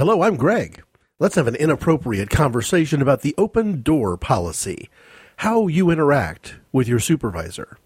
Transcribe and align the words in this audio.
Hello, 0.00 0.22
I'm 0.22 0.36
Greg. 0.36 0.82
Let's 1.18 1.34
have 1.34 1.46
an 1.46 1.56
inappropriate 1.56 2.30
conversation 2.30 3.02
about 3.02 3.20
the 3.20 3.34
open 3.36 3.82
door 3.82 4.16
policy, 4.16 4.88
how 5.36 5.66
you 5.66 5.90
interact 5.90 6.54
with 6.72 6.88
your 6.88 7.00
supervisor. 7.00 7.76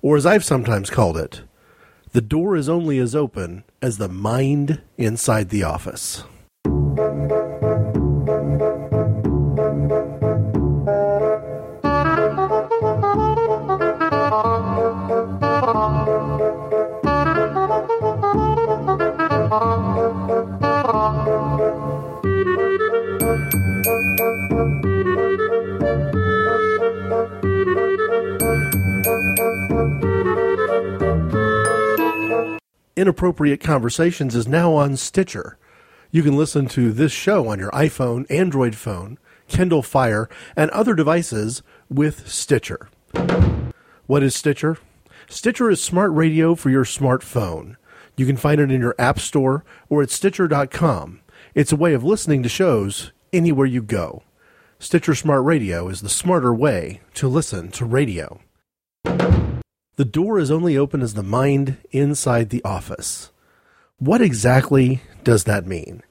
Or 0.00 0.16
as 0.16 0.24
I've 0.24 0.44
sometimes 0.44 0.88
called 0.88 1.16
it, 1.16 1.42
the 2.12 2.20
door 2.20 2.54
is 2.54 2.68
only 2.68 3.00
as 3.00 3.16
open 3.16 3.64
as 3.82 3.98
the 3.98 4.08
mind 4.08 4.82
inside 4.96 5.48
the 5.48 5.64
office. 5.64 6.22
Inappropriate 32.98 33.60
Conversations 33.60 34.34
is 34.34 34.48
now 34.48 34.72
on 34.72 34.96
Stitcher. 34.96 35.56
You 36.10 36.24
can 36.24 36.36
listen 36.36 36.66
to 36.70 36.90
this 36.90 37.12
show 37.12 37.46
on 37.46 37.60
your 37.60 37.70
iPhone, 37.70 38.28
Android 38.28 38.74
phone, 38.74 39.18
Kindle 39.46 39.82
Fire, 39.82 40.28
and 40.56 40.68
other 40.72 40.96
devices 40.96 41.62
with 41.88 42.28
Stitcher. 42.28 42.88
What 44.08 44.24
is 44.24 44.34
Stitcher? 44.34 44.78
Stitcher 45.28 45.70
is 45.70 45.80
smart 45.80 46.10
radio 46.10 46.56
for 46.56 46.70
your 46.70 46.84
smartphone. 46.84 47.76
You 48.16 48.26
can 48.26 48.36
find 48.36 48.60
it 48.60 48.72
in 48.72 48.80
your 48.80 48.96
App 48.98 49.20
Store 49.20 49.64
or 49.88 50.02
at 50.02 50.10
Stitcher.com. 50.10 51.20
It's 51.54 51.70
a 51.70 51.76
way 51.76 51.94
of 51.94 52.02
listening 52.02 52.42
to 52.42 52.48
shows 52.48 53.12
anywhere 53.32 53.66
you 53.66 53.80
go. 53.80 54.24
Stitcher 54.80 55.14
Smart 55.14 55.44
Radio 55.44 55.88
is 55.88 56.00
the 56.00 56.08
smarter 56.08 56.52
way 56.52 57.00
to 57.14 57.28
listen 57.28 57.70
to 57.70 57.84
radio. 57.84 58.40
The 59.98 60.04
door 60.04 60.38
is 60.38 60.52
only 60.52 60.76
open 60.76 61.02
as 61.02 61.14
the 61.14 61.24
mind 61.24 61.76
inside 61.90 62.50
the 62.50 62.62
office. 62.62 63.32
What 63.98 64.22
exactly 64.22 65.02
does 65.24 65.42
that 65.42 65.66
mean? 65.66 66.04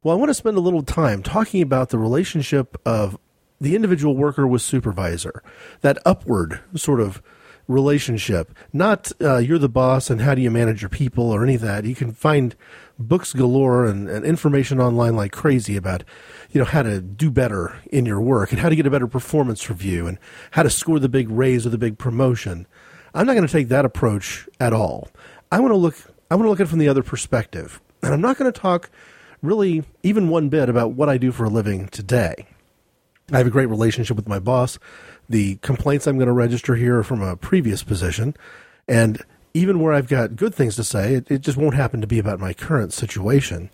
Well, 0.00 0.14
I 0.14 0.18
want 0.18 0.30
to 0.30 0.34
spend 0.34 0.56
a 0.56 0.60
little 0.60 0.84
time 0.84 1.24
talking 1.24 1.60
about 1.60 1.88
the 1.88 1.98
relationship 1.98 2.80
of 2.86 3.18
the 3.60 3.74
individual 3.74 4.16
worker 4.16 4.46
with 4.46 4.62
supervisor, 4.62 5.42
that 5.80 5.98
upward 6.06 6.60
sort 6.76 7.00
of 7.00 7.20
relationship. 7.66 8.56
Not 8.72 9.10
uh, 9.20 9.38
you're 9.38 9.58
the 9.58 9.68
boss 9.68 10.08
and 10.08 10.20
how 10.20 10.36
do 10.36 10.42
you 10.42 10.50
manage 10.52 10.80
your 10.80 10.88
people 10.88 11.28
or 11.28 11.42
any 11.42 11.56
of 11.56 11.62
that. 11.62 11.84
You 11.84 11.96
can 11.96 12.12
find 12.12 12.54
books 12.96 13.32
galore 13.32 13.86
and, 13.86 14.08
and 14.08 14.24
information 14.24 14.80
online 14.80 15.16
like 15.16 15.32
crazy 15.32 15.76
about 15.76 16.04
you 16.52 16.60
know 16.60 16.64
how 16.64 16.84
to 16.84 17.00
do 17.00 17.28
better 17.28 17.74
in 17.90 18.06
your 18.06 18.20
work 18.20 18.52
and 18.52 18.60
how 18.60 18.68
to 18.68 18.76
get 18.76 18.86
a 18.86 18.90
better 18.90 19.08
performance 19.08 19.68
review 19.68 20.06
and 20.06 20.18
how 20.52 20.62
to 20.62 20.70
score 20.70 21.00
the 21.00 21.08
big 21.08 21.28
raise 21.28 21.66
or 21.66 21.70
the 21.70 21.78
big 21.78 21.98
promotion. 21.98 22.68
I'm 23.14 23.26
not 23.26 23.34
going 23.34 23.46
to 23.46 23.52
take 23.52 23.68
that 23.68 23.84
approach 23.84 24.48
at 24.58 24.72
all. 24.72 25.08
I 25.50 25.60
want 25.60 25.72
to 25.72 25.76
look 25.76 25.96
I 26.30 26.34
want 26.34 26.46
to 26.46 26.50
look 26.50 26.60
at 26.60 26.66
it 26.66 26.70
from 26.70 26.78
the 26.78 26.88
other 26.88 27.02
perspective. 27.02 27.80
And 28.02 28.14
I'm 28.14 28.20
not 28.20 28.38
going 28.38 28.50
to 28.50 28.58
talk 28.58 28.90
really 29.42 29.84
even 30.02 30.28
one 30.28 30.48
bit 30.48 30.68
about 30.68 30.92
what 30.92 31.08
I 31.08 31.18
do 31.18 31.30
for 31.30 31.44
a 31.44 31.50
living 31.50 31.88
today. 31.88 32.46
I 33.30 33.38
have 33.38 33.46
a 33.46 33.50
great 33.50 33.66
relationship 33.66 34.16
with 34.16 34.28
my 34.28 34.38
boss. 34.38 34.78
The 35.28 35.56
complaints 35.56 36.06
I'm 36.06 36.16
going 36.16 36.26
to 36.26 36.32
register 36.32 36.74
here 36.74 36.98
are 36.98 37.04
from 37.04 37.22
a 37.22 37.36
previous 37.36 37.82
position. 37.82 38.34
And 38.88 39.22
even 39.54 39.80
where 39.80 39.92
I've 39.92 40.08
got 40.08 40.36
good 40.36 40.54
things 40.54 40.76
to 40.76 40.84
say, 40.84 41.14
it, 41.14 41.30
it 41.30 41.40
just 41.42 41.58
won't 41.58 41.74
happen 41.74 42.00
to 42.00 42.06
be 42.06 42.18
about 42.18 42.40
my 42.40 42.54
current 42.54 42.92
situation. 42.92 43.70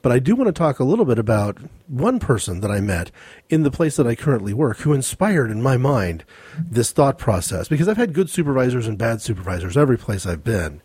But 0.00 0.12
I 0.12 0.18
do 0.18 0.34
want 0.34 0.48
to 0.48 0.52
talk 0.52 0.78
a 0.78 0.84
little 0.84 1.04
bit 1.04 1.18
about 1.18 1.58
one 1.86 2.18
person 2.18 2.60
that 2.60 2.70
I 2.70 2.80
met 2.80 3.10
in 3.48 3.62
the 3.62 3.70
place 3.70 3.96
that 3.96 4.06
I 4.06 4.14
currently 4.14 4.52
work 4.52 4.78
who 4.78 4.92
inspired 4.92 5.50
in 5.50 5.62
my 5.62 5.76
mind 5.76 6.24
this 6.58 6.90
thought 6.90 7.18
process 7.18 7.68
because 7.68 7.88
I've 7.88 7.96
had 7.96 8.14
good 8.14 8.30
supervisors 8.30 8.86
and 8.86 8.98
bad 8.98 9.22
supervisors 9.22 9.76
every 9.76 9.98
place 9.98 10.26
I've 10.26 10.44
been. 10.44 10.82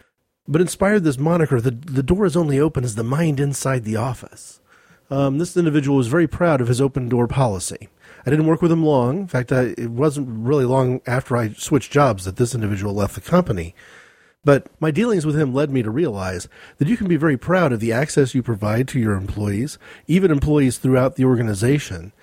But 0.48 0.62
inspired 0.62 1.04
this 1.04 1.18
moniker, 1.18 1.60
the, 1.60 1.72
the 1.72 2.04
door 2.04 2.26
is 2.26 2.38
only 2.38 2.60
open 2.60 2.84
as 2.84 2.96
the 2.96 3.04
mind 3.04 3.40
inside 3.40 3.84
the 3.84 3.98
office. 3.98 4.62
Um, 5.10 5.38
this 5.38 5.58
individual 5.58 5.98
was 5.98 6.08
very 6.08 6.28
proud 6.28 6.62
of 6.62 6.68
his 6.68 6.82
open 6.82 7.10
door 7.10 7.28
policy. 7.28 7.90
I 8.26 8.30
didn't 8.30 8.48
work 8.48 8.62
with 8.62 8.72
him 8.72 8.84
long. 8.84 9.20
In 9.20 9.28
fact, 9.28 9.52
I, 9.52 9.74
it 9.78 9.92
wasn't 9.92 10.28
really 10.30 10.66
long 10.66 11.02
after 11.08 11.38
I 11.38 11.54
switched 11.54 11.92
jobs 11.92 12.26
that 12.26 12.36
this 12.36 12.54
individual 12.54 12.94
left 12.94 13.16
the 13.16 13.22
company. 13.22 13.74
But 14.48 14.68
my 14.80 14.92
dealings 14.92 15.26
with 15.26 15.38
him 15.38 15.54
led 15.54 15.72
me 15.72 15.84
to 15.84 15.92
realize 15.92 16.48
that 16.78 16.88
you 16.88 16.96
can 16.96 17.10
be 17.10 17.18
very 17.18 17.36
proud 17.36 17.74
of 17.74 17.82
the 17.82 17.92
access 17.92 18.34
you 18.34 18.42
provide 18.42 18.88
to 18.88 18.98
your 18.98 19.16
employees, 19.16 19.78
even 20.08 20.32
employees 20.32 20.78
throughout 20.78 21.18
the 21.18 21.26
organization. 21.26 22.14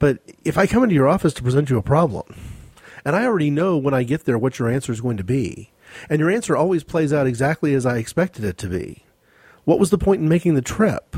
But 0.00 0.18
if 0.42 0.58
I 0.58 0.66
come 0.66 0.82
into 0.82 0.96
your 0.96 1.06
office 1.06 1.32
to 1.34 1.42
present 1.44 1.70
you 1.70 1.78
a 1.78 1.82
problem, 1.82 2.34
and 3.04 3.14
I 3.14 3.24
already 3.24 3.48
know 3.48 3.76
when 3.76 3.94
I 3.94 4.02
get 4.02 4.24
there 4.24 4.36
what 4.36 4.58
your 4.58 4.68
answer 4.68 4.90
is 4.90 5.00
going 5.00 5.18
to 5.18 5.22
be, 5.22 5.70
and 6.10 6.18
your 6.18 6.32
answer 6.32 6.56
always 6.56 6.82
plays 6.82 7.12
out 7.12 7.28
exactly 7.28 7.74
as 7.74 7.86
I 7.86 7.98
expected 7.98 8.44
it 8.44 8.58
to 8.58 8.68
be, 8.68 9.04
what 9.62 9.78
was 9.78 9.90
the 9.90 9.98
point 9.98 10.20
in 10.20 10.28
making 10.28 10.56
the 10.56 10.62
trip? 10.62 11.14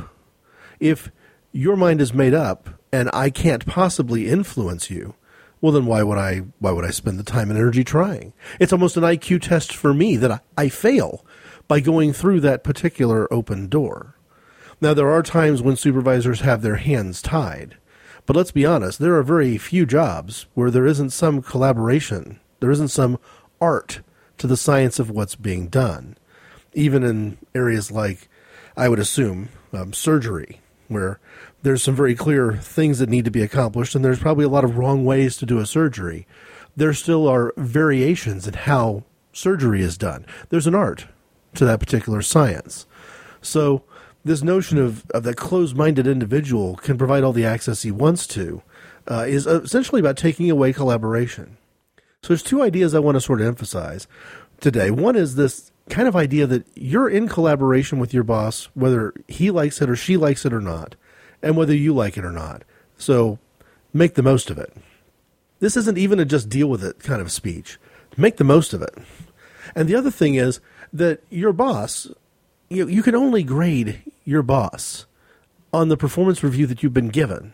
If 0.79 1.11
your 1.53 1.75
mind 1.79 2.03
is 2.03 2.13
made 2.13 2.35
up 2.35 2.69
and 2.93 3.09
I 3.15 3.31
can't 3.31 3.65
possibly 3.65 4.29
influence 4.29 4.91
you, 4.91 5.15
well 5.61 5.73
then 5.73 5.87
why 5.87 6.03
would 6.03 6.19
I 6.19 6.39
why 6.59 6.73
would 6.73 6.85
I 6.85 6.91
spend 6.91 7.19
the 7.19 7.25
time 7.25 7.51
and 7.51 7.59
energy 7.59 7.85
trying? 7.85 8.33
It's 8.59 8.73
almost 8.73 8.97
an 8.97 9.03
IQ 9.03 9.43
test 9.43 9.75
for 9.75 9.93
me 9.93 10.17
that 10.17 10.31
I, 10.31 10.41
I 10.57 10.69
fail 10.69 11.25
by 11.69 11.81
going 11.81 12.13
through 12.13 12.41
that 12.41 12.65
particular 12.65 13.33
open 13.33 13.69
door. 13.69 14.17
Now 14.81 14.95
there 14.95 15.11
are 15.11 15.23
times 15.23 15.63
when 15.63 15.77
supervisors 15.77 16.41
have 16.41 16.63
their 16.63 16.77
hands 16.77 17.21
tied. 17.23 17.77
But 18.27 18.37
let's 18.37 18.53
be 18.53 18.67
honest, 18.67 18.99
there 18.99 19.17
are 19.17 19.23
very 19.23 19.59
few 19.59 19.87
jobs 19.87 20.47
where 20.55 20.71
there 20.71 20.87
isn't 20.87 21.11
some 21.11 21.43
collaboration, 21.43 22.39
there 22.61 22.71
isn't 22.71 22.89
some 22.89 23.19
art 23.61 24.01
to 24.39 24.47
the 24.47 24.57
science 24.57 24.99
of 24.99 25.11
what's 25.11 25.37
being 25.37 25.69
done. 25.69 26.17
Even 26.73 27.03
in 27.03 27.39
areas 27.55 27.91
like, 27.91 28.29
I 28.77 28.89
would 28.89 28.99
assume, 28.99 29.49
um, 29.73 29.93
surgery, 29.93 30.61
where 30.89 31.19
there's 31.63 31.83
some 31.83 31.95
very 31.95 32.15
clear 32.15 32.57
things 32.57 32.99
that 32.99 33.09
need 33.09 33.25
to 33.25 33.31
be 33.31 33.43
accomplished, 33.43 33.95
and 33.95 34.05
there's 34.05 34.19
probably 34.19 34.45
a 34.45 34.51
lot 34.51 34.65
of 34.65 34.79
wrong 34.79 35.05
ways 35.05 35.37
to 35.37 35.47
do 35.47 35.59
a 35.59 35.67
surgery. 35.67 36.27
There 36.77 36.95
still 36.95 37.29
are 37.29 37.53
variations 37.57 38.47
in 38.47 38.55
how 38.55 39.05
surgery 39.33 39.83
is 39.83 39.99
done. 39.99 40.25
There's 40.49 40.67
an 40.67 40.75
art 40.75 41.07
to 41.55 41.65
that 41.65 41.81
particular 41.81 42.23
science. 42.23 42.87
So, 43.43 43.83
this 44.25 44.43
notion 44.43 44.79
of, 44.79 45.09
of 45.11 45.23
that 45.23 45.37
closed 45.37 45.77
minded 45.77 46.07
individual 46.07 46.77
can 46.77 46.99
provide 46.99 47.25
all 47.25 47.33
the 47.33 47.47
access 47.47 47.83
he 47.83 47.91
wants 47.91 48.27
to 48.29 48.63
uh, 49.09 49.25
is 49.27 49.47
essentially 49.47 50.01
about 50.01 50.19
taking 50.19 50.51
away 50.51 50.73
collaboration. 50.73 51.57
So, 52.23 52.29
there's 52.29 52.43
two 52.43 52.63
ideas 52.63 52.95
I 52.95 53.01
want 53.01 53.17
to 53.17 53.21
sort 53.21 53.41
of 53.41 53.47
emphasize 53.47 54.07
today. 54.61 54.91
One 54.91 55.17
is 55.17 55.35
this 55.35 55.73
kind 55.89 56.07
of 56.07 56.17
idea 56.17 56.47
that 56.47 56.67
you're 56.75 57.09
in 57.09 57.29
collaboration 57.29 57.99
with 57.99 58.15
your 58.15 58.23
boss, 58.23 58.69
whether 58.75 59.13
he 59.27 59.51
likes 59.51 59.83
it 59.83 59.91
or 59.91 59.97
she 59.97 60.17
likes 60.17 60.47
it 60.47 60.53
or 60.53 60.61
not 60.61 60.95
and 61.43 61.57
whether 61.57 61.75
you 61.75 61.95
like 61.95 62.17
it 62.17 62.25
or 62.25 62.33
not. 62.33 62.63
So 62.97 63.39
make 63.93 64.15
the 64.15 64.23
most 64.23 64.51
of 64.51 64.59
it. 64.59 64.73
This 65.61 65.77
isn't 65.77 65.99
even 65.99 66.21
a 66.21 66.25
just 66.25 66.49
deal 66.49 66.69
with 66.69 66.83
it 66.83 67.01
kind 67.01 67.21
of 67.21 67.33
speech. 67.33 67.79
Make 68.17 68.37
the 68.37 68.45
most 68.45 68.73
of 68.73 68.83
it. 68.83 68.95
And 69.75 69.89
the 69.89 69.95
other 69.95 70.11
thing 70.11 70.35
is 70.35 70.61
that 70.93 71.23
your 71.31 71.53
boss, 71.53 72.09
you, 72.69 72.89
you 72.89 73.03
can 73.03 73.15
only 73.15 73.43
grade 73.43 74.03
your 74.25 74.43
boss 74.43 75.07
on 75.73 75.89
the 75.89 75.97
performance 75.97 76.43
review 76.43 76.67
that 76.67 76.83
you've 76.83 76.95
been 76.95 77.09
given. 77.09 77.53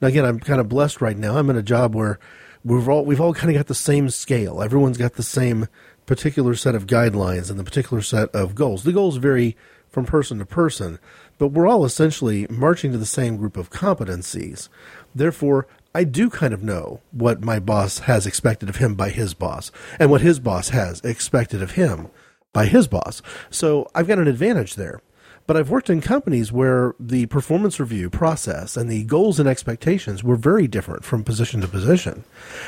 Now, 0.00 0.08
again, 0.08 0.24
I'm 0.24 0.40
kind 0.40 0.60
of 0.60 0.68
blessed 0.68 1.00
right 1.00 1.16
now. 1.16 1.36
I'm 1.36 1.50
in 1.50 1.56
a 1.56 1.62
job 1.62 1.94
where 1.94 2.18
we've 2.64 2.88
all 2.88 3.04
we've 3.04 3.20
all 3.20 3.34
kind 3.34 3.50
of 3.50 3.56
got 3.56 3.66
the 3.66 3.74
same 3.74 4.10
scale. 4.10 4.62
Everyone's 4.62 4.98
got 4.98 5.14
the 5.14 5.22
same 5.22 5.68
particular 6.06 6.54
set 6.54 6.74
of 6.74 6.86
guidelines 6.86 7.50
and 7.50 7.58
the 7.58 7.64
particular 7.64 8.02
set 8.02 8.28
of 8.34 8.54
goals. 8.54 8.82
The 8.82 8.92
goals 8.92 9.16
vary 9.16 9.56
from 9.88 10.04
person 10.04 10.38
to 10.38 10.46
person, 10.46 10.98
but 11.44 11.52
we're 11.52 11.68
all 11.68 11.84
essentially 11.84 12.46
marching 12.48 12.90
to 12.90 12.96
the 12.96 13.04
same 13.04 13.36
group 13.36 13.58
of 13.58 13.68
competencies. 13.68 14.70
Therefore, 15.14 15.66
I 15.94 16.04
do 16.04 16.30
kind 16.30 16.54
of 16.54 16.62
know 16.62 17.02
what 17.10 17.44
my 17.44 17.58
boss 17.58 17.98
has 17.98 18.26
expected 18.26 18.70
of 18.70 18.76
him 18.76 18.94
by 18.94 19.10
his 19.10 19.34
boss, 19.34 19.70
and 19.98 20.10
what 20.10 20.22
his 20.22 20.40
boss 20.40 20.70
has 20.70 21.02
expected 21.02 21.60
of 21.60 21.72
him 21.72 22.08
by 22.54 22.64
his 22.64 22.88
boss. 22.88 23.20
So 23.50 23.90
I've 23.94 24.08
got 24.08 24.18
an 24.18 24.26
advantage 24.26 24.76
there. 24.76 25.02
But 25.46 25.58
I've 25.58 25.68
worked 25.68 25.90
in 25.90 26.00
companies 26.00 26.50
where 26.50 26.94
the 26.98 27.26
performance 27.26 27.78
review 27.78 28.08
process 28.08 28.74
and 28.74 28.88
the 28.88 29.04
goals 29.04 29.38
and 29.38 29.46
expectations 29.46 30.24
were 30.24 30.36
very 30.36 30.66
different 30.66 31.04
from 31.04 31.24
position 31.24 31.60
to 31.60 31.68
position. 31.68 32.24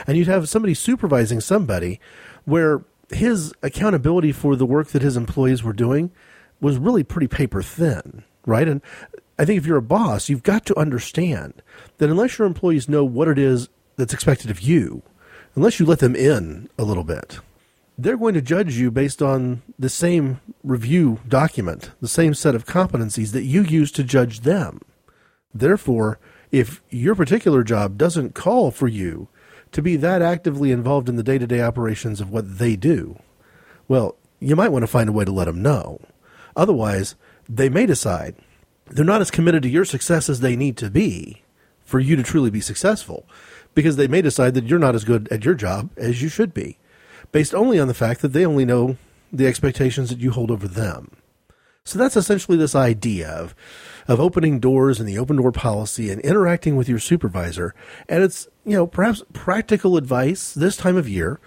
And 0.06 0.18
you'd 0.18 0.26
have 0.26 0.50
somebody 0.50 0.74
supervising 0.74 1.40
somebody 1.40 1.98
where 2.44 2.84
his 3.08 3.54
accountability 3.62 4.32
for 4.32 4.54
the 4.54 4.66
work 4.66 4.88
that 4.88 5.00
his 5.00 5.16
employees 5.16 5.62
were 5.62 5.72
doing 5.72 6.10
was 6.60 6.76
really 6.76 7.02
pretty 7.02 7.28
paper 7.28 7.62
thin 7.62 8.24
right? 8.46 8.66
And 8.66 8.80
I 9.38 9.44
think 9.44 9.58
if 9.58 9.66
you're 9.66 9.76
a 9.76 9.82
boss, 9.82 10.28
you've 10.28 10.42
got 10.42 10.64
to 10.66 10.78
understand 10.78 11.60
that 11.98 12.08
unless 12.08 12.38
your 12.38 12.46
employees 12.46 12.88
know 12.88 13.04
what 13.04 13.28
it 13.28 13.38
is 13.38 13.68
that's 13.96 14.14
expected 14.14 14.50
of 14.50 14.60
you, 14.60 15.02
unless 15.54 15.78
you 15.78 15.84
let 15.84 15.98
them 15.98 16.16
in 16.16 16.70
a 16.78 16.84
little 16.84 17.04
bit, 17.04 17.40
they're 17.98 18.16
going 18.16 18.34
to 18.34 18.42
judge 18.42 18.76
you 18.76 18.90
based 18.90 19.22
on 19.22 19.62
the 19.78 19.88
same 19.88 20.40
review 20.62 21.20
document, 21.26 21.90
the 22.00 22.08
same 22.08 22.34
set 22.34 22.54
of 22.54 22.66
competencies 22.66 23.32
that 23.32 23.44
you 23.44 23.62
use 23.62 23.90
to 23.92 24.04
judge 24.04 24.40
them. 24.40 24.80
Therefore, 25.54 26.18
if 26.52 26.82
your 26.90 27.14
particular 27.14 27.62
job 27.62 27.96
doesn't 27.96 28.34
call 28.34 28.70
for 28.70 28.88
you 28.88 29.28
to 29.72 29.82
be 29.82 29.96
that 29.96 30.22
actively 30.22 30.70
involved 30.70 31.08
in 31.08 31.16
the 31.16 31.22
day 31.22 31.38
to 31.38 31.46
day 31.46 31.60
operations 31.60 32.20
of 32.20 32.30
what 32.30 32.58
they 32.58 32.76
do, 32.76 33.18
well, 33.88 34.16
you 34.40 34.56
might 34.56 34.70
want 34.70 34.82
to 34.82 34.86
find 34.86 35.08
a 35.08 35.12
way 35.12 35.24
to 35.24 35.32
let 35.32 35.46
them 35.46 35.62
know. 35.62 36.00
Otherwise, 36.54 37.14
they 37.48 37.68
may 37.68 37.86
decide 37.86 38.34
they're 38.86 39.04
not 39.04 39.20
as 39.20 39.30
committed 39.30 39.62
to 39.62 39.68
your 39.68 39.84
success 39.84 40.28
as 40.28 40.40
they 40.40 40.56
need 40.56 40.76
to 40.76 40.90
be 40.90 41.42
for 41.84 41.98
you 41.98 42.16
to 42.16 42.22
truly 42.22 42.50
be 42.50 42.60
successful 42.60 43.28
because 43.74 43.96
they 43.96 44.08
may 44.08 44.22
decide 44.22 44.54
that 44.54 44.64
you're 44.64 44.78
not 44.78 44.94
as 44.94 45.04
good 45.04 45.28
at 45.28 45.44
your 45.44 45.54
job 45.54 45.90
as 45.96 46.22
you 46.22 46.28
should 46.28 46.54
be 46.54 46.78
based 47.32 47.54
only 47.54 47.78
on 47.78 47.88
the 47.88 47.94
fact 47.94 48.22
that 48.22 48.32
they 48.32 48.46
only 48.46 48.64
know 48.64 48.96
the 49.32 49.46
expectations 49.46 50.08
that 50.08 50.20
you 50.20 50.30
hold 50.30 50.50
over 50.50 50.68
them. 50.68 51.10
So 51.84 51.98
that's 51.98 52.16
essentially 52.16 52.58
this 52.58 52.74
idea 52.74 53.28
of 53.28 53.54
of 54.08 54.20
opening 54.20 54.60
doors 54.60 55.00
and 55.00 55.08
the 55.08 55.18
open 55.18 55.36
door 55.36 55.52
policy 55.52 56.10
and 56.10 56.20
interacting 56.22 56.76
with 56.76 56.88
your 56.88 56.98
supervisor. 56.98 57.74
And 58.08 58.22
it's, 58.22 58.48
you 58.64 58.72
know, 58.72 58.86
perhaps 58.86 59.22
practical 59.32 59.96
advice 59.96 60.54
this 60.54 60.76
time 60.76 60.96
of 60.96 61.08
year 61.08 61.40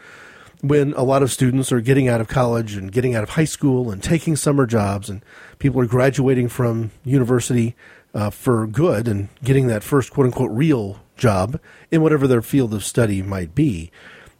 when 0.61 0.93
a 0.93 1.03
lot 1.03 1.23
of 1.23 1.31
students 1.31 1.71
are 1.71 1.81
getting 1.81 2.07
out 2.07 2.19
of 2.19 2.27
college 2.27 2.75
and 2.75 2.91
getting 2.91 3.15
out 3.15 3.23
of 3.23 3.29
high 3.31 3.45
school 3.45 3.89
and 3.89 4.03
taking 4.03 4.35
summer 4.35 4.65
jobs 4.65 5.09
and 5.09 5.23
people 5.57 5.79
are 5.81 5.85
graduating 5.85 6.49
from 6.49 6.91
university 7.05 7.75
uh, 8.13 8.29
for 8.29 8.67
good 8.67 9.07
and 9.07 9.29
getting 9.43 9.67
that 9.67 9.83
first 9.83 10.11
quote 10.11 10.25
unquote 10.25 10.51
real 10.51 10.99
job 11.15 11.59
in 11.91 12.01
whatever 12.01 12.27
their 12.27 12.41
field 12.41 12.73
of 12.73 12.83
study 12.83 13.21
might 13.21 13.55
be. 13.55 13.91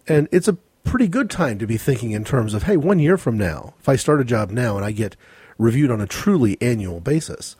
And 0.07 0.27
it's 0.31 0.47
a 0.47 0.57
pretty 0.83 1.07
good 1.07 1.29
time 1.29 1.59
to 1.59 1.67
be 1.67 1.77
thinking 1.77 2.11
in 2.11 2.23
terms 2.23 2.53
of, 2.53 2.63
hey, 2.63 2.75
one 2.75 2.99
year 2.99 3.17
from 3.17 3.37
now, 3.37 3.73
if 3.79 3.87
I 3.87 3.95
start 3.95 4.21
a 4.21 4.25
job 4.25 4.49
now 4.49 4.75
and 4.75 4.85
I 4.85 4.91
get 4.91 5.15
reviewed 5.57 5.91
on 5.91 6.01
a 6.01 6.07
truly 6.07 6.57
annual 6.61 6.99
basis, 6.99 7.55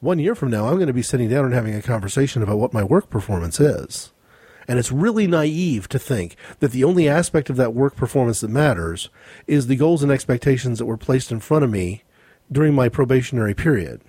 one 0.00 0.18
year 0.18 0.34
from 0.34 0.50
now, 0.50 0.66
I'm 0.66 0.74
going 0.74 0.88
to 0.88 0.92
be 0.92 1.02
sitting 1.02 1.28
down 1.28 1.44
and 1.44 1.54
having 1.54 1.74
a 1.74 1.82
conversation 1.82 2.42
about 2.42 2.58
what 2.58 2.72
my 2.72 2.82
work 2.82 3.08
performance 3.08 3.60
is. 3.60 4.12
And 4.68 4.78
it's 4.78 4.92
really 4.92 5.26
naive 5.26 5.88
to 5.88 5.98
think 5.98 6.36
that 6.60 6.72
the 6.72 6.84
only 6.84 7.08
aspect 7.08 7.50
of 7.50 7.56
that 7.56 7.74
work 7.74 7.96
performance 7.96 8.40
that 8.40 8.50
matters 8.50 9.10
is 9.46 9.66
the 9.66 9.76
goals 9.76 10.02
and 10.02 10.12
expectations 10.12 10.78
that 10.78 10.86
were 10.86 10.96
placed 10.96 11.32
in 11.32 11.40
front 11.40 11.64
of 11.64 11.70
me 11.70 12.02
during 12.50 12.74
my 12.74 12.88
probationary 12.88 13.54
period. 13.54 14.00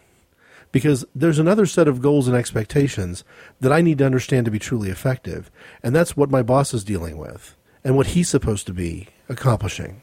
Because 0.72 1.06
there's 1.14 1.40
another 1.40 1.66
set 1.66 1.88
of 1.88 2.02
goals 2.02 2.28
and 2.28 2.36
expectations 2.36 3.24
that 3.60 3.72
I 3.72 3.82
need 3.82 4.00
to 4.00 4.06
understand 4.06 4.46
to 4.46 4.52
be 4.52 4.60
truly 4.60 4.90
effective. 4.90 5.52
And 5.84 5.96
that's 5.96 6.18
what 6.18 6.32
my 6.32 6.42
boss 6.42 6.74
is 6.74 6.84
dealing 6.84 7.18
with 7.18 7.56
and 7.84 7.96
what 7.96 8.08
he's 8.08 8.30
supposed 8.30 8.66
to 8.68 8.74
be 8.74 9.08
accomplishing. 9.30 10.02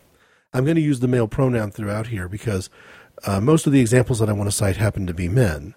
I'm 0.53 0.65
going 0.65 0.77
to 0.77 0.83
use 0.83 1.01
the 1.01 1.09
male 1.09 1.29
pronoun 1.29 1.71
throughout 1.71 2.09
here 2.09 2.29
because 2.29 2.71
uh, 3.25 3.41
most 3.41 3.67
of 3.67 3.73
the 3.73 3.81
examples 3.81 4.19
that 4.19 4.29
I 4.29 4.33
want 4.33 4.51
to 4.51 4.57
cite 4.57 4.77
happen 4.77 5.07
to 5.07 5.15
be 5.15 5.29
men. 5.29 5.75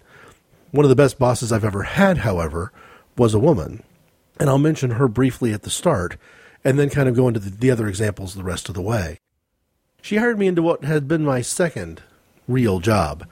One 0.70 0.84
of 0.84 0.88
the 0.88 0.96
best 0.96 1.18
bosses 1.18 1.52
I've 1.52 1.64
ever 1.64 1.84
had, 1.84 2.18
however, 2.18 2.72
was 3.16 3.34
a 3.34 3.38
woman. 3.38 3.82
And 4.38 4.48
I'll 4.48 4.58
mention 4.58 4.92
her 4.92 5.08
briefly 5.08 5.52
at 5.52 5.62
the 5.62 5.70
start 5.70 6.16
and 6.64 6.78
then 6.78 6.90
kind 6.90 7.08
of 7.08 7.14
go 7.14 7.28
into 7.28 7.40
the, 7.40 7.50
the 7.50 7.70
other 7.70 7.86
examples 7.86 8.34
the 8.34 8.42
rest 8.42 8.68
of 8.68 8.74
the 8.74 8.82
way. 8.82 9.18
She 10.02 10.16
hired 10.16 10.38
me 10.38 10.46
into 10.46 10.62
what 10.62 10.84
had 10.84 11.08
been 11.08 11.24
my 11.24 11.40
second 11.40 12.02
real 12.48 12.80
job, 12.80 13.26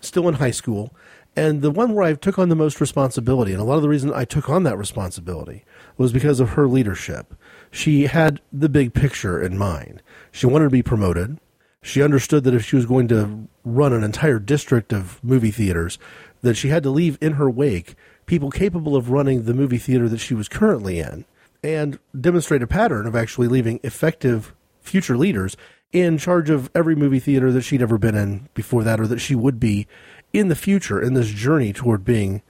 still 0.00 0.28
in 0.28 0.34
high 0.34 0.50
school, 0.50 0.94
and 1.36 1.60
the 1.60 1.70
one 1.70 1.94
where 1.94 2.04
I 2.04 2.14
took 2.14 2.38
on 2.38 2.48
the 2.48 2.56
most 2.56 2.80
responsibility. 2.80 3.52
And 3.52 3.60
a 3.60 3.64
lot 3.64 3.76
of 3.76 3.82
the 3.82 3.88
reason 3.88 4.12
I 4.12 4.24
took 4.24 4.48
on 4.48 4.62
that 4.62 4.78
responsibility 4.78 5.64
was 5.98 6.12
because 6.12 6.40
of 6.40 6.50
her 6.50 6.66
leadership. 6.66 7.34
She 7.70 8.06
had 8.06 8.40
the 8.52 8.68
big 8.68 8.94
picture 8.94 9.40
in 9.40 9.58
mind. 9.58 10.02
She 10.32 10.46
wanted 10.46 10.64
to 10.64 10.70
be 10.70 10.82
promoted. 10.82 11.38
She 11.82 12.02
understood 12.02 12.44
that 12.44 12.54
if 12.54 12.64
she 12.64 12.76
was 12.76 12.86
going 12.86 13.06
to 13.08 13.46
run 13.64 13.92
an 13.92 14.02
entire 14.02 14.38
district 14.38 14.92
of 14.92 15.22
movie 15.22 15.50
theaters, 15.50 15.98
that 16.42 16.54
she 16.56 16.68
had 16.68 16.82
to 16.82 16.90
leave 16.90 17.18
in 17.20 17.34
her 17.34 17.50
wake 17.50 17.94
people 18.26 18.50
capable 18.50 18.96
of 18.96 19.10
running 19.10 19.44
the 19.44 19.54
movie 19.54 19.78
theater 19.78 20.08
that 20.08 20.18
she 20.18 20.34
was 20.34 20.48
currently 20.48 20.98
in 20.98 21.24
and 21.62 21.98
demonstrate 22.18 22.62
a 22.62 22.66
pattern 22.66 23.06
of 23.06 23.16
actually 23.16 23.48
leaving 23.48 23.80
effective 23.82 24.54
future 24.80 25.16
leaders 25.16 25.56
in 25.92 26.18
charge 26.18 26.50
of 26.50 26.70
every 26.74 26.94
movie 26.94 27.20
theater 27.20 27.50
that 27.52 27.62
she'd 27.62 27.82
ever 27.82 27.98
been 27.98 28.14
in 28.14 28.48
before 28.54 28.84
that 28.84 29.00
or 29.00 29.06
that 29.06 29.20
she 29.20 29.34
would 29.34 29.58
be 29.58 29.86
in 30.32 30.48
the 30.48 30.54
future 30.54 31.00
in 31.00 31.14
this 31.14 31.28
journey 31.28 31.72
toward 31.72 32.04
being 32.04 32.42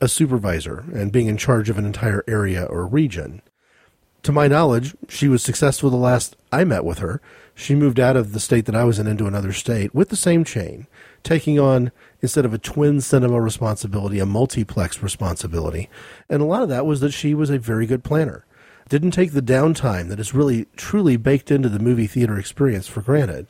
a 0.00 0.08
supervisor 0.08 0.84
and 0.92 1.12
being 1.12 1.26
in 1.26 1.36
charge 1.36 1.68
of 1.68 1.78
an 1.78 1.86
entire 1.86 2.24
area 2.26 2.64
or 2.64 2.86
region. 2.86 3.42
To 4.22 4.32
my 4.32 4.48
knowledge, 4.48 4.96
she 5.08 5.28
was 5.28 5.42
successful 5.42 5.90
the 5.90 5.96
last 5.96 6.36
I 6.50 6.64
met 6.64 6.84
with 6.84 6.98
her. 6.98 7.20
She 7.54 7.74
moved 7.74 8.00
out 8.00 8.16
of 8.16 8.32
the 8.32 8.40
state 8.40 8.64
that 8.66 8.74
I 8.74 8.84
was 8.84 8.98
in 8.98 9.06
into 9.06 9.26
another 9.26 9.52
state 9.52 9.94
with 9.94 10.08
the 10.08 10.16
same 10.16 10.44
chain 10.44 10.86
taking 11.24 11.58
on 11.58 11.90
instead 12.20 12.44
of 12.44 12.54
a 12.54 12.58
twin 12.58 13.00
cinema 13.00 13.40
responsibility, 13.40 14.20
a 14.20 14.26
multiplex 14.26 15.02
responsibility. 15.02 15.88
And 16.28 16.40
a 16.40 16.44
lot 16.46 16.62
of 16.62 16.68
that 16.68 16.86
was 16.86 17.00
that 17.00 17.12
she 17.12 17.34
was 17.34 17.50
a 17.50 17.58
very 17.58 17.86
good 17.86 18.04
planner. 18.04 18.44
Didn't 18.88 19.12
take 19.12 19.32
the 19.32 19.42
downtime 19.42 20.08
that 20.10 20.20
is 20.20 20.34
really 20.34 20.66
truly 20.76 21.16
baked 21.16 21.50
into 21.50 21.68
the 21.68 21.78
movie 21.78 22.06
theater 22.06 22.38
experience 22.38 22.86
for 22.86 23.00
granted, 23.00 23.46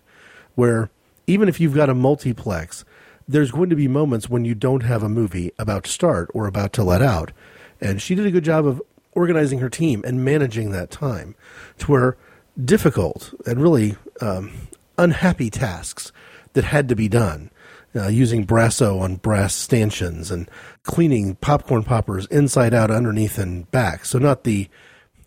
where 0.54 0.90
even 1.26 1.48
if 1.48 1.60
you've 1.60 1.74
got 1.74 1.90
a 1.90 1.94
multiplex, 1.94 2.84
there's 3.26 3.50
going 3.50 3.70
to 3.70 3.76
be 3.76 3.88
moments 3.88 4.28
when 4.28 4.44
you 4.44 4.54
don't 4.54 4.84
have 4.84 5.02
a 5.02 5.08
movie 5.08 5.52
about 5.58 5.84
to 5.84 5.90
start 5.90 6.30
or 6.32 6.46
about 6.46 6.72
to 6.74 6.84
let 6.84 7.02
out. 7.02 7.32
And 7.80 8.00
she 8.00 8.14
did 8.14 8.26
a 8.26 8.30
good 8.30 8.44
job 8.44 8.66
of 8.66 8.80
organizing 9.12 9.58
her 9.58 9.68
team 9.68 10.02
and 10.06 10.24
managing 10.24 10.70
that 10.70 10.90
time 10.90 11.34
to 11.78 11.90
where 11.90 12.16
difficult 12.62 13.34
and 13.46 13.60
really 13.60 13.96
um, 14.20 14.68
unhappy 14.96 15.50
tasks 15.50 16.12
that 16.52 16.64
had 16.64 16.88
to 16.88 16.96
be 16.96 17.08
done 17.08 17.50
uh, 17.96 18.08
using 18.08 18.46
Brasso 18.46 19.00
on 19.00 19.16
brass 19.16 19.54
stanchions 19.54 20.30
and 20.30 20.50
cleaning 20.82 21.36
popcorn 21.36 21.84
poppers 21.84 22.26
inside 22.26 22.74
out, 22.74 22.90
underneath, 22.90 23.38
and 23.38 23.70
back. 23.70 24.04
So 24.04 24.18
not 24.18 24.44
the 24.44 24.68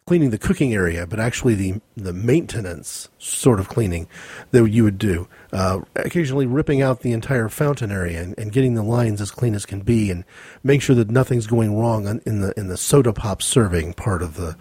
cleaning 0.08 0.30
the 0.30 0.38
cooking 0.38 0.74
area, 0.74 1.06
but 1.06 1.20
actually 1.20 1.54
the 1.54 1.82
the 1.96 2.14
maintenance 2.14 3.10
sort 3.20 3.60
of 3.60 3.68
cleaning 3.68 4.08
that 4.52 4.68
you 4.70 4.84
would 4.84 4.98
do. 4.98 5.28
Uh, 5.52 5.82
occasionally 5.96 6.46
ripping 6.46 6.82
out 6.82 7.02
the 7.02 7.12
entire 7.12 7.50
fountain 7.50 7.92
area 7.92 8.22
and, 8.22 8.38
and, 8.40 8.52
getting 8.52 8.74
the 8.74 8.84
lines 8.84 9.22
as 9.22 9.32
clean 9.32 9.54
as 9.54 9.66
can 9.66 9.82
be, 9.82 10.10
and 10.10 10.24
make 10.64 10.82
sure 10.82 10.96
that 10.96 11.10
nothing's 11.10 11.48
going 11.48 11.78
wrong 11.78 12.22
in 12.26 12.40
the 12.42 12.58
in 12.58 12.68
the 12.68 12.78
soda 12.78 13.14
pop 13.14 13.42
serving 13.42 13.94
part 13.94 14.24
of 14.24 14.36
the 14.36 14.56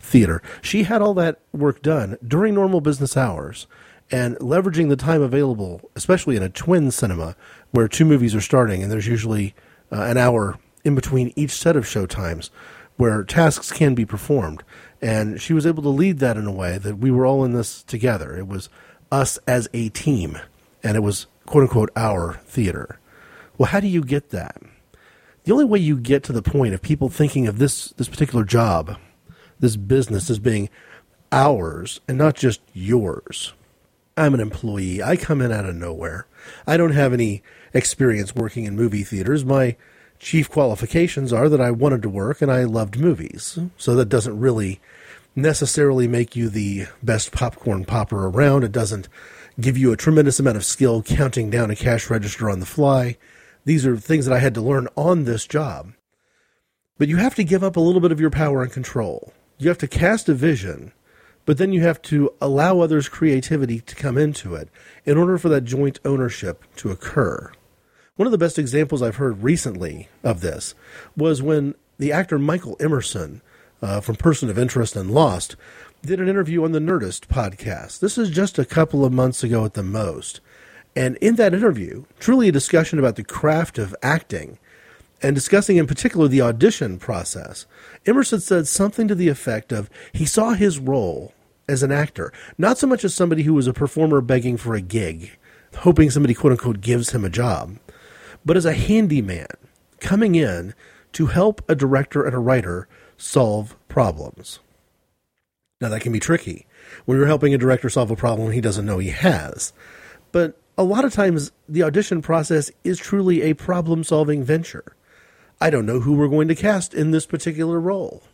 theater. 0.00 0.42
She 0.62 0.84
had 0.84 1.02
all 1.02 1.14
that 1.14 1.40
work 1.52 1.82
done 1.82 2.16
during 2.26 2.54
normal 2.54 2.80
business 2.80 3.16
hours 3.16 3.66
and 4.10 4.36
leveraging 4.38 4.88
the 4.88 4.96
time 4.96 5.22
available, 5.22 5.90
especially 5.96 6.36
in 6.36 6.42
a 6.42 6.48
twin 6.48 6.90
cinema 6.90 7.36
where 7.70 7.88
two 7.88 8.04
movies 8.04 8.34
are 8.34 8.40
starting 8.40 8.82
and 8.82 8.90
there's 8.90 9.06
usually 9.06 9.54
uh, 9.90 10.02
an 10.02 10.16
hour 10.16 10.58
in 10.84 10.94
between 10.94 11.32
each 11.36 11.52
set 11.52 11.76
of 11.76 11.86
show 11.86 12.06
times 12.06 12.50
where 12.96 13.24
tasks 13.24 13.72
can 13.72 13.94
be 13.94 14.04
performed. 14.04 14.62
And 15.00 15.40
she 15.40 15.52
was 15.52 15.66
able 15.66 15.82
to 15.82 15.88
lead 15.88 16.18
that 16.18 16.36
in 16.36 16.46
a 16.46 16.52
way 16.52 16.78
that 16.78 16.98
we 16.98 17.10
were 17.10 17.26
all 17.26 17.44
in 17.44 17.52
this 17.52 17.82
together. 17.82 18.36
It 18.36 18.46
was 18.46 18.68
us 19.10 19.38
as 19.46 19.68
a 19.72 19.88
team, 19.90 20.38
and 20.82 20.96
it 20.96 21.00
was 21.00 21.26
quote 21.46 21.62
unquote 21.62 21.90
our 21.96 22.34
theater. 22.46 22.98
Well, 23.58 23.70
how 23.70 23.80
do 23.80 23.88
you 23.88 24.02
get 24.02 24.30
that? 24.30 24.60
The 25.44 25.52
only 25.52 25.64
way 25.64 25.80
you 25.80 25.96
get 25.96 26.22
to 26.24 26.32
the 26.32 26.42
point 26.42 26.74
of 26.74 26.82
people 26.82 27.08
thinking 27.08 27.48
of 27.48 27.58
this, 27.58 27.88
this 27.96 28.08
particular 28.08 28.44
job, 28.44 28.96
this 29.58 29.76
business 29.76 30.30
as 30.30 30.38
being 30.38 30.70
ours 31.32 32.00
and 32.06 32.18
not 32.18 32.36
just 32.36 32.60
yours 32.72 33.54
I'm 34.16 34.34
an 34.34 34.40
employee. 34.40 35.02
I 35.02 35.16
come 35.16 35.40
in 35.40 35.52
out 35.52 35.64
of 35.64 35.74
nowhere. 35.74 36.26
I 36.66 36.76
don't 36.76 36.92
have 36.92 37.12
any 37.12 37.42
experience 37.72 38.34
working 38.34 38.64
in 38.64 38.76
movie 38.76 39.04
theaters. 39.04 39.44
My 39.44 39.76
chief 40.18 40.50
qualifications 40.50 41.32
are 41.32 41.48
that 41.48 41.60
I 41.60 41.70
wanted 41.70 42.02
to 42.02 42.08
work 42.08 42.42
and 42.42 42.50
I 42.50 42.64
loved 42.64 42.98
movies. 42.98 43.58
So 43.76 43.94
that 43.96 44.08
doesn't 44.08 44.38
really 44.38 44.80
necessarily 45.34 46.06
make 46.06 46.36
you 46.36 46.48
the 46.48 46.86
best 47.02 47.32
popcorn 47.32 47.84
popper 47.84 48.26
around. 48.26 48.64
It 48.64 48.72
doesn't 48.72 49.08
give 49.60 49.76
you 49.76 49.92
a 49.92 49.96
tremendous 49.96 50.38
amount 50.38 50.56
of 50.56 50.64
skill 50.64 51.02
counting 51.02 51.50
down 51.50 51.70
a 51.70 51.76
cash 51.76 52.10
register 52.10 52.50
on 52.50 52.60
the 52.60 52.66
fly. 52.66 53.16
These 53.64 53.86
are 53.86 53.96
things 53.96 54.26
that 54.26 54.34
I 54.34 54.40
had 54.40 54.54
to 54.54 54.60
learn 54.60 54.88
on 54.96 55.24
this 55.24 55.46
job. 55.46 55.92
But 56.98 57.08
you 57.08 57.16
have 57.16 57.34
to 57.36 57.44
give 57.44 57.64
up 57.64 57.76
a 57.76 57.80
little 57.80 58.00
bit 58.00 58.12
of 58.12 58.20
your 58.20 58.30
power 58.30 58.62
and 58.62 58.70
control. 58.70 59.32
You 59.58 59.68
have 59.68 59.78
to 59.78 59.88
cast 59.88 60.28
a 60.28 60.34
vision 60.34 60.92
but 61.44 61.58
then 61.58 61.72
you 61.72 61.82
have 61.82 62.00
to 62.02 62.32
allow 62.40 62.80
others' 62.80 63.08
creativity 63.08 63.80
to 63.80 63.94
come 63.94 64.16
into 64.16 64.54
it 64.54 64.68
in 65.04 65.18
order 65.18 65.38
for 65.38 65.48
that 65.48 65.64
joint 65.64 65.98
ownership 66.04 66.64
to 66.76 66.90
occur. 66.90 67.52
One 68.16 68.26
of 68.26 68.32
the 68.32 68.38
best 68.38 68.58
examples 68.58 69.02
I've 69.02 69.16
heard 69.16 69.42
recently 69.42 70.08
of 70.22 70.40
this 70.40 70.74
was 71.16 71.42
when 71.42 71.74
the 71.98 72.12
actor 72.12 72.38
Michael 72.38 72.76
Emerson 72.78 73.42
uh, 73.80 74.00
from 74.00 74.16
Person 74.16 74.48
of 74.48 74.58
Interest 74.58 74.94
and 74.94 75.10
Lost 75.10 75.56
did 76.02 76.20
an 76.20 76.28
interview 76.28 76.64
on 76.64 76.72
the 76.72 76.78
Nerdist 76.78 77.26
podcast. 77.26 78.00
This 78.00 78.18
is 78.18 78.30
just 78.30 78.58
a 78.58 78.64
couple 78.64 79.04
of 79.04 79.12
months 79.12 79.42
ago 79.42 79.64
at 79.64 79.74
the 79.74 79.82
most. 79.82 80.40
And 80.94 81.16
in 81.16 81.36
that 81.36 81.54
interview, 81.54 82.04
truly 82.20 82.48
a 82.48 82.52
discussion 82.52 82.98
about 82.98 83.16
the 83.16 83.24
craft 83.24 83.78
of 83.78 83.94
acting 84.02 84.58
and 85.22 85.34
discussing 85.34 85.76
in 85.76 85.86
particular 85.86 86.28
the 86.28 86.40
audition 86.40 86.98
process, 86.98 87.66
Emerson 88.06 88.40
said 88.40 88.66
something 88.66 89.06
to 89.08 89.14
the 89.14 89.28
effect 89.28 89.72
of 89.72 89.88
he 90.12 90.24
saw 90.24 90.52
his 90.52 90.78
role 90.78 91.32
as 91.68 91.82
an 91.82 91.92
actor, 91.92 92.32
not 92.58 92.78
so 92.78 92.86
much 92.86 93.04
as 93.04 93.14
somebody 93.14 93.44
who 93.44 93.54
was 93.54 93.66
a 93.66 93.72
performer 93.72 94.20
begging 94.20 94.56
for 94.56 94.74
a 94.74 94.80
gig, 94.80 95.38
hoping 95.78 96.10
somebody 96.10 96.34
quote 96.34 96.52
unquote 96.52 96.80
gives 96.80 97.10
him 97.10 97.24
a 97.24 97.30
job, 97.30 97.78
but 98.44 98.56
as 98.56 98.64
a 98.64 98.74
handyman 98.74 99.46
coming 100.00 100.34
in 100.34 100.74
to 101.12 101.26
help 101.26 101.62
a 101.68 101.74
director 101.74 102.24
and 102.24 102.34
a 102.34 102.38
writer 102.38 102.88
solve 103.16 103.76
problems. 103.88 104.58
Now, 105.80 105.88
that 105.88 106.00
can 106.00 106.12
be 106.12 106.20
tricky 106.20 106.66
when 107.04 107.18
you're 107.18 107.26
helping 107.26 107.54
a 107.54 107.58
director 107.58 107.88
solve 107.88 108.10
a 108.10 108.16
problem 108.16 108.52
he 108.52 108.60
doesn't 108.60 108.86
know 108.86 108.98
he 108.98 109.10
has. 109.10 109.72
But 110.30 110.58
a 110.78 110.84
lot 110.84 111.04
of 111.04 111.12
times, 111.12 111.52
the 111.68 111.82
audition 111.82 112.22
process 112.22 112.70
is 112.84 112.98
truly 112.98 113.42
a 113.42 113.54
problem 113.54 114.04
solving 114.04 114.42
venture. 114.42 114.96
I 115.62 115.70
don't 115.70 115.86
know 115.86 116.00
who 116.00 116.14
we're 116.14 116.26
going 116.26 116.48
to 116.48 116.56
cast 116.56 116.92
in 116.92 117.12
this 117.12 117.24
particular 117.24 117.78
role. 117.78 118.24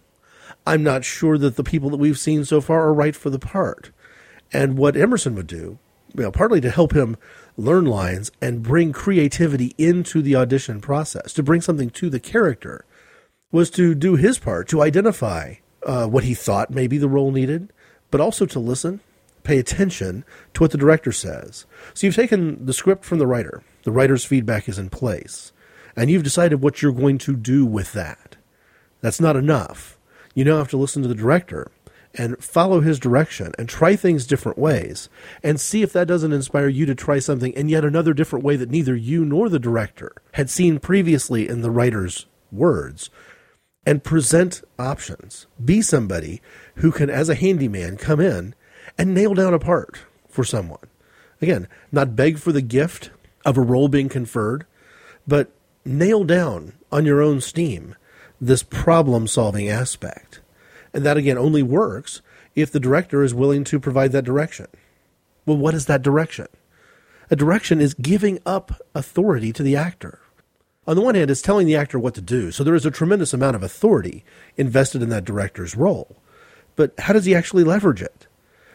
I'm 0.66 0.82
not 0.82 1.04
sure 1.04 1.36
that 1.36 1.56
the 1.56 1.62
people 1.62 1.90
that 1.90 1.98
we've 1.98 2.18
seen 2.18 2.46
so 2.46 2.62
far 2.62 2.84
are 2.84 2.94
right 2.94 3.14
for 3.14 3.28
the 3.28 3.38
part. 3.38 3.90
And 4.50 4.78
what 4.78 4.96
Emerson 4.96 5.34
would 5.34 5.46
do, 5.46 5.78
you 6.14 6.22
know, 6.22 6.32
partly 6.32 6.62
to 6.62 6.70
help 6.70 6.94
him 6.94 7.18
learn 7.58 7.84
lines 7.84 8.30
and 8.40 8.62
bring 8.62 8.94
creativity 8.94 9.74
into 9.76 10.22
the 10.22 10.36
audition 10.36 10.80
process, 10.80 11.34
to 11.34 11.42
bring 11.42 11.60
something 11.60 11.90
to 11.90 12.08
the 12.08 12.18
character, 12.18 12.86
was 13.52 13.68
to 13.72 13.94
do 13.94 14.16
his 14.16 14.38
part 14.38 14.66
to 14.68 14.80
identify 14.80 15.56
uh, 15.82 16.06
what 16.06 16.24
he 16.24 16.32
thought 16.32 16.70
maybe 16.70 16.96
the 16.96 17.10
role 17.10 17.30
needed, 17.30 17.70
but 18.10 18.22
also 18.22 18.46
to 18.46 18.58
listen, 18.58 19.00
pay 19.42 19.58
attention 19.58 20.24
to 20.54 20.62
what 20.62 20.70
the 20.70 20.78
director 20.78 21.12
says. 21.12 21.66
So 21.92 22.06
you've 22.06 22.16
taken 22.16 22.64
the 22.64 22.72
script 22.72 23.04
from 23.04 23.18
the 23.18 23.26
writer, 23.26 23.62
the 23.82 23.92
writer's 23.92 24.24
feedback 24.24 24.66
is 24.66 24.78
in 24.78 24.88
place, 24.88 25.52
and 25.98 26.10
you've 26.10 26.22
decided 26.22 26.62
what 26.62 26.80
you're 26.80 26.92
going 26.92 27.18
to 27.18 27.36
do 27.36 27.66
with 27.66 27.92
that. 27.92 28.36
That's 29.00 29.20
not 29.20 29.36
enough. 29.36 29.98
You 30.34 30.44
now 30.44 30.58
have 30.58 30.68
to 30.68 30.76
listen 30.76 31.02
to 31.02 31.08
the 31.08 31.14
director 31.14 31.70
and 32.14 32.42
follow 32.42 32.80
his 32.80 32.98
direction 32.98 33.52
and 33.58 33.68
try 33.68 33.96
things 33.96 34.26
different 34.26 34.58
ways 34.58 35.08
and 35.42 35.60
see 35.60 35.82
if 35.82 35.92
that 35.92 36.06
doesn't 36.06 36.32
inspire 36.32 36.68
you 36.68 36.86
to 36.86 36.94
try 36.94 37.18
something 37.18 37.52
in 37.52 37.68
yet 37.68 37.84
another 37.84 38.14
different 38.14 38.44
way 38.44 38.56
that 38.56 38.70
neither 38.70 38.94
you 38.94 39.24
nor 39.24 39.48
the 39.48 39.58
director 39.58 40.12
had 40.32 40.48
seen 40.48 40.78
previously 40.78 41.48
in 41.48 41.62
the 41.62 41.70
writer's 41.70 42.26
words 42.50 43.10
and 43.84 44.04
present 44.04 44.62
options. 44.78 45.46
Be 45.62 45.82
somebody 45.82 46.40
who 46.76 46.92
can, 46.92 47.10
as 47.10 47.28
a 47.28 47.34
handyman, 47.34 47.96
come 47.96 48.20
in 48.20 48.54
and 48.96 49.14
nail 49.14 49.34
down 49.34 49.52
a 49.52 49.58
part 49.58 49.98
for 50.28 50.44
someone. 50.44 50.84
Again, 51.42 51.68
not 51.90 52.16
beg 52.16 52.38
for 52.38 52.52
the 52.52 52.62
gift 52.62 53.10
of 53.44 53.56
a 53.56 53.62
role 53.62 53.88
being 53.88 54.08
conferred, 54.08 54.66
but 55.26 55.50
nail 55.88 56.24
down 56.24 56.74
on 56.92 57.04
your 57.04 57.22
own 57.22 57.40
steam 57.40 57.94
this 58.40 58.62
problem 58.62 59.26
solving 59.26 59.68
aspect. 59.68 60.40
And 60.94 61.04
that 61.04 61.16
again 61.16 61.38
only 61.38 61.62
works 61.62 62.22
if 62.54 62.70
the 62.70 62.80
director 62.80 63.22
is 63.22 63.34
willing 63.34 63.64
to 63.64 63.80
provide 63.80 64.12
that 64.12 64.24
direction. 64.24 64.66
Well, 65.46 65.56
what 65.56 65.74
is 65.74 65.86
that 65.86 66.02
direction? 66.02 66.46
A 67.30 67.36
direction 67.36 67.80
is 67.80 67.94
giving 67.94 68.38
up 68.46 68.80
authority 68.94 69.52
to 69.52 69.62
the 69.62 69.76
actor. 69.76 70.20
On 70.86 70.96
the 70.96 71.02
one 71.02 71.14
hand, 71.14 71.30
it's 71.30 71.42
telling 71.42 71.66
the 71.66 71.76
actor 71.76 71.98
what 71.98 72.14
to 72.14 72.22
do, 72.22 72.50
so 72.50 72.64
there 72.64 72.74
is 72.74 72.86
a 72.86 72.90
tremendous 72.90 73.34
amount 73.34 73.56
of 73.56 73.62
authority 73.62 74.24
invested 74.56 75.02
in 75.02 75.10
that 75.10 75.24
director's 75.24 75.76
role. 75.76 76.16
But 76.76 76.94
how 76.98 77.12
does 77.12 77.26
he 77.26 77.34
actually 77.34 77.64
leverage 77.64 78.00
it? 78.00 78.26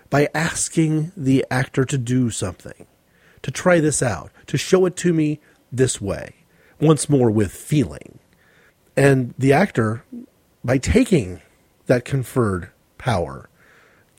By 0.10 0.30
asking 0.36 1.12
the 1.18 1.44
actor 1.50 1.86
to 1.86 1.98
do 1.98 2.30
something, 2.30 2.86
to 3.42 3.50
try 3.50 3.80
this 3.80 4.04
out, 4.04 4.32
to 4.48 4.58
show 4.58 4.86
it 4.86 4.96
to 4.98 5.14
me 5.14 5.40
this 5.72 6.00
way, 6.00 6.36
once 6.84 7.10
more 7.10 7.32
with 7.32 7.52
feeling. 7.52 8.20
And 8.96 9.34
the 9.38 9.54
actor, 9.54 10.04
by 10.64 10.78
taking 10.78 11.42
that 11.88 12.06
conferred 12.06 12.70
power 12.98 13.50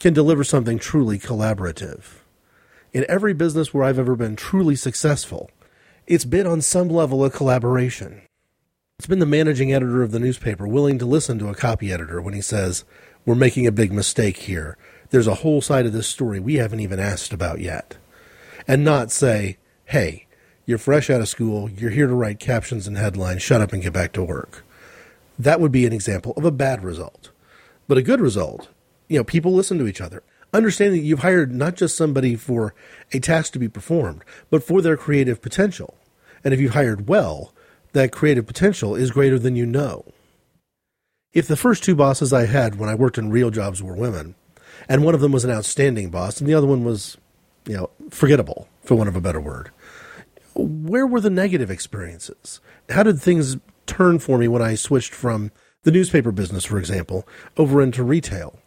can 0.00 0.12
deliver 0.12 0.44
something 0.44 0.78
truly 0.78 1.18
collaborative. 1.18 2.20
In 2.92 3.06
every 3.08 3.32
business 3.32 3.72
where 3.72 3.84
I've 3.84 3.98
ever 3.98 4.16
been 4.16 4.36
truly 4.36 4.76
successful, 4.76 5.50
it's 6.06 6.24
been 6.24 6.46
on 6.46 6.60
some 6.60 6.88
level 6.88 7.24
a 7.24 7.30
collaboration. 7.30 8.22
It's 8.98 9.06
been 9.06 9.18
the 9.18 9.26
managing 9.26 9.72
editor 9.72 10.02
of 10.02 10.12
the 10.12 10.20
newspaper 10.20 10.68
willing 10.68 10.98
to 10.98 11.06
listen 11.06 11.38
to 11.38 11.48
a 11.48 11.54
copy 11.54 11.92
editor 11.92 12.20
when 12.20 12.34
he 12.34 12.40
says, 12.40 12.84
We're 13.24 13.34
making 13.34 13.66
a 13.66 13.72
big 13.72 13.92
mistake 13.92 14.36
here. 14.36 14.76
There's 15.10 15.26
a 15.26 15.36
whole 15.36 15.60
side 15.60 15.86
of 15.86 15.92
this 15.92 16.06
story 16.06 16.38
we 16.38 16.56
haven't 16.56 16.80
even 16.80 17.00
asked 17.00 17.32
about 17.32 17.60
yet. 17.60 17.96
And 18.68 18.84
not 18.84 19.10
say, 19.10 19.56
Hey, 19.86 20.23
you're 20.66 20.78
fresh 20.78 21.10
out 21.10 21.20
of 21.20 21.28
school, 21.28 21.70
you're 21.70 21.90
here 21.90 22.06
to 22.06 22.14
write 22.14 22.40
captions 22.40 22.86
and 22.86 22.96
headlines, 22.96 23.42
shut 23.42 23.60
up 23.60 23.72
and 23.72 23.82
get 23.82 23.92
back 23.92 24.12
to 24.12 24.24
work. 24.24 24.64
That 25.38 25.60
would 25.60 25.72
be 25.72 25.86
an 25.86 25.92
example 25.92 26.32
of 26.36 26.44
a 26.44 26.50
bad 26.50 26.82
result 26.82 27.30
but 27.86 27.98
a 27.98 28.02
good 28.02 28.20
result. 28.20 28.68
You 29.08 29.18
know, 29.18 29.24
people 29.24 29.52
listen 29.52 29.78
to 29.78 29.86
each 29.86 30.00
other. 30.00 30.22
Understanding 30.52 31.00
that 31.00 31.06
you've 31.06 31.20
hired 31.20 31.52
not 31.52 31.74
just 31.74 31.96
somebody 31.96 32.36
for 32.36 32.74
a 33.12 33.18
task 33.18 33.52
to 33.52 33.58
be 33.58 33.68
performed, 33.68 34.22
but 34.50 34.62
for 34.62 34.80
their 34.80 34.96
creative 34.96 35.42
potential. 35.42 35.96
And 36.44 36.54
if 36.54 36.60
you've 36.60 36.74
hired 36.74 37.08
well, 37.08 37.52
that 37.92 38.12
creative 38.12 38.46
potential 38.46 38.94
is 38.94 39.10
greater 39.10 39.38
than 39.38 39.56
you 39.56 39.66
know. 39.66 40.04
If 41.32 41.48
the 41.48 41.56
first 41.56 41.82
two 41.82 41.96
bosses 41.96 42.32
I 42.32 42.46
had 42.46 42.76
when 42.76 42.88
I 42.88 42.94
worked 42.94 43.18
in 43.18 43.30
real 43.30 43.50
jobs 43.50 43.82
were 43.82 43.96
women, 43.96 44.36
and 44.88 45.04
one 45.04 45.14
of 45.14 45.20
them 45.20 45.32
was 45.32 45.44
an 45.44 45.50
outstanding 45.50 46.10
boss, 46.10 46.40
and 46.40 46.48
the 46.48 46.54
other 46.54 46.66
one 46.66 46.84
was, 46.84 47.16
you 47.66 47.76
know, 47.76 47.90
forgettable, 48.10 48.68
for 48.84 48.94
want 48.94 49.08
of 49.08 49.16
a 49.16 49.20
better 49.20 49.40
word, 49.40 49.70
where 50.54 51.06
were 51.06 51.20
the 51.20 51.30
negative 51.30 51.70
experiences? 51.70 52.60
How 52.90 53.02
did 53.02 53.20
things 53.20 53.56
turn 53.86 54.18
for 54.18 54.38
me 54.38 54.48
when 54.48 54.62
I 54.62 54.74
switched 54.74 55.14
from 55.14 55.50
the 55.84 55.92
newspaper 55.92 56.32
business, 56.32 56.64
for 56.64 56.78
example, 56.78 57.26
over 57.56 57.80
into 57.80 58.02
retail. 58.02 58.58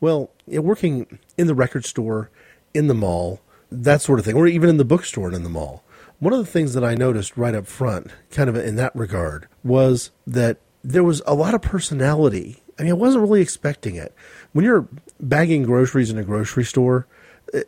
Well, 0.00 0.30
you 0.46 0.56
know, 0.56 0.62
working 0.62 1.18
in 1.36 1.46
the 1.46 1.54
record 1.54 1.84
store, 1.84 2.30
in 2.74 2.86
the 2.86 2.94
mall, 2.94 3.40
that 3.72 4.02
sort 4.02 4.18
of 4.18 4.24
thing, 4.24 4.36
or 4.36 4.46
even 4.46 4.68
in 4.68 4.76
the 4.76 4.84
bookstore 4.84 5.26
and 5.26 5.36
in 5.36 5.42
the 5.42 5.48
mall. 5.48 5.82
One 6.18 6.32
of 6.32 6.38
the 6.38 6.50
things 6.50 6.74
that 6.74 6.84
I 6.84 6.94
noticed 6.94 7.36
right 7.36 7.54
up 7.54 7.66
front, 7.66 8.10
kind 8.30 8.48
of 8.48 8.56
in 8.56 8.76
that 8.76 8.94
regard, 8.94 9.48
was 9.64 10.10
that 10.26 10.58
there 10.84 11.04
was 11.04 11.20
a 11.26 11.34
lot 11.34 11.54
of 11.54 11.62
personality. 11.62 12.62
I 12.78 12.82
mean, 12.82 12.92
I 12.92 12.94
wasn't 12.94 13.22
really 13.22 13.40
expecting 13.40 13.96
it. 13.96 14.14
When 14.52 14.64
you're 14.64 14.86
bagging 15.18 15.62
groceries 15.62 16.10
in 16.10 16.18
a 16.18 16.24
grocery 16.24 16.64
store, 16.64 17.06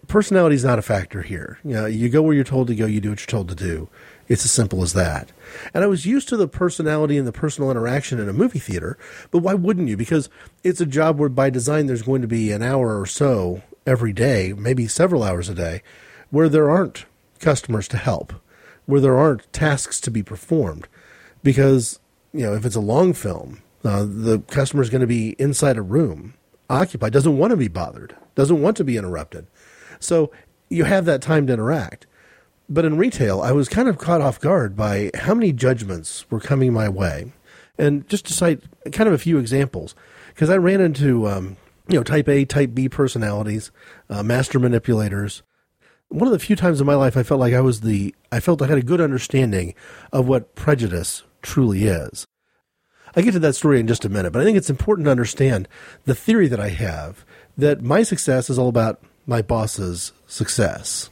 personality 0.06 0.56
is 0.56 0.64
not 0.64 0.78
a 0.78 0.82
factor 0.82 1.22
here. 1.22 1.58
You 1.64 1.74
know, 1.74 1.86
you 1.86 2.08
go 2.08 2.22
where 2.22 2.34
you're 2.34 2.44
told 2.44 2.68
to 2.68 2.74
go, 2.74 2.86
you 2.86 3.00
do 3.00 3.10
what 3.10 3.20
you're 3.20 3.26
told 3.26 3.48
to 3.48 3.54
do. 3.54 3.88
It's 4.28 4.44
as 4.44 4.50
simple 4.50 4.82
as 4.82 4.92
that. 4.92 5.32
And 5.72 5.82
I 5.82 5.86
was 5.86 6.04
used 6.04 6.28
to 6.28 6.36
the 6.36 6.48
personality 6.48 7.16
and 7.16 7.26
the 7.26 7.32
personal 7.32 7.70
interaction 7.70 8.20
in 8.20 8.28
a 8.28 8.34
movie 8.34 8.58
theater, 8.58 8.98
but 9.30 9.38
why 9.38 9.54
wouldn't 9.54 9.88
you? 9.88 9.96
Because 9.96 10.28
it's 10.62 10.80
a 10.80 10.86
job 10.86 11.18
where 11.18 11.30
by 11.30 11.48
design 11.48 11.86
there's 11.86 12.02
going 12.02 12.22
to 12.22 12.28
be 12.28 12.52
an 12.52 12.62
hour 12.62 13.00
or 13.00 13.06
so 13.06 13.62
every 13.86 14.12
day, 14.12 14.52
maybe 14.56 14.86
several 14.86 15.22
hours 15.22 15.48
a 15.48 15.54
day, 15.54 15.82
where 16.30 16.48
there 16.48 16.68
aren't 16.68 17.06
customers 17.40 17.88
to 17.88 17.96
help, 17.96 18.34
where 18.84 19.00
there 19.00 19.16
aren't 19.16 19.50
tasks 19.52 20.00
to 20.00 20.10
be 20.10 20.22
performed. 20.22 20.86
Because, 21.42 21.98
you 22.34 22.42
know, 22.42 22.54
if 22.54 22.66
it's 22.66 22.76
a 22.76 22.80
long 22.80 23.14
film, 23.14 23.62
uh, 23.84 24.04
the 24.06 24.40
customer 24.48 24.82
is 24.82 24.90
going 24.90 25.00
to 25.00 25.06
be 25.06 25.30
inside 25.38 25.78
a 25.78 25.82
room, 25.82 26.34
occupied, 26.68 27.12
doesn't 27.12 27.38
want 27.38 27.52
to 27.52 27.56
be 27.56 27.68
bothered, 27.68 28.14
doesn't 28.34 28.60
want 28.60 28.76
to 28.76 28.84
be 28.84 28.98
interrupted. 28.98 29.46
So 30.00 30.30
you 30.68 30.84
have 30.84 31.04
that 31.06 31.22
time 31.22 31.46
to 31.46 31.52
interact. 31.52 32.06
But 32.68 32.84
in 32.84 32.98
retail, 32.98 33.40
I 33.40 33.52
was 33.52 33.68
kind 33.68 33.88
of 33.88 33.98
caught 33.98 34.20
off 34.20 34.40
guard 34.40 34.76
by 34.76 35.10
how 35.14 35.34
many 35.34 35.52
judgments 35.52 36.30
were 36.30 36.40
coming 36.40 36.72
my 36.72 36.88
way. 36.88 37.32
And 37.78 38.06
just 38.08 38.26
to 38.26 38.32
cite 38.32 38.62
kind 38.92 39.08
of 39.08 39.14
a 39.14 39.18
few 39.18 39.38
examples, 39.38 39.94
because 40.28 40.50
I 40.50 40.56
ran 40.56 40.80
into, 40.80 41.26
um, 41.26 41.56
you 41.88 41.96
know, 41.96 42.02
type 42.02 42.28
A, 42.28 42.44
type 42.44 42.74
B 42.74 42.88
personalities, 42.88 43.70
uh, 44.10 44.22
master 44.22 44.58
manipulators. 44.58 45.42
One 46.08 46.26
of 46.26 46.32
the 46.32 46.38
few 46.38 46.56
times 46.56 46.80
in 46.80 46.86
my 46.86 46.94
life 46.94 47.16
I 47.16 47.22
felt 47.22 47.40
like 47.40 47.54
I 47.54 47.60
was 47.60 47.80
the, 47.80 48.14
I 48.30 48.40
felt 48.40 48.60
I 48.60 48.66
had 48.66 48.78
a 48.78 48.82
good 48.82 49.00
understanding 49.00 49.74
of 50.12 50.28
what 50.28 50.54
prejudice 50.54 51.22
truly 51.40 51.84
is. 51.84 52.26
I 53.16 53.22
get 53.22 53.32
to 53.32 53.38
that 53.38 53.54
story 53.54 53.80
in 53.80 53.86
just 53.86 54.04
a 54.04 54.10
minute, 54.10 54.32
but 54.32 54.42
I 54.42 54.44
think 54.44 54.58
it's 54.58 54.70
important 54.70 55.06
to 55.06 55.10
understand 55.10 55.68
the 56.04 56.14
theory 56.14 56.48
that 56.48 56.60
I 56.60 56.68
have 56.68 57.24
that 57.56 57.82
my 57.82 58.02
success 58.02 58.50
is 58.50 58.58
all 58.58 58.68
about 58.68 59.02
my 59.28 59.42
boss's 59.42 60.10
success. 60.26 61.10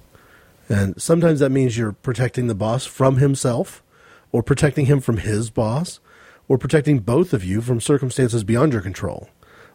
And 0.69 1.01
sometimes 1.01 1.39
that 1.39 1.51
means 1.51 1.77
you're 1.77 1.93
protecting 1.93 2.49
the 2.49 2.55
boss 2.55 2.87
from 2.87 3.19
himself, 3.19 3.85
or 4.33 4.43
protecting 4.43 4.87
him 4.87 5.01
from 5.01 5.19
his 5.19 5.51
boss, 5.51 6.01
or 6.49 6.59
protecting 6.59 6.99
both 6.99 7.33
of 7.33 7.45
you 7.45 7.61
from 7.61 7.81
circumstances 7.81 8.43
beyond 8.43 8.73
your 8.73 8.83
control, 8.83 9.29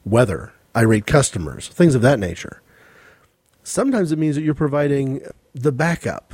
weather, 0.03 0.51
irate 0.75 1.05
customers, 1.05 1.67
things 1.69 1.95
of 1.95 2.01
that 2.01 2.19
nature. 2.19 2.61
Sometimes 3.63 4.11
it 4.11 4.19
means 4.19 4.35
that 4.35 4.41
you're 4.41 4.55
providing 4.55 5.21
the 5.53 5.71
backup. 5.71 6.33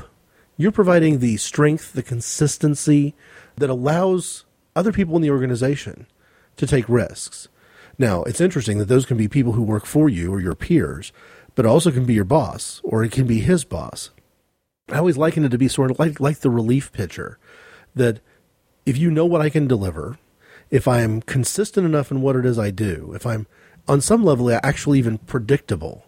You're 0.55 0.71
providing 0.71 1.19
the 1.19 1.37
strength, 1.37 1.93
the 1.93 2.01
consistency 2.01 3.13
that 3.57 3.69
allows 3.69 4.45
other 4.75 4.91
people 4.91 5.15
in 5.17 5.21
the 5.21 5.31
organization 5.31 6.07
to 6.55 6.65
take 6.65 6.87
risks. 6.87 7.49
Now, 7.99 8.23
it's 8.23 8.41
interesting 8.41 8.77
that 8.77 8.87
those 8.87 9.05
can 9.05 9.17
be 9.17 9.27
people 9.27 9.53
who 9.53 9.63
work 9.63 9.85
for 9.85 10.07
you 10.07 10.33
or 10.33 10.39
your 10.39 10.55
peers, 10.55 11.11
but 11.57 11.65
also 11.65 11.89
can 11.89 12.05
be 12.05 12.13
your 12.13 12.23
boss 12.23 12.79
or 12.83 13.03
it 13.03 13.11
can 13.11 13.25
be 13.25 13.39
his 13.39 13.65
boss. 13.65 14.11
I 14.89 14.99
always 14.99 15.17
liken 15.17 15.43
it 15.43 15.49
to 15.49 15.57
be 15.57 15.67
sort 15.67 15.89
of 15.89 15.97
like 15.99 16.19
like 16.19 16.39
the 16.39 16.51
relief 16.51 16.93
pitcher, 16.93 17.39
that 17.95 18.21
if 18.85 18.95
you 18.95 19.09
know 19.09 19.25
what 19.25 19.41
I 19.41 19.49
can 19.49 19.67
deliver, 19.67 20.19
if 20.69 20.87
I'm 20.87 21.19
consistent 21.19 21.85
enough 21.85 22.11
in 22.11 22.21
what 22.21 22.35
it 22.35 22.45
is 22.45 22.59
I 22.59 22.69
do, 22.69 23.11
if 23.15 23.25
I'm 23.25 23.47
on 23.87 24.01
some 24.01 24.23
level 24.23 24.51
actually 24.51 24.99
even 24.99 25.17
predictable, 25.17 26.05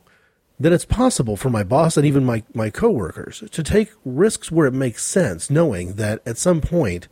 then 0.60 0.72
it's 0.72 0.86
possible 0.86 1.36
for 1.36 1.50
my 1.50 1.64
boss 1.64 1.98
and 1.98 2.06
even 2.06 2.24
my, 2.24 2.44
my 2.54 2.70
coworkers 2.70 3.44
to 3.52 3.64
take 3.64 3.92
risks 4.06 4.52
where 4.52 4.68
it 4.68 4.74
makes 4.74 5.04
sense, 5.04 5.50
knowing 5.50 5.96
that 5.96 6.22
at 6.28 6.38
some 6.38 6.62
point 6.62 7.08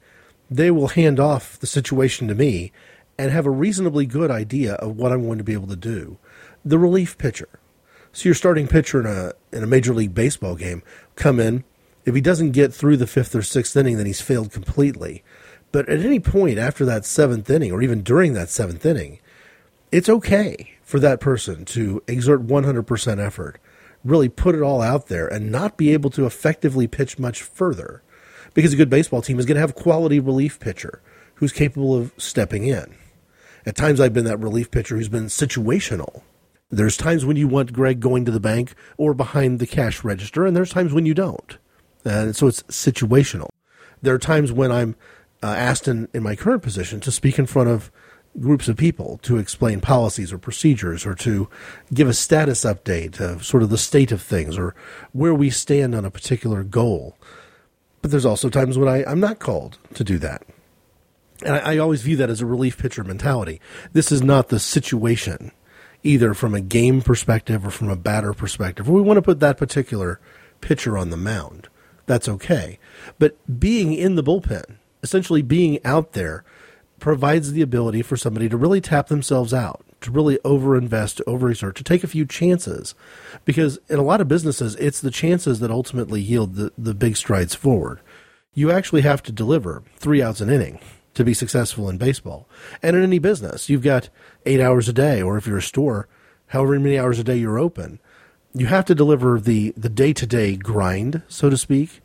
they 0.50 0.70
will 0.70 0.90
hand 0.90 1.20
off 1.20 1.58
the 1.58 1.68
situation 1.68 2.28
to 2.28 2.36
me 2.36 2.72
and 3.18 3.32
have 3.32 3.48
a 3.48 3.52
reasonably 3.52 4.06
good 4.06 4.30
idea 4.30 4.76
of 4.76 4.96
what 4.96 5.12
I'm 5.12 5.26
going 5.26 5.40
to 5.40 5.44
be 5.44 5.54
able 5.54 5.68
to 5.68 5.76
do. 5.76 6.20
The 6.64 6.78
relief 6.78 7.18
pitcher. 7.18 7.50
So 8.12 8.30
your 8.30 8.36
starting 8.36 8.68
pitcher 8.68 9.00
in 9.00 9.06
a 9.06 9.34
in 9.56 9.64
a 9.64 9.68
major 9.68 9.94
league 9.94 10.16
baseball 10.16 10.56
game 10.56 10.84
come 11.16 11.40
in. 11.40 11.64
If 12.06 12.16
he 12.16 12.22
doesn't 12.22 12.52
get 12.52 12.74
through 12.74 12.98
the 12.98 13.08
fifth 13.08 13.36
or 13.36 13.42
sixth 13.42 13.76
inning, 13.76 13.98
then 13.98 14.06
he's 14.06 14.22
failed 14.22 14.52
completely. 14.52 15.24
But 15.72 15.90
at 15.90 16.00
any 16.00 16.20
point 16.20 16.58
after 16.58 16.86
that 16.86 17.06
seventh 17.06 17.50
inning, 17.50 17.72
or 17.72 17.82
even 17.82 18.02
during 18.02 18.34
that 18.34 18.50
seventh 18.50 18.86
inning, 18.86 19.20
it's 19.92 20.10
okay 20.10 20.78
for 20.84 21.00
that 21.00 21.20
person 21.20 21.66
to 21.66 22.02
exert 22.08 22.48
100% 22.48 23.20
effort, 23.20 23.60
really 24.04 24.30
put 24.30 24.56
it 24.56 24.62
all 24.62 24.82
out 24.82 25.08
there, 25.08 25.28
and 25.28 25.52
not 25.52 25.76
be 25.76 25.92
able 25.92 26.10
to 26.12 26.26
effectively 26.26 26.88
pitch 26.88 27.20
much 27.20 27.42
further. 27.42 28.02
Because 28.54 28.74
a 28.74 28.78
good 28.78 28.90
baseball 28.90 29.22
team 29.22 29.38
is 29.38 29.46
going 29.46 29.56
to 29.56 29.62
have 29.62 29.76
quality 29.76 30.20
relief 30.20 30.60
pitcher 30.60 31.02
who's 31.36 31.52
capable 31.52 31.96
of 31.96 32.14
stepping 32.18 32.66
in. 32.66 32.96
At 33.66 33.76
times, 33.76 34.00
I've 34.00 34.14
been 34.14 34.26
that 34.26 34.40
relief 34.40 34.72
pitcher 34.72 34.96
who's 34.96 35.10
been 35.10 35.26
situational. 35.26 36.22
There's 36.70 36.98
times 36.98 37.26
when 37.26 37.38
you 37.38 37.48
want 37.48 37.74
Greg 37.74 38.00
going 38.00 38.26
to 38.26 38.32
the 38.32 38.40
bank 38.40 38.74
or 38.98 39.14
behind 39.14 39.60
the 39.60 39.68
cash 39.68 40.04
register, 40.04 40.46
and 40.46 40.56
there's 40.56 40.70
times 40.70 40.94
when 40.94 41.06
you 41.06 41.14
don't. 41.14 41.58
And 42.04 42.36
so 42.36 42.48
it's 42.48 42.64
situational. 42.64 43.50
There 44.02 44.14
are 44.14 44.20
times 44.20 44.52
when 44.52 44.72
I'm 44.72 44.96
uh, 45.42 45.48
asked 45.48 45.88
in, 45.88 46.08
in 46.14 46.24
my 46.24 46.36
current 46.36 46.64
position 46.64 47.00
to 47.02 47.12
speak 47.12 47.40
in 47.40 47.46
front 47.46 47.70
of 47.70 47.92
groups 48.40 48.68
of 48.68 48.78
people 48.78 49.20
to 49.24 49.38
explain 49.38 49.82
policies 49.82 50.32
or 50.32 50.38
procedures 50.38 51.06
or 51.06 51.16
to 51.16 51.50
give 51.94 52.08
a 52.08 52.14
status 52.14 52.64
update 52.64 53.20
of 53.20 53.46
sort 53.46 53.64
of 53.64 53.70
the 53.70 53.78
state 53.78 54.12
of 54.12 54.22
things 54.22 54.58
or 54.58 54.76
where 55.12 55.34
we 55.34 55.50
stand 55.50 55.96
on 55.96 56.06
a 56.06 56.12
particular 56.12 56.64
goal. 56.64 57.18
But 58.02 58.12
there's 58.12 58.26
also 58.26 58.50
times 58.50 58.78
when 58.78 58.88
I, 58.88 59.04
I'm 59.06 59.20
not 59.20 59.40
called 59.40 59.78
to 59.96 60.04
do 60.04 60.18
that. 60.20 60.44
And 61.44 61.56
I, 61.56 61.74
I 61.74 61.78
always 61.78 62.02
view 62.02 62.16
that 62.18 62.30
as 62.30 62.42
a 62.42 62.46
relief 62.46 62.78
pitcher 62.78 63.04
mentality. 63.04 63.60
This 63.94 64.12
is 64.12 64.22
not 64.22 64.50
the 64.50 64.60
situation, 64.60 65.52
either 66.04 66.34
from 66.34 66.54
a 66.54 66.62
game 66.62 67.02
perspective 67.02 67.66
or 67.66 67.72
from 67.72 67.90
a 67.90 67.96
batter 67.96 68.34
perspective. 68.34 68.88
We 68.88 69.02
want 69.02 69.18
to 69.18 69.22
put 69.22 69.40
that 69.40 69.58
particular 69.58 70.20
pitcher 70.62 70.98
on 70.98 71.10
the 71.10 71.18
mound. 71.18 71.70
That's 72.06 72.30
okay. 72.30 72.80
But 73.20 73.38
being 73.60 73.94
in 73.94 74.16
the 74.16 74.24
bullpen, 74.24 74.78
essentially 75.04 75.42
being 75.42 75.84
out 75.86 76.14
there, 76.14 76.44
provides 77.00 77.52
the 77.52 77.62
ability 77.62 78.02
for 78.02 78.18
somebody 78.18 78.50
to 78.50 78.58
really 78.58 78.82
tap 78.82 79.08
themselves 79.08 79.54
out, 79.54 79.86
to 80.02 80.12
really 80.12 80.38
overinvest, 80.40 81.16
to 81.18 81.24
overexert, 81.26 81.76
to 81.76 81.84
take 81.84 82.04
a 82.04 82.08
few 82.08 82.26
chances. 82.26 82.96
Because 83.46 83.80
in 83.90 84.00
a 84.00 84.04
lot 84.04 84.22
of 84.22 84.28
businesses, 84.28 84.76
it's 84.76 85.02
the 85.02 85.12
chances 85.12 85.60
that 85.60 85.70
ultimately 85.70 86.22
yield 86.22 86.56
the, 86.56 86.72
the 86.78 86.94
big 86.94 87.18
strides 87.18 87.54
forward. 87.54 88.00
You 88.54 88.72
actually 88.72 89.02
have 89.02 89.22
to 89.24 89.32
deliver 89.32 89.84
three 89.98 90.22
outs 90.22 90.42
an 90.42 90.50
inning 90.50 90.80
to 91.18 91.26
be 91.26 91.34
successful 91.34 91.90
in 91.90 91.98
baseball. 91.98 92.48
And 92.82 92.96
in 92.96 93.04
any 93.04 93.20
business, 93.20 93.70
you've 93.70 93.84
got 93.84 94.10
eight 94.46 94.62
hours 94.62 94.88
a 94.88 94.94
day, 94.94 95.22
or 95.22 95.38
if 95.38 95.46
you're 95.46 95.58
a 95.58 95.62
store, 95.62 96.08
however 96.48 96.80
many 96.80 96.98
hours 96.98 97.20
a 97.20 97.24
day 97.24 97.38
you're 97.38 97.60
open. 97.60 98.00
You 98.54 98.68
have 98.68 98.86
to 98.86 98.96
deliver 98.96 99.40
the, 99.40 99.74
the 99.76 99.90
day-to-day 99.90 100.58
grind, 100.58 101.22
so 101.28 101.50
to 101.50 101.58
speak. 101.58 102.02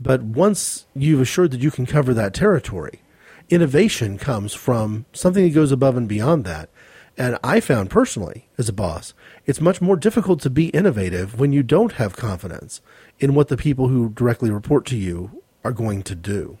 But 0.00 0.22
once 0.22 0.86
you've 0.94 1.20
assured 1.20 1.50
that 1.50 1.60
you 1.60 1.70
can 1.70 1.86
cover 1.86 2.14
that 2.14 2.34
territory, 2.34 3.02
innovation 3.50 4.18
comes 4.18 4.54
from 4.54 5.04
something 5.12 5.44
that 5.44 5.54
goes 5.54 5.70
above 5.70 5.96
and 5.96 6.08
beyond 6.08 6.44
that. 6.44 6.70
And 7.16 7.38
I 7.44 7.60
found 7.60 7.90
personally, 7.90 8.48
as 8.58 8.68
a 8.68 8.72
boss, 8.72 9.14
it's 9.46 9.60
much 9.60 9.80
more 9.80 9.96
difficult 9.96 10.40
to 10.40 10.50
be 10.50 10.68
innovative 10.68 11.38
when 11.38 11.52
you 11.52 11.62
don't 11.62 11.92
have 11.92 12.16
confidence 12.16 12.80
in 13.20 13.34
what 13.34 13.48
the 13.48 13.56
people 13.56 13.88
who 13.88 14.08
directly 14.08 14.50
report 14.50 14.84
to 14.86 14.96
you 14.96 15.42
are 15.62 15.72
going 15.72 16.02
to 16.04 16.14
do. 16.14 16.58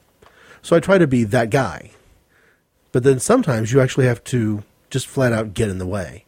So 0.64 0.74
I 0.74 0.80
try 0.80 0.96
to 0.96 1.06
be 1.06 1.24
that 1.24 1.50
guy. 1.50 1.90
But 2.90 3.04
then 3.04 3.20
sometimes 3.20 3.70
you 3.70 3.82
actually 3.82 4.06
have 4.06 4.24
to 4.24 4.64
just 4.88 5.06
flat 5.06 5.30
out 5.30 5.52
get 5.52 5.68
in 5.68 5.76
the 5.76 5.86
way. 5.86 6.24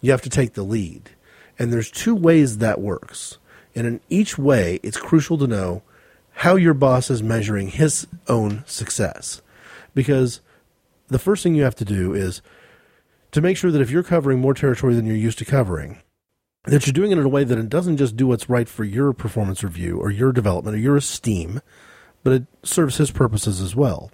You 0.00 0.12
have 0.12 0.22
to 0.22 0.30
take 0.30 0.54
the 0.54 0.62
lead. 0.62 1.10
And 1.58 1.72
there's 1.72 1.90
two 1.90 2.14
ways 2.14 2.58
that 2.58 2.80
works. 2.80 3.38
And 3.74 3.88
in 3.88 4.00
each 4.08 4.38
way, 4.38 4.78
it's 4.84 4.96
crucial 4.96 5.36
to 5.38 5.48
know 5.48 5.82
how 6.30 6.54
your 6.54 6.72
boss 6.72 7.10
is 7.10 7.20
measuring 7.20 7.68
his 7.68 8.06
own 8.28 8.62
success 8.64 9.42
because 9.92 10.40
the 11.08 11.18
first 11.18 11.42
thing 11.42 11.56
you 11.56 11.64
have 11.64 11.74
to 11.74 11.84
do 11.84 12.14
is 12.14 12.42
to 13.32 13.40
make 13.40 13.56
sure 13.56 13.72
that 13.72 13.82
if 13.82 13.90
you're 13.90 14.04
covering 14.04 14.38
more 14.38 14.54
territory 14.54 14.94
than 14.94 15.04
you're 15.04 15.16
used 15.16 15.38
to 15.38 15.44
covering, 15.44 15.98
that 16.64 16.86
you're 16.86 16.92
doing 16.92 17.10
it 17.10 17.18
in 17.18 17.24
a 17.24 17.28
way 17.28 17.42
that 17.42 17.58
it 17.58 17.68
doesn't 17.68 17.96
just 17.96 18.16
do 18.16 18.28
what's 18.28 18.48
right 18.48 18.68
for 18.68 18.84
your 18.84 19.12
performance 19.12 19.64
review 19.64 19.98
or 19.98 20.10
your 20.10 20.32
development 20.32 20.76
or 20.76 20.80
your 20.80 20.96
esteem, 20.96 21.60
but 22.22 22.32
it 22.32 22.44
serves 22.62 22.96
his 22.96 23.10
purposes 23.10 23.60
as 23.60 23.74
well. 23.74 24.10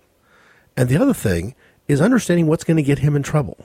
And 0.76 0.88
the 0.88 1.00
other 1.00 1.14
thing 1.14 1.54
is 1.88 2.00
understanding 2.00 2.46
what's 2.46 2.64
going 2.64 2.76
to 2.76 2.82
get 2.82 3.00
him 3.00 3.16
in 3.16 3.22
trouble. 3.22 3.64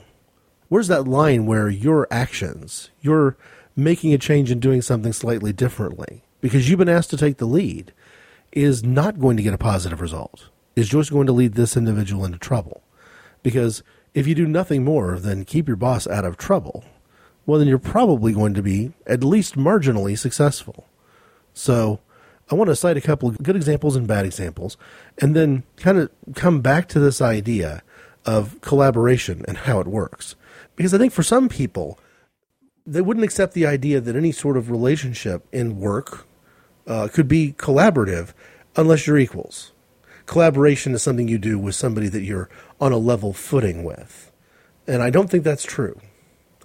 Where's 0.68 0.88
that 0.88 1.06
line 1.06 1.46
where 1.46 1.68
your 1.68 2.08
actions, 2.10 2.90
you're 3.00 3.36
making 3.76 4.14
a 4.14 4.18
change 4.18 4.50
and 4.50 4.60
doing 4.60 4.82
something 4.82 5.12
slightly 5.12 5.52
differently 5.52 6.22
because 6.40 6.68
you've 6.68 6.78
been 6.78 6.88
asked 6.88 7.10
to 7.10 7.16
take 7.16 7.36
the 7.36 7.46
lead, 7.46 7.92
is 8.52 8.82
not 8.82 9.18
going 9.18 9.36
to 9.36 9.42
get 9.42 9.54
a 9.54 9.58
positive 9.58 10.00
result? 10.00 10.48
is 10.76 10.88
just 10.88 11.10
going 11.10 11.26
to 11.26 11.32
lead 11.32 11.54
this 11.54 11.76
individual 11.76 12.24
into 12.24 12.38
trouble. 12.38 12.82
Because 13.42 13.82
if 14.14 14.26
you 14.26 14.34
do 14.34 14.46
nothing 14.46 14.84
more 14.84 15.18
than 15.18 15.44
keep 15.44 15.66
your 15.66 15.76
boss 15.76 16.06
out 16.06 16.24
of 16.24 16.36
trouble, 16.36 16.84
well, 17.44 17.58
then 17.58 17.68
you're 17.68 17.78
probably 17.78 18.32
going 18.32 18.54
to 18.54 18.62
be 18.62 18.92
at 19.06 19.24
least 19.24 19.56
marginally 19.56 20.18
successful. 20.18 20.86
So 21.52 22.00
I 22.52 22.54
want 22.54 22.68
to 22.68 22.76
cite 22.76 22.96
a 22.96 23.00
couple 23.00 23.28
of 23.28 23.42
good 23.42 23.56
examples 23.56 23.96
and 23.96 24.06
bad 24.06 24.24
examples, 24.24 24.76
and 25.18 25.34
then 25.34 25.64
kind 25.76 25.98
of 25.98 26.10
come 26.34 26.60
back 26.60 26.86
to 26.88 27.00
this 27.00 27.20
idea 27.20 27.82
of 28.24 28.60
collaboration 28.60 29.44
and 29.48 29.56
how 29.58 29.80
it 29.80 29.86
works. 29.86 30.36
Because 30.76 30.94
I 30.94 30.98
think 30.98 31.12
for 31.12 31.22
some 31.22 31.48
people, 31.48 31.98
they 32.86 33.00
wouldn't 33.00 33.24
accept 33.24 33.54
the 33.54 33.66
idea 33.66 34.00
that 34.00 34.14
any 34.14 34.32
sort 34.32 34.56
of 34.56 34.70
relationship 34.70 35.46
in 35.50 35.80
work 35.80 36.26
uh, 36.86 37.08
could 37.12 37.26
be 37.26 37.54
collaborative 37.56 38.32
unless 38.76 39.06
you're 39.06 39.18
equals 39.18 39.72
collaboration 40.26 40.94
is 40.94 41.02
something 41.02 41.28
you 41.28 41.38
do 41.38 41.58
with 41.58 41.74
somebody 41.74 42.08
that 42.08 42.22
you're 42.22 42.48
on 42.80 42.92
a 42.92 42.96
level 42.96 43.32
footing 43.32 43.84
with. 43.84 44.30
And 44.86 45.02
I 45.02 45.10
don't 45.10 45.28
think 45.30 45.44
that's 45.44 45.64
true. 45.64 46.00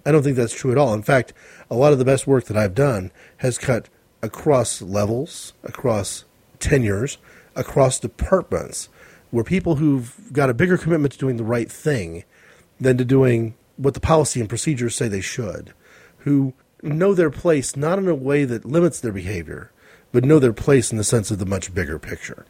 I 0.06 0.12
don't 0.12 0.22
think 0.22 0.36
that's 0.36 0.54
true 0.54 0.72
at 0.72 0.78
all. 0.78 0.94
In 0.94 1.02
fact, 1.02 1.32
a 1.70 1.74
lot 1.74 1.92
of 1.92 1.98
the 1.98 2.04
best 2.04 2.26
work 2.26 2.44
that 2.44 2.56
I've 2.56 2.74
done 2.74 3.10
has 3.38 3.58
cut 3.58 3.88
across 4.22 4.82
levels, 4.82 5.52
across 5.62 6.24
tenures, 6.58 7.18
across 7.54 7.98
departments, 7.98 8.88
where 9.30 9.44
people 9.44 9.76
who've 9.76 10.14
got 10.32 10.50
a 10.50 10.54
bigger 10.54 10.78
commitment 10.78 11.12
to 11.12 11.18
doing 11.18 11.36
the 11.36 11.44
right 11.44 11.70
thing 11.70 12.24
than 12.80 12.96
to 12.98 13.04
doing 13.04 13.54
what 13.76 13.94
the 13.94 14.00
policy 14.00 14.40
and 14.40 14.48
procedures 14.48 14.96
say 14.96 15.08
they 15.08 15.20
should, 15.20 15.72
who 16.18 16.52
know 16.82 17.14
their 17.14 17.30
place 17.30 17.76
not 17.76 17.98
in 17.98 18.08
a 18.08 18.14
way 18.14 18.44
that 18.44 18.64
limits 18.64 19.00
their 19.00 19.12
behavior, 19.12 19.70
but 20.12 20.24
know 20.24 20.38
their 20.38 20.52
place 20.52 20.90
in 20.90 20.98
the 20.98 21.04
sense 21.04 21.30
of 21.30 21.38
the 21.38 21.46
much 21.46 21.74
bigger 21.74 21.98
picture. 21.98 22.46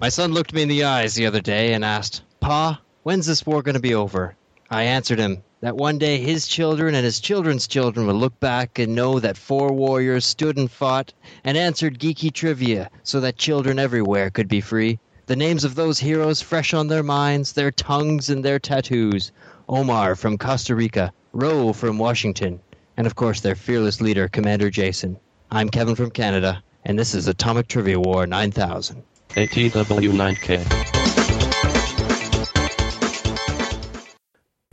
My 0.00 0.08
son 0.08 0.32
looked 0.32 0.52
me 0.52 0.62
in 0.62 0.68
the 0.68 0.84
eyes 0.84 1.14
the 1.14 1.26
other 1.26 1.40
day 1.40 1.74
and 1.74 1.84
asked, 1.84 2.22
Pa, 2.40 2.80
when's 3.02 3.26
this 3.26 3.46
war 3.46 3.62
going 3.62 3.74
to 3.74 3.80
be 3.80 3.94
over? 3.94 4.34
I 4.70 4.84
answered 4.84 5.18
him 5.18 5.44
that 5.62 5.76
one 5.76 5.96
day 5.96 6.18
his 6.18 6.48
children 6.48 6.94
and 6.94 7.04
his 7.04 7.20
children's 7.20 7.68
children 7.68 8.06
would 8.06 8.16
look 8.16 8.38
back 8.40 8.80
and 8.80 8.94
know 8.94 9.20
that 9.20 9.36
four 9.36 9.72
warriors 9.72 10.26
stood 10.26 10.58
and 10.58 10.70
fought 10.70 11.12
and 11.44 11.56
answered 11.56 12.00
geeky 12.00 12.32
trivia 12.32 12.90
so 13.04 13.20
that 13.20 13.36
children 13.36 13.78
everywhere 13.78 14.28
could 14.28 14.48
be 14.48 14.60
free. 14.60 14.98
The 15.26 15.36
names 15.36 15.62
of 15.64 15.76
those 15.76 16.00
heroes 16.00 16.42
fresh 16.42 16.74
on 16.74 16.88
their 16.88 17.04
minds, 17.04 17.52
their 17.52 17.70
tongues 17.70 18.28
and 18.28 18.44
their 18.44 18.58
tattoos. 18.58 19.30
Omar 19.68 20.16
from 20.16 20.36
Costa 20.36 20.74
Rica, 20.74 21.12
Roe 21.32 21.72
from 21.72 21.96
Washington, 21.96 22.60
and 22.96 23.06
of 23.06 23.14
course 23.14 23.40
their 23.40 23.54
fearless 23.54 24.00
leader, 24.00 24.26
Commander 24.26 24.68
Jason. 24.68 25.16
I'm 25.48 25.68
Kevin 25.68 25.94
from 25.94 26.10
Canada, 26.10 26.62
and 26.84 26.98
this 26.98 27.14
is 27.14 27.28
Atomic 27.28 27.68
Trivia 27.68 28.00
War 28.00 28.26
9000. 28.26 29.00
ATW9K. 29.36 31.01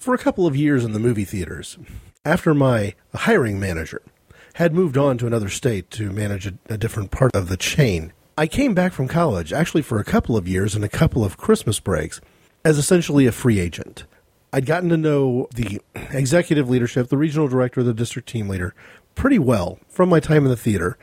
For 0.09 0.15
a 0.15 0.17
couple 0.17 0.47
of 0.47 0.55
years 0.55 0.83
in 0.83 0.93
the 0.93 0.99
movie 0.99 1.23
theaters, 1.23 1.77
after 2.25 2.55
my 2.55 2.95
hiring 3.13 3.59
manager 3.59 4.01
had 4.55 4.73
moved 4.73 4.97
on 4.97 5.19
to 5.19 5.27
another 5.27 5.49
state 5.49 5.91
to 5.91 6.11
manage 6.11 6.47
a, 6.47 6.53
a 6.67 6.79
different 6.79 7.11
part 7.11 7.35
of 7.35 7.47
the 7.47 7.55
chain, 7.55 8.11
I 8.35 8.47
came 8.47 8.73
back 8.73 8.91
from 8.91 9.07
college, 9.07 9.53
actually 9.53 9.83
for 9.83 9.99
a 9.99 10.03
couple 10.03 10.35
of 10.35 10.47
years 10.47 10.73
and 10.73 10.83
a 10.83 10.89
couple 10.89 11.23
of 11.23 11.37
Christmas 11.37 11.79
breaks, 11.79 12.21
as 12.65 12.79
essentially 12.79 13.27
a 13.27 13.31
free 13.31 13.59
agent. 13.59 14.05
I'd 14.51 14.65
gotten 14.65 14.89
to 14.89 14.97
know 14.97 15.47
the 15.53 15.79
executive 15.93 16.67
leadership, 16.67 17.09
the 17.09 17.15
regional 17.15 17.47
director, 17.47 17.83
the 17.83 17.93
district 17.93 18.27
team 18.27 18.49
leader, 18.49 18.73
pretty 19.13 19.37
well 19.37 19.77
from 19.89 20.09
my 20.09 20.19
time 20.19 20.43
in 20.43 20.49
the 20.49 20.57
theater 20.57 20.97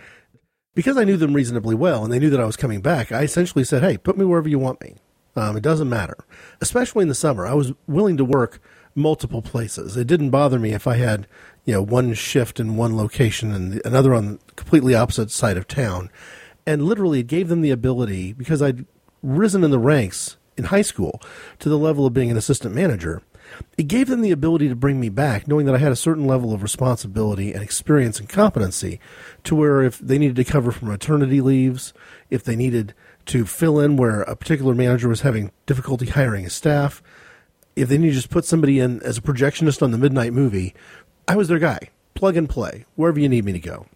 because 0.74 0.96
I 0.96 1.04
knew 1.04 1.16
them 1.16 1.32
reasonably 1.32 1.76
well 1.76 2.02
and 2.02 2.12
they 2.12 2.18
knew 2.18 2.30
that 2.30 2.40
I 2.40 2.44
was 2.44 2.56
coming 2.56 2.80
back, 2.80 3.12
I 3.12 3.22
essentially 3.22 3.62
said, 3.62 3.84
hey, 3.84 3.98
put 3.98 4.18
me 4.18 4.24
wherever 4.24 4.48
you 4.48 4.58
want 4.58 4.80
me. 4.80 4.96
Um, 5.36 5.56
it 5.56 5.62
doesn't 5.62 5.88
matter. 5.88 6.16
Especially 6.60 7.02
in 7.02 7.08
the 7.08 7.14
summer, 7.14 7.46
I 7.46 7.54
was 7.54 7.72
willing 7.86 8.16
to 8.16 8.24
work 8.24 8.60
multiple 8.96 9.42
places. 9.42 9.96
It 9.96 10.06
didn't 10.06 10.30
bother 10.30 10.59
me 10.59 10.72
if 10.72 10.87
I 10.87 10.96
had, 10.96 11.28
you 11.64 11.74
know, 11.74 11.82
one 11.82 12.14
shift 12.14 12.59
in 12.59 12.76
one 12.76 12.96
location 12.96 13.52
and 13.52 13.80
another 13.85 14.14
on 14.14 14.26
the 14.26 14.38
completely 14.56 14.94
opposite 14.94 15.30
side 15.30 15.56
of 15.56 15.68
town. 15.68 16.11
And 16.66 16.82
literally, 16.82 17.20
it 17.20 17.28
gave 17.28 17.48
them 17.48 17.61
the 17.61 17.70
ability, 17.70 18.32
because 18.32 18.61
I'd 18.61 18.87
risen 19.22 19.62
in 19.62 19.70
the 19.70 19.78
ranks 19.78 20.37
in 20.56 20.64
high 20.64 20.82
school 20.82 21.20
to 21.59 21.68
the 21.68 21.78
level 21.78 22.06
of 22.06 22.14
being 22.14 22.30
an 22.30 22.37
assistant 22.37 22.74
manager, 22.74 23.22
it 23.78 23.85
gave 23.85 24.09
them 24.09 24.22
the 24.22 24.32
ability 24.32 24.68
to 24.68 24.74
bring 24.74 24.98
me 24.98 25.09
back, 25.09 25.46
knowing 25.46 25.66
that 25.66 25.74
I 25.74 25.78
had 25.78 25.92
a 25.92 25.96
certain 25.96 26.26
level 26.26 26.52
of 26.52 26.62
responsibility 26.62 27.52
and 27.52 27.62
experience 27.62 28.18
and 28.18 28.28
competency 28.28 28.98
to 29.44 29.54
where 29.54 29.82
if 29.82 29.98
they 29.98 30.18
needed 30.18 30.37
to 30.37 30.44
cover 30.44 30.72
for 30.72 30.87
maternity 30.87 31.40
leaves, 31.40 31.92
if 32.30 32.42
they 32.42 32.56
needed 32.56 32.94
to 33.26 33.46
fill 33.46 33.78
in 33.78 33.96
where 33.96 34.22
a 34.22 34.35
particular 34.35 34.74
manager 34.74 35.09
was 35.09 35.20
having 35.20 35.52
difficulty 35.66 36.06
hiring 36.06 36.46
a 36.46 36.50
staff, 36.50 37.02
if 37.76 37.88
they 37.88 37.98
needed 37.98 38.12
to 38.12 38.16
just 38.16 38.30
put 38.30 38.44
somebody 38.44 38.80
in 38.80 39.00
as 39.02 39.18
a 39.18 39.22
projectionist 39.22 39.82
on 39.82 39.92
the 39.92 39.98
midnight 39.98 40.32
movie, 40.32 40.74
I 41.28 41.36
was 41.36 41.48
their 41.48 41.58
guy. 41.58 41.90
Plug 42.14 42.36
and 42.36 42.48
play, 42.48 42.86
wherever 42.94 43.20
you 43.20 43.28
need 43.28 43.44
me 43.44 43.52
to 43.52 43.58
go. 43.58 43.86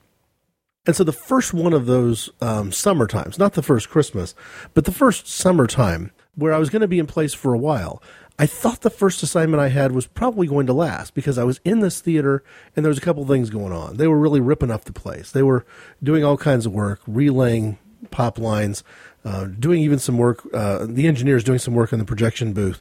And 0.87 0.95
so 0.95 1.05
the 1.05 1.13
first 1.13 1.55
one 1.55 1.73
of 1.73 1.87
those 1.87 2.31
um, 2.41 2.73
summer 2.73 3.07
times, 3.07 3.39
not 3.39 3.55
the 3.55 3.63
first 3.63 3.89
Christmas, 3.89 4.35
but 4.75 4.85
the 4.85 4.93
first 4.93 5.27
summertime 5.27 6.11
where 6.35 6.53
I 6.53 6.59
was 6.59 6.71
going 6.71 6.83
to 6.83 6.89
be 6.89 6.99
in 6.99 7.07
place 7.07 7.35
for 7.35 7.55
a 7.55 7.59
while, 7.59 8.03
I 8.39 8.47
thought 8.47 8.81
the 8.81 8.91
first 8.91 9.23
assignment 9.23 9.61
I 9.63 9.69
had 9.69 9.93
was 9.93 10.07
probably 10.07 10.47
going 10.47 10.67
to 10.67 10.73
last 10.73 11.15
because 11.15 11.37
I 11.37 11.45
was 11.45 11.61
in 11.65 11.81
this 11.81 12.01
theater 12.01 12.43
and 12.75 12.85
there 12.85 12.91
was 12.91 12.99
a 12.99 13.03
couple 13.03 13.27
things 13.27 13.51
going 13.51 13.73
on. 13.73 13.99
They 13.99 14.07
were 14.07 14.19
really 14.19 14.41
ripping 14.41 14.71
up 14.71 14.85
the 14.85 14.93
place. 14.93 15.31
They 15.31 15.43
were 15.43 15.67
doing 16.03 16.25
all 16.25 16.39
kinds 16.39 16.65
of 16.65 16.73
work, 16.73 17.01
relaying 17.07 17.79
pop 18.11 18.39
lines, 18.39 18.83
uh, 19.25 19.45
doing 19.45 19.83
even 19.83 19.99
some 19.99 20.19
work. 20.19 20.47
Uh, 20.53 20.87
the 20.89 21.07
engineers 21.07 21.45
doing 21.45 21.59
some 21.59 21.75
work 21.75 21.93
in 21.93 21.99
the 21.99 22.05
projection 22.05 22.53
booth, 22.53 22.81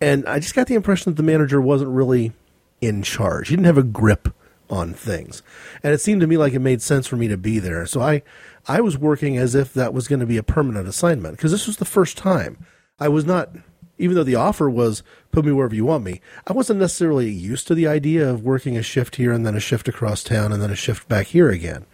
and 0.00 0.26
I 0.26 0.38
just 0.38 0.54
got 0.54 0.66
the 0.66 0.74
impression 0.74 1.12
that 1.12 1.16
the 1.16 1.22
manager 1.22 1.60
wasn't 1.60 1.90
really 1.90 2.32
in 2.80 3.02
charge. 3.02 3.48
He 3.48 3.56
didn't 3.56 3.66
have 3.66 3.78
a 3.78 3.82
grip 3.82 4.28
on 4.70 4.92
things, 4.92 5.42
and 5.82 5.92
it 5.92 6.00
seemed 6.00 6.20
to 6.20 6.26
me 6.26 6.36
like 6.36 6.52
it 6.52 6.60
made 6.60 6.82
sense 6.82 7.06
for 7.06 7.16
me 7.16 7.28
to 7.28 7.36
be 7.36 7.58
there. 7.58 7.86
So 7.86 8.00
I, 8.00 8.22
I 8.66 8.80
was 8.80 8.98
working 8.98 9.36
as 9.36 9.54
if 9.54 9.72
that 9.74 9.94
was 9.94 10.08
going 10.08 10.20
to 10.20 10.26
be 10.26 10.36
a 10.36 10.42
permanent 10.42 10.88
assignment 10.88 11.36
because 11.36 11.52
this 11.52 11.66
was 11.66 11.78
the 11.78 11.84
first 11.84 12.16
time. 12.16 12.58
I 13.00 13.08
was 13.08 13.24
not 13.24 13.50
even 13.98 14.14
though 14.14 14.24
the 14.24 14.34
offer 14.36 14.70
was 14.70 15.02
put 15.32 15.44
me 15.44 15.52
wherever 15.52 15.74
you 15.74 15.84
want 15.84 16.04
me, 16.04 16.20
I 16.46 16.52
wasn't 16.52 16.80
necessarily 16.80 17.30
used 17.30 17.66
to 17.66 17.74
the 17.74 17.88
idea 17.88 18.28
of 18.28 18.44
working 18.44 18.76
a 18.76 18.82
shift 18.82 19.16
here 19.16 19.32
and 19.32 19.44
then 19.44 19.56
a 19.56 19.60
shift 19.60 19.88
across 19.88 20.22
town 20.22 20.52
and 20.52 20.62
then 20.62 20.70
a 20.70 20.76
shift 20.76 21.08
back 21.08 21.28
here 21.28 21.50
again. 21.50 21.84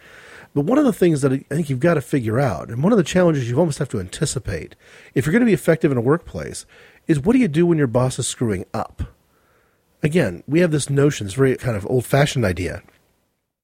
But 0.55 0.63
one 0.63 0.77
of 0.77 0.85
the 0.85 0.93
things 0.93 1.21
that 1.21 1.33
I 1.33 1.39
think 1.49 1.69
you've 1.69 1.81
got 1.81 1.95
to 1.95 2.01
figure 2.01 2.39
out, 2.39 2.69
and 2.69 2.81
one 2.81 2.93
of 2.93 2.97
the 2.97 3.03
challenges 3.03 3.49
you 3.49 3.59
almost 3.59 3.77
have 3.79 3.89
to 3.89 3.99
anticipate, 3.99 4.75
if 5.13 5.25
you're 5.25 5.33
going 5.33 5.41
to 5.41 5.45
be 5.45 5.53
effective 5.53 5.91
in 5.91 5.97
a 5.97 6.01
workplace, 6.01 6.65
is 7.07 7.19
what 7.19 7.33
do 7.33 7.39
you 7.39 7.49
do 7.49 7.65
when 7.65 7.77
your 7.77 7.87
boss 7.87 8.17
is 8.17 8.25
screwing 8.25 8.65
up? 8.73 9.03
Again, 10.01 10.43
we 10.47 10.61
have 10.61 10.71
this 10.71 10.89
notion, 10.89 11.27
this 11.27 11.33
very 11.33 11.57
kind 11.57 11.75
of 11.75 11.85
old 11.87 12.05
fashioned 12.05 12.45
idea. 12.45 12.83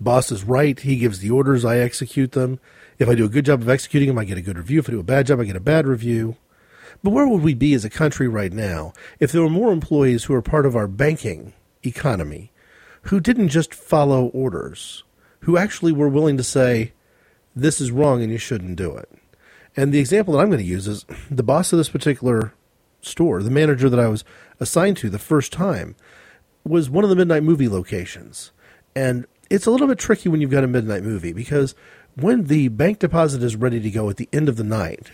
Boss 0.02 0.34
is 0.34 0.44
right, 0.44 0.78
he 0.78 0.98
gives 0.98 1.20
the 1.20 1.32
orders, 1.32 1.64
I 1.64 1.78
execute 1.78 2.34
them. 2.34 2.60
If 3.00 3.08
I 3.08 3.16
do 3.16 3.24
a 3.24 3.30
good 3.30 3.46
job 3.46 3.62
of 3.62 3.70
executing 3.70 4.10
them, 4.10 4.18
I 4.18 4.26
get 4.26 4.38
a 4.38 4.42
good 4.42 4.58
review. 4.58 4.80
If 4.80 4.90
I 4.90 4.92
do 4.92 5.00
a 5.00 5.04
bad 5.04 5.28
job, 5.28 5.40
I 5.40 5.46
get 5.46 5.56
a 5.56 5.62
bad 5.62 5.88
review. 5.88 6.36
But 7.02 7.12
where 7.12 7.28
would 7.28 7.42
we 7.42 7.54
be 7.54 7.74
as 7.74 7.86
a 7.86 7.90
country 7.90 8.28
right 8.28 8.52
now 8.52 8.92
if 9.18 9.32
there 9.32 9.42
were 9.42 9.50
more 9.50 9.72
employees 9.72 10.26
who 10.26 10.34
are 10.34 10.42
part 10.42 10.66
of 10.66 10.76
our 10.76 10.88
banking 10.88 11.54
economy 11.84 12.52
who 13.04 13.22
didn't 13.22 13.50
just 13.50 13.74
follow 13.74 14.26
orders, 14.28 15.04
who 15.42 15.58
actually 15.58 15.92
were 15.92 16.10
willing 16.10 16.38
to 16.38 16.44
say, 16.44 16.94
this 17.56 17.82
is 17.82 17.92
wrong 17.92 18.22
and 18.22 18.32
you 18.32 18.38
shouldn't 18.38 18.76
do 18.76 18.96
it? 18.96 19.10
And 19.76 19.94
the 19.94 20.00
example 20.00 20.34
that 20.34 20.40
I'm 20.40 20.50
going 20.50 20.60
to 20.60 20.66
use 20.66 20.88
is 20.88 21.06
the 21.32 21.44
boss 21.44 21.72
of 21.72 21.78
this 21.78 21.90
particular 21.90 22.54
store, 23.02 23.42
the 23.42 23.50
manager 23.50 23.90
that 23.90 24.00
I 24.00 24.08
was 24.08 24.24
assigned 24.60 24.98
to 24.98 25.10
the 25.10 25.20
first 25.20 25.52
time, 25.52 25.96
was 26.64 26.90
one 26.90 27.04
of 27.04 27.10
the 27.10 27.16
midnight 27.16 27.44
movie 27.44 27.68
locations. 27.68 28.52
And 28.96 29.26
it's 29.50 29.66
a 29.66 29.72
little 29.72 29.88
bit 29.88 29.98
tricky 29.98 30.30
when 30.30 30.42
you've 30.42 30.52
got 30.52 30.64
a 30.64 30.68
midnight 30.68 31.04
movie 31.04 31.34
because 31.34 31.76
when 32.16 32.46
the 32.46 32.68
bank 32.68 33.00
deposit 33.00 33.42
is 33.42 33.56
ready 33.56 33.80
to 33.80 33.90
go 33.90 34.10
at 34.10 34.18
the 34.18 34.30
end 34.32 34.50
of 34.50 34.58
the 34.58 34.64
night, 34.64 35.12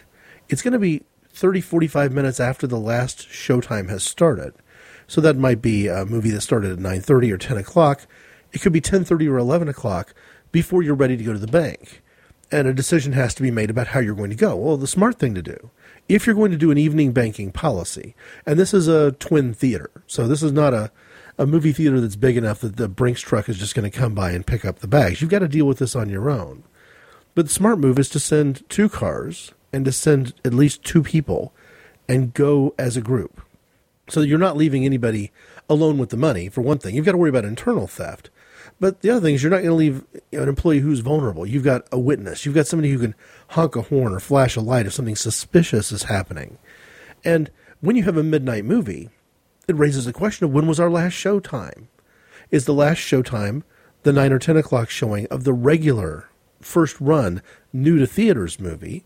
it's 0.50 0.62
going 0.62 0.74
to 0.74 0.80
be 0.80 1.04
30, 1.30 1.62
45 1.62 2.12
minutes 2.12 2.40
after 2.40 2.68
the 2.68 2.80
last 2.80 3.28
showtime 3.30 3.90
has 3.90 4.04
started. 4.04 4.54
So 5.08 5.22
that 5.22 5.38
might 5.38 5.62
be 5.62 5.88
a 5.88 6.06
movie 6.06 6.32
that 6.32 6.42
started 6.42 6.72
at 6.72 6.80
9.30 6.80 7.32
or 7.32 7.38
10 7.38 7.58
o'clock. 7.58 8.08
It 8.54 8.62
could 8.62 8.74
be 8.74 8.82
10.30 8.82 9.30
or 9.30 9.38
11 9.38 9.68
o'clock 9.68 10.14
before 10.52 10.82
you're 10.82 10.96
ready 10.96 11.18
to 11.18 11.24
go 11.24 11.34
to 11.34 11.40
the 11.40 11.48
bank. 11.48 12.02
And 12.50 12.68
a 12.68 12.74
decision 12.74 13.12
has 13.12 13.34
to 13.36 13.42
be 13.42 13.52
made 13.52 13.70
about 13.70 13.88
how 13.88 14.00
you're 14.00 14.16
going 14.16 14.30
to 14.30 14.36
go. 14.36 14.56
Well, 14.56 14.78
the 14.78 14.88
smart 14.88 15.20
thing 15.20 15.36
to 15.36 15.42
do, 15.42 15.70
if 16.08 16.26
you're 16.26 16.36
going 16.36 16.52
to 16.52 16.58
do 16.58 16.72
an 16.72 16.78
evening 16.78 17.12
banking 17.12 17.52
policy, 17.52 18.16
and 18.46 18.58
this 18.58 18.74
is 18.74 18.88
a 18.88 19.12
twin 19.14 19.54
theater, 19.54 19.92
so 20.08 20.28
this 20.28 20.42
is 20.42 20.54
not 20.54 20.74
a, 20.74 20.90
a 21.38 21.46
movie 21.46 21.74
theater 21.74 22.00
that's 22.00 22.16
big 22.16 22.38
enough 22.38 22.62
that 22.62 22.78
the 22.78 22.88
Brinks 22.88 23.20
truck 23.20 23.50
is 23.50 23.58
just 23.58 23.76
going 23.76 23.90
to 23.90 23.98
come 23.98 24.16
by 24.16 24.32
and 24.32 24.48
pick 24.48 24.64
up 24.64 24.80
the 24.80 24.88
bags. 24.88 25.22
You've 25.22 25.30
got 25.30 25.40
to 25.40 25.50
deal 25.50 25.66
with 25.66 25.80
this 25.80 25.96
on 25.96 26.08
your 26.08 26.30
own. 26.30 26.64
But 27.36 27.48
the 27.48 27.54
smart 27.54 27.80
move 27.80 28.00
is 28.00 28.10
to 28.10 28.20
send 28.20 28.68
two 28.70 28.88
cars 28.88 29.52
and 29.74 29.84
to 29.84 29.92
send 29.92 30.34
at 30.46 30.54
least 30.54 30.84
two 30.84 31.04
people 31.04 31.54
and 32.08 32.34
go 32.34 32.74
as 32.80 32.96
a 32.96 33.02
group. 33.02 33.42
So 34.10 34.22
you're 34.22 34.40
not 34.40 34.58
leaving 34.58 34.86
anybody 34.86 35.32
alone 35.70 35.98
with 35.98 36.10
the 36.10 36.18
money, 36.18 36.50
for 36.50 36.62
one 36.62 36.78
thing. 36.78 36.96
You've 36.96 37.06
got 37.06 37.12
to 37.12 37.18
worry 37.18 37.30
about 37.30 37.46
internal 37.46 37.88
theft. 37.88 38.30
But 38.80 39.02
the 39.02 39.10
other 39.10 39.22
thing 39.22 39.36
is, 39.36 39.42
you're 39.42 39.50
not 39.50 39.64
going 39.64 39.70
to 39.70 39.74
leave 39.74 40.06
an 40.32 40.48
employee 40.48 40.80
who's 40.80 41.00
vulnerable. 41.00 41.46
You've 41.46 41.64
got 41.64 41.88
a 41.92 42.00
witness. 42.00 42.46
You've 42.46 42.56
got 42.56 42.68
somebody 42.68 42.92
who 42.92 43.00
can 43.00 43.16
honk 43.50 43.76
a 43.76 43.82
horn 43.82 44.14
or 44.14 44.20
flash 44.20 44.56
a 44.56 44.62
light 44.62 44.86
if 44.86 44.94
something 44.94 45.16
suspicious 45.16 45.92
is 45.92 46.04
happening. 46.04 46.60
And 47.26 47.50
when 47.82 47.96
you 47.96 48.04
have 48.04 48.18
a 48.18 48.24
midnight 48.24 48.66
movie, 48.66 49.10
it 49.68 49.76
raises 49.76 50.06
the 50.06 50.14
question 50.14 50.46
of 50.46 50.54
when 50.54 50.68
was 50.68 50.80
our 50.80 50.90
last 50.90 51.14
show 51.14 51.40
time? 51.40 51.90
Is 52.52 52.66
the 52.66 52.74
last 52.74 53.00
show 53.00 53.22
time 53.22 53.64
the 54.04 54.14
9 54.14 54.32
or 54.32 54.40
10 54.40 54.58
o'clock 54.58 54.90
showing 54.90 55.26
of 55.28 55.44
the 55.44 55.54
regular 55.54 56.30
first 56.62 57.00
run 57.02 57.42
new 57.74 57.98
to 57.98 58.08
theaters 58.08 58.60
movie? 58.60 59.06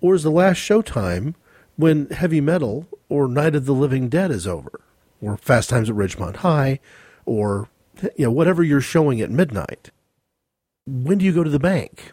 Or 0.00 0.14
is 0.14 0.22
the 0.22 0.30
last 0.30 0.58
showtime 0.58 1.34
when 1.76 2.08
Heavy 2.10 2.40
Metal 2.40 2.86
or 3.08 3.28
Night 3.28 3.54
of 3.54 3.64
the 3.64 3.72
Living 3.72 4.08
Dead 4.08 4.30
is 4.30 4.46
over? 4.46 4.80
Or 5.20 5.38
Fast 5.38 5.70
Times 5.70 5.88
at 5.88 5.96
Ridgemont 5.96 6.36
High? 6.36 6.80
Or 7.24 7.68
you 8.16 8.24
know, 8.26 8.30
whatever 8.30 8.62
you're 8.62 8.80
showing 8.80 9.20
at 9.20 9.30
midnight. 9.30 9.90
When 10.86 11.18
do 11.18 11.24
you 11.24 11.32
go 11.32 11.44
to 11.44 11.50
the 11.50 11.58
bank? 11.58 12.12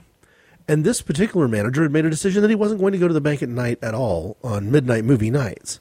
And 0.67 0.83
this 0.83 1.01
particular 1.01 1.47
manager 1.47 1.83
had 1.83 1.91
made 1.91 2.05
a 2.05 2.09
decision 2.09 2.41
that 2.41 2.49
he 2.49 2.55
wasn't 2.55 2.79
going 2.79 2.93
to 2.93 2.99
go 2.99 3.07
to 3.07 3.13
the 3.13 3.21
bank 3.21 3.43
at 3.43 3.49
night 3.49 3.79
at 3.81 3.93
all 3.93 4.37
on 4.43 4.71
midnight 4.71 5.03
movie 5.03 5.29
nights. 5.29 5.79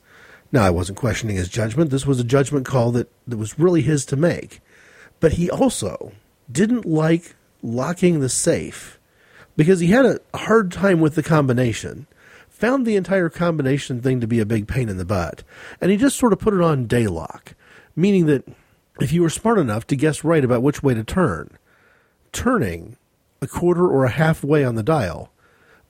Now, 0.50 0.64
I 0.64 0.70
wasn't 0.70 0.98
questioning 0.98 1.36
his 1.36 1.48
judgment. 1.48 1.90
This 1.90 2.06
was 2.06 2.20
a 2.20 2.24
judgment 2.24 2.66
call 2.66 2.90
that, 2.92 3.10
that 3.26 3.38
was 3.38 3.58
really 3.58 3.80
his 3.82 4.04
to 4.06 4.16
make. 4.16 4.60
But 5.20 5.34
he 5.34 5.50
also 5.50 6.12
didn't 6.50 6.84
like 6.84 7.36
locking 7.62 8.20
the 8.20 8.28
safe 8.28 8.98
because 9.56 9.80
he 9.80 9.88
had 9.88 10.04
a 10.04 10.20
hard 10.34 10.72
time 10.72 11.00
with 11.00 11.14
the 11.14 11.22
combination, 11.22 12.06
found 12.48 12.84
the 12.84 12.96
entire 12.96 13.28
combination 13.28 14.00
thing 14.00 14.20
to 14.20 14.26
be 14.26 14.40
a 14.40 14.46
big 14.46 14.66
pain 14.66 14.88
in 14.88 14.96
the 14.96 15.04
butt, 15.04 15.42
and 15.80 15.90
he 15.90 15.96
just 15.96 16.18
sort 16.18 16.32
of 16.32 16.38
put 16.38 16.54
it 16.54 16.60
on 16.60 16.86
day 16.86 17.06
lock, 17.06 17.54
meaning 17.94 18.26
that 18.26 18.46
if 19.00 19.12
you 19.12 19.22
were 19.22 19.30
smart 19.30 19.58
enough 19.58 19.86
to 19.88 19.96
guess 19.96 20.24
right 20.24 20.44
about 20.44 20.62
which 20.62 20.82
way 20.82 20.94
to 20.94 21.04
turn, 21.04 21.58
turning 22.32 22.96
a 23.40 23.46
quarter 23.46 23.86
or 23.86 24.04
a 24.04 24.10
half 24.10 24.44
way 24.44 24.64
on 24.64 24.74
the 24.74 24.82
dial 24.82 25.32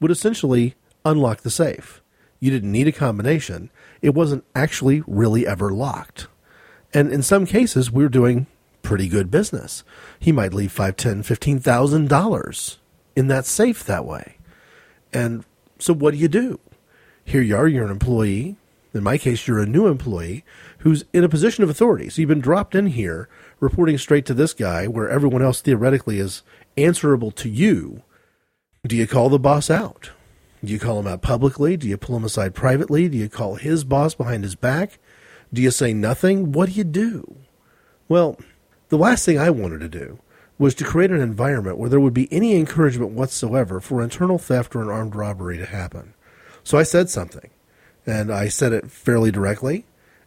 would 0.00 0.10
essentially 0.10 0.74
unlock 1.04 1.40
the 1.40 1.50
safe. 1.50 2.00
You 2.40 2.50
didn't 2.50 2.72
need 2.72 2.88
a 2.88 2.92
combination. 2.92 3.70
It 4.00 4.14
wasn't 4.14 4.44
actually 4.54 5.02
really 5.06 5.46
ever 5.46 5.70
locked. 5.70 6.26
And 6.92 7.12
in 7.12 7.22
some 7.22 7.46
cases, 7.46 7.90
we 7.90 8.02
we're 8.02 8.08
doing 8.08 8.46
pretty 8.82 9.08
good 9.08 9.30
business. 9.30 9.84
He 10.18 10.32
might 10.32 10.52
leave 10.52 10.72
five, 10.72 10.96
ten, 10.96 11.22
fifteen 11.22 11.60
thousand 11.60 12.08
dollars 12.08 12.78
in 13.14 13.28
that 13.28 13.46
safe 13.46 13.84
that 13.84 14.04
way. 14.04 14.36
And 15.12 15.44
so 15.78 15.94
what 15.94 16.12
do 16.12 16.16
you 16.16 16.28
do? 16.28 16.58
Here 17.24 17.42
you 17.42 17.56
are, 17.56 17.68
you're 17.68 17.84
an 17.84 17.90
employee. 17.90 18.56
In 18.94 19.02
my 19.02 19.18
case, 19.18 19.46
you're 19.46 19.60
a 19.62 19.66
new 19.66 19.86
employee 19.86 20.44
who's 20.82 21.04
in 21.12 21.22
a 21.22 21.28
position 21.28 21.62
of 21.62 21.70
authority. 21.70 22.08
So 22.08 22.20
you've 22.20 22.28
been 22.28 22.40
dropped 22.40 22.74
in 22.74 22.88
here 22.88 23.28
reporting 23.60 23.98
straight 23.98 24.26
to 24.26 24.34
this 24.34 24.52
guy 24.52 24.86
where 24.86 25.08
everyone 25.08 25.42
else 25.42 25.60
theoretically 25.60 26.18
is 26.18 26.42
answerable 26.76 27.30
to 27.32 27.48
you. 27.48 28.02
Do 28.86 28.96
you 28.96 29.06
call 29.06 29.28
the 29.28 29.38
boss 29.38 29.70
out? 29.70 30.10
Do 30.64 30.72
you 30.72 30.80
call 30.80 30.98
him 30.98 31.06
out 31.06 31.22
publicly? 31.22 31.76
Do 31.76 31.88
you 31.88 31.96
pull 31.96 32.16
him 32.16 32.24
aside 32.24 32.54
privately? 32.54 33.08
Do 33.08 33.16
you 33.16 33.28
call 33.28 33.54
his 33.54 33.84
boss 33.84 34.14
behind 34.14 34.42
his 34.42 34.56
back? 34.56 34.98
Do 35.52 35.62
you 35.62 35.70
say 35.70 35.92
nothing? 35.92 36.50
What 36.50 36.70
do 36.70 36.74
you 36.74 36.84
do? 36.84 37.36
Well, 38.08 38.38
the 38.88 38.98
last 38.98 39.24
thing 39.24 39.38
I 39.38 39.50
wanted 39.50 39.80
to 39.80 39.88
do 39.88 40.18
was 40.58 40.74
to 40.76 40.84
create 40.84 41.10
an 41.10 41.20
environment 41.20 41.78
where 41.78 41.90
there 41.90 42.00
would 42.00 42.14
be 42.14 42.32
any 42.32 42.56
encouragement 42.56 43.12
whatsoever 43.12 43.80
for 43.80 44.02
internal 44.02 44.38
theft 44.38 44.74
or 44.74 44.82
an 44.82 44.90
armed 44.90 45.14
robbery 45.14 45.58
to 45.58 45.66
happen. 45.66 46.14
So 46.64 46.78
I 46.78 46.82
said 46.82 47.08
something, 47.08 47.50
and 48.04 48.32
I 48.32 48.48
said 48.48 48.72
it 48.72 48.90
fairly 48.90 49.30
directly. 49.30 49.84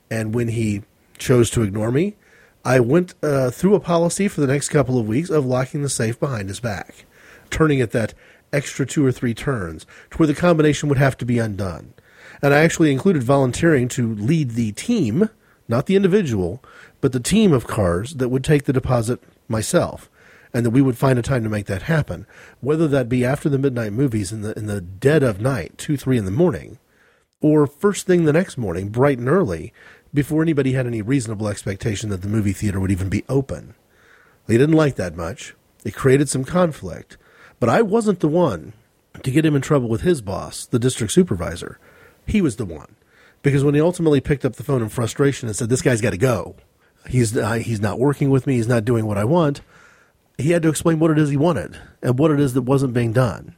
And 0.09 0.33
when 0.33 0.49
he 0.49 0.83
chose 1.17 1.49
to 1.51 1.63
ignore 1.63 1.91
me, 1.91 2.15
I 2.63 2.79
went 2.79 3.13
uh, 3.21 3.51
through 3.51 3.75
a 3.75 3.79
policy 3.79 4.27
for 4.27 4.41
the 4.41 4.47
next 4.47 4.69
couple 4.69 4.97
of 4.99 5.07
weeks 5.07 5.29
of 5.29 5.45
locking 5.45 5.83
the 5.83 5.89
safe 5.89 6.19
behind 6.19 6.49
his 6.49 6.59
back, 6.59 7.05
turning 7.49 7.79
it 7.79 7.91
that 7.91 8.13
extra 8.51 8.85
two 8.85 9.05
or 9.05 9.11
three 9.11 9.33
turns 9.33 9.85
to 10.11 10.17
where 10.17 10.27
the 10.27 10.33
combination 10.33 10.89
would 10.89 10.97
have 10.97 11.17
to 11.17 11.25
be 11.25 11.39
undone. 11.39 11.93
And 12.41 12.53
I 12.53 12.59
actually 12.59 12.91
included 12.91 13.23
volunteering 13.23 13.87
to 13.89 14.15
lead 14.15 14.51
the 14.51 14.71
team, 14.71 15.29
not 15.67 15.85
the 15.85 15.95
individual, 15.95 16.63
but 17.01 17.11
the 17.11 17.19
team 17.19 17.53
of 17.53 17.67
cars 17.67 18.15
that 18.15 18.29
would 18.29 18.43
take 18.43 18.63
the 18.63 18.73
deposit 18.73 19.21
myself 19.47 20.09
and 20.53 20.65
that 20.65 20.71
we 20.71 20.81
would 20.81 20.97
find 20.97 21.19
a 21.19 21.21
time 21.21 21.43
to 21.43 21.49
make 21.49 21.65
that 21.65 21.83
happen, 21.83 22.25
whether 22.61 22.87
that 22.87 23.09
be 23.09 23.25
after 23.25 23.49
the 23.49 23.57
midnight 23.57 23.91
movies 23.93 24.31
in 24.31 24.41
the 24.41 24.57
in 24.57 24.67
the 24.67 24.79
dead 24.79 25.21
of 25.21 25.41
night, 25.41 25.77
two 25.77 25.97
three 25.97 26.17
in 26.17 26.25
the 26.25 26.31
morning, 26.31 26.79
or 27.41 27.67
first 27.67 28.07
thing 28.07 28.25
the 28.25 28.33
next 28.33 28.57
morning, 28.57 28.89
bright 28.89 29.19
and 29.19 29.29
early, 29.29 29.73
before 30.13 30.41
anybody 30.41 30.73
had 30.73 30.87
any 30.87 31.01
reasonable 31.01 31.47
expectation 31.47 32.09
that 32.09 32.21
the 32.21 32.27
movie 32.27 32.53
theater 32.53 32.79
would 32.79 32.91
even 32.91 33.09
be 33.09 33.25
open. 33.27 33.75
They 34.47 34.57
didn't 34.57 34.75
like 34.75 34.95
that 34.95 35.15
much. 35.15 35.55
It 35.83 35.95
created 35.95 36.29
some 36.29 36.45
conflict. 36.45 37.17
But 37.59 37.69
I 37.69 37.81
wasn't 37.81 38.19
the 38.19 38.27
one 38.27 38.73
to 39.23 39.31
get 39.31 39.45
him 39.45 39.55
in 39.55 39.61
trouble 39.61 39.89
with 39.89 40.01
his 40.01 40.21
boss, 40.21 40.65
the 40.65 40.79
district 40.79 41.13
supervisor. 41.13 41.79
He 42.25 42.41
was 42.41 42.55
the 42.55 42.65
one. 42.65 42.95
Because 43.41 43.63
when 43.63 43.75
he 43.75 43.81
ultimately 43.81 44.21
picked 44.21 44.45
up 44.45 44.55
the 44.55 44.63
phone 44.63 44.81
in 44.81 44.89
frustration 44.89 45.47
and 45.47 45.55
said, 45.55 45.69
This 45.69 45.81
guy's 45.81 46.01
got 46.01 46.11
to 46.11 46.17
go, 46.17 46.55
he's, 47.07 47.37
uh, 47.37 47.53
he's 47.53 47.79
not 47.79 47.99
working 47.99 48.29
with 48.29 48.47
me, 48.47 48.55
he's 48.55 48.67
not 48.67 48.85
doing 48.85 49.05
what 49.05 49.17
I 49.17 49.23
want, 49.23 49.61
he 50.37 50.51
had 50.51 50.63
to 50.63 50.69
explain 50.69 50.99
what 50.99 51.11
it 51.11 51.19
is 51.19 51.29
he 51.29 51.37
wanted 51.37 51.79
and 52.01 52.17
what 52.17 52.31
it 52.31 52.39
is 52.39 52.53
that 52.53 52.63
wasn't 52.63 52.93
being 52.93 53.13
done. 53.13 53.55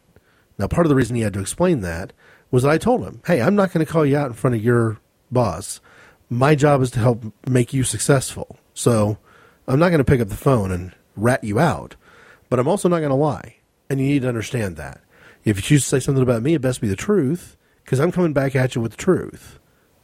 Now, 0.60 0.68
part 0.68 0.86
of 0.86 0.90
the 0.90 0.96
reason 0.96 1.16
he 1.16 1.22
had 1.22 1.34
to 1.34 1.40
explain 1.40 1.82
that 1.82 2.14
was 2.52 2.64
that 2.64 2.72
I 2.72 2.78
told 2.78 3.04
him, 3.04 3.22
Hey, 3.26 3.42
I'm 3.42 3.56
not 3.56 3.72
going 3.72 3.86
to 3.86 3.92
call 3.92 4.06
you 4.06 4.18
out 4.18 4.28
in 4.28 4.34
front 4.34 4.56
of 4.56 4.64
your 4.64 5.00
boss. 5.32 5.80
My 6.30 6.56
job 6.56 6.82
is 6.82 6.92
to 6.92 7.00
help 7.00 7.24
make 7.48 7.74
you 7.74 7.84
successful. 7.84 8.58
So 8.74 9.18
I'm 9.68 9.80
not 9.80 9.90
going 9.90 10.00
to 10.00 10.06
pick 10.06 10.22
up 10.22 10.30
the 10.30 10.36
phone 10.36 10.72
and 10.72 10.94
rat 11.16 11.44
you 11.44 11.60
out, 11.60 11.96
but 12.50 12.60
I'm 12.60 12.68
also 12.68 12.90
not 12.90 13.00
going 13.00 13.10
to 13.10 13.16
lie. 13.16 13.56
And 13.90 14.00
you 14.00 14.08
need 14.08 14.22
to 14.24 14.28
understand 14.28 14.78
that. 14.78 15.02
If 15.44 15.58
you 15.58 15.62
choose 15.62 15.84
to 15.84 15.90
say 15.90 16.00
something 16.00 16.24
about 16.24 16.44
me, 16.44 16.54
it 16.54 16.62
best 16.62 16.82
be 16.82 16.90
the 16.90 16.96
truth, 16.96 17.56
because 17.84 18.00
I'm 18.00 18.12
coming 18.12 18.34
back 18.34 18.56
at 18.56 18.76
you 18.76 18.82
with 18.82 18.92
the 18.92 18.98
truth. 18.98 19.60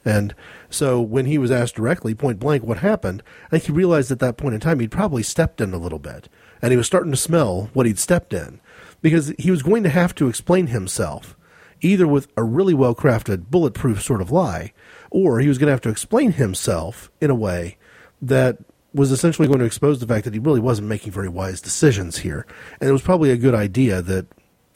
And 0.05 0.35
so 0.69 1.01
when 1.01 1.25
he 1.25 1.37
was 1.37 1.51
asked 1.51 1.75
directly, 1.75 2.13
point 2.13 2.39
blank, 2.39 2.63
what 2.63 2.79
happened, 2.79 3.23
I 3.47 3.49
think 3.49 3.63
he 3.63 3.71
realized 3.71 4.11
at 4.11 4.19
that 4.19 4.37
point 4.37 4.55
in 4.55 4.59
time 4.59 4.79
he'd 4.79 4.91
probably 4.91 5.23
stepped 5.23 5.61
in 5.61 5.73
a 5.73 5.77
little 5.77 5.99
bit. 5.99 6.29
And 6.61 6.71
he 6.71 6.77
was 6.77 6.87
starting 6.87 7.11
to 7.11 7.17
smell 7.17 7.69
what 7.73 7.85
he'd 7.85 7.99
stepped 7.99 8.33
in. 8.33 8.59
Because 9.01 9.33
he 9.37 9.51
was 9.51 9.63
going 9.63 9.83
to 9.83 9.89
have 9.89 10.15
to 10.15 10.27
explain 10.27 10.67
himself, 10.67 11.37
either 11.83 12.07
with 12.07 12.27
a 12.37 12.43
really 12.43 12.73
well 12.73 12.95
crafted, 12.95 13.49
bulletproof 13.49 14.01
sort 14.01 14.21
of 14.21 14.31
lie, 14.31 14.73
or 15.11 15.39
he 15.39 15.47
was 15.47 15.57
going 15.57 15.67
to 15.67 15.73
have 15.73 15.81
to 15.81 15.89
explain 15.89 16.33
himself 16.33 17.11
in 17.21 17.29
a 17.29 17.35
way 17.35 17.77
that 18.21 18.57
was 18.93 19.11
essentially 19.11 19.47
going 19.47 19.59
to 19.59 19.65
expose 19.65 19.99
the 19.99 20.07
fact 20.07 20.23
that 20.25 20.33
he 20.33 20.39
really 20.39 20.59
wasn't 20.59 20.87
making 20.87 21.11
very 21.11 21.29
wise 21.29 21.61
decisions 21.61 22.19
here. 22.19 22.45
And 22.79 22.89
it 22.89 22.93
was 22.93 23.01
probably 23.01 23.31
a 23.31 23.37
good 23.37 23.55
idea 23.55 24.01
that 24.01 24.27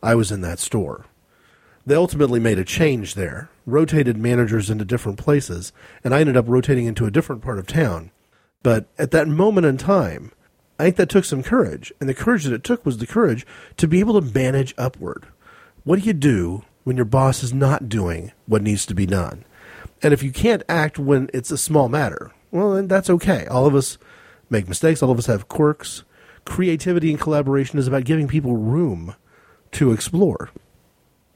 I 0.02 0.16
was 0.16 0.32
in 0.32 0.42
that 0.42 0.60
store. 0.60 1.06
They 1.86 1.96
ultimately 1.96 2.40
made 2.40 2.60
a 2.60 2.66
change 2.66 3.14
there, 3.14 3.50
rotated 3.66 4.18
managers 4.18 4.70
into 4.70 4.84
different 4.84 5.18
places, 5.18 5.72
and 6.04 6.14
I 6.14 6.20
ended 6.20 6.36
up 6.36 6.46
rotating 6.48 6.86
into 6.86 7.06
a 7.06 7.12
different 7.12 7.42
part 7.42 7.60
of 7.60 7.68
town. 7.68 8.12
But 8.64 8.88
at 8.98 9.12
that 9.12 9.28
moment 9.28 9.66
in 9.66 9.78
time, 9.78 10.34
I 10.80 10.84
think 10.84 10.98
that 10.98 11.10
took 11.10 11.24
some 11.24 11.44
courage. 11.44 11.94
And 12.00 12.10
the 12.10 12.14
courage 12.14 12.44
that 12.44 12.54
it 12.54 12.64
took 12.64 12.86
was 12.86 12.98
the 12.98 13.08
courage 13.08 13.46
to 13.78 13.88
be 13.88 14.00
able 14.00 14.20
to 14.20 14.34
manage 14.34 14.76
upward. 14.78 15.28
What 15.84 16.00
do 16.00 16.06
you 16.06 16.14
do 16.14 16.66
when 16.88 16.96
your 16.96 17.06
boss 17.06 17.44
is 17.44 17.54
not 17.54 17.90
doing 17.90 18.32
what 18.46 18.62
needs 18.62 18.86
to 18.86 18.96
be 18.96 19.06
done? 19.06 19.44
And 20.02 20.14
if 20.14 20.24
you 20.24 20.32
can't 20.32 20.64
act 20.70 20.98
when 20.98 21.30
it's 21.34 21.52
a 21.52 21.58
small 21.58 21.90
matter, 21.90 22.32
well, 22.50 22.76
then 22.76 22.88
that's 22.88 23.10
okay. 23.10 23.46
All 23.48 23.66
of 23.66 23.76
us 23.76 23.98
make 24.50 24.70
mistakes, 24.70 25.04
all 25.04 25.12
of 25.12 25.18
us 25.18 25.26
have 25.26 25.50
quirks. 25.50 26.06
Creativity 26.46 27.10
and 27.10 27.20
collaboration 27.20 27.78
is 27.78 27.88
about 27.88 28.06
giving 28.06 28.30
people 28.30 28.56
room 28.56 29.16
to 29.74 29.92
explore, 29.92 30.50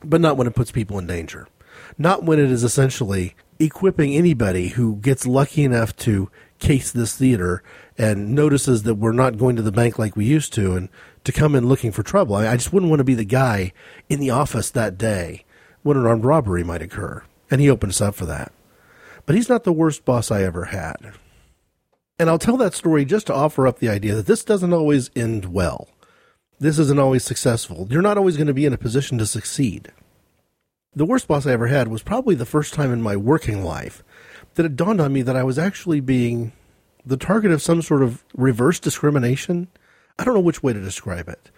but 0.02 0.22
not 0.22 0.38
when 0.38 0.48
it 0.48 0.56
puts 0.56 0.72
people 0.72 0.98
in 0.98 1.06
danger. 1.06 1.50
Not 1.98 2.24
when 2.24 2.40
it 2.40 2.50
is 2.50 2.64
essentially 2.64 3.36
equipping 3.60 4.16
anybody 4.16 4.70
who 4.70 4.96
gets 4.96 5.28
lucky 5.28 5.66
enough 5.66 5.94
to 5.98 6.32
case 6.60 6.92
this 6.92 7.18
theater 7.18 7.62
and 7.98 8.34
notices 8.34 8.84
that 8.84 8.96
we're 8.96 9.12
not 9.12 9.38
going 9.38 9.58
to 9.58 9.62
the 9.62 9.72
bank 9.74 10.00
like 10.00 10.16
we 10.16 10.24
used 10.24 10.54
to 10.54 10.78
and 10.78 10.88
to 11.24 11.32
come 11.32 11.56
in 11.56 11.68
looking 11.68 11.92
for 11.92 12.04
trouble. 12.04 12.36
I, 12.36 12.56
just 12.56 12.74
wouldn't 12.74 12.90
want 12.90 13.00
to 13.00 13.06
be 13.06 13.14
the 13.14 13.26
guy 13.26 13.74
in 14.10 14.20
the 14.20 14.30
office 14.30 14.70
that 14.72 14.98
day 14.98 15.46
when 15.84 15.98
an 15.98 16.06
armed 16.06 16.26
robbery 16.26 16.64
might 16.64 16.82
occur. 16.82 17.24
And 17.50 17.62
he 17.62 17.70
opened 17.70 17.92
us 17.92 18.02
up 18.02 18.16
for 18.16 18.26
that. 18.26 18.52
But 19.26 19.36
he's 19.36 19.50
not 19.50 19.64
the 19.64 19.74
worst 19.74 20.06
boss 20.06 20.32
I 20.32 20.44
ever 20.44 20.66
had. 20.66 21.14
And 22.18 22.30
I'll 22.30 22.40
tell 22.40 22.58
that 22.58 22.74
story 22.74 23.06
just 23.06 23.28
to 23.28 23.34
offer 23.34 23.68
up 23.68 23.80
the 23.80 23.90
idea 23.90 24.16
that 24.16 24.26
this 24.26 24.44
doesn't 24.44 24.74
always 24.74 25.10
end 25.16 25.46
well. 25.46 25.90
This 26.60 26.78
isn't 26.78 27.00
always 27.00 27.24
successful. 27.24 27.88
You're 27.90 28.04
not 28.04 28.18
always 28.18 28.38
going 28.38 28.48
to 28.48 28.54
be 28.54 28.66
in 28.66 28.74
a 28.74 28.78
position 28.78 29.18
to 29.18 29.26
succeed. 29.26 29.92
The 30.96 31.06
worst 31.06 31.28
boss 31.28 31.48
I 31.48 31.54
ever 31.54 31.68
had 31.68 31.88
was 31.88 32.04
probably 32.04 32.36
the 32.36 32.46
first 32.46 32.74
time 32.74 32.94
in 32.94 33.02
my 33.02 33.16
working 33.16 33.64
life 33.64 34.04
that 34.56 34.66
it 34.66 34.76
dawned 34.76 35.02
on 35.02 35.14
me 35.14 35.22
that 35.22 35.36
I 35.36 35.44
was 35.44 35.58
actually 35.58 36.02
being 36.02 36.52
the 37.06 37.18
target 37.18 37.52
of 37.52 37.62
some 37.62 37.82
sort 37.82 38.04
of 38.04 38.24
reverse 38.36 38.80
discrimination. 38.80 39.70
I 40.18 40.24
don't 40.24 40.34
know 40.34 40.40
which 40.40 40.64
way 40.64 40.74
to 40.74 40.82
describe 40.82 41.28
it. 41.28 41.52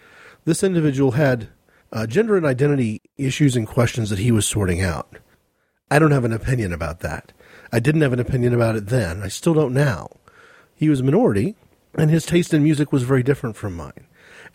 This 0.44 0.62
individual 0.62 1.12
had 1.12 1.48
uh, 1.92 2.06
gender 2.06 2.36
and 2.36 2.44
identity 2.44 3.00
issues 3.16 3.56
and 3.56 3.66
questions 3.66 4.10
that 4.10 4.18
he 4.18 4.32
was 4.32 4.46
sorting 4.46 4.82
out. 4.82 5.16
I 5.90 5.98
don't 5.98 6.10
have 6.10 6.24
an 6.24 6.32
opinion 6.32 6.72
about 6.72 7.00
that. 7.00 7.32
I 7.72 7.78
didn't 7.78 8.00
have 8.00 8.12
an 8.12 8.20
opinion 8.20 8.52
about 8.54 8.76
it 8.76 8.86
then. 8.86 9.22
I 9.22 9.28
still 9.28 9.54
don't 9.54 9.74
now. 9.74 10.08
He 10.74 10.88
was 10.88 11.00
a 11.00 11.04
minority, 11.04 11.54
and 11.94 12.10
his 12.10 12.26
taste 12.26 12.52
in 12.52 12.62
music 12.62 12.92
was 12.92 13.04
very 13.04 13.22
different 13.22 13.56
from 13.56 13.76
mine. 13.76 14.06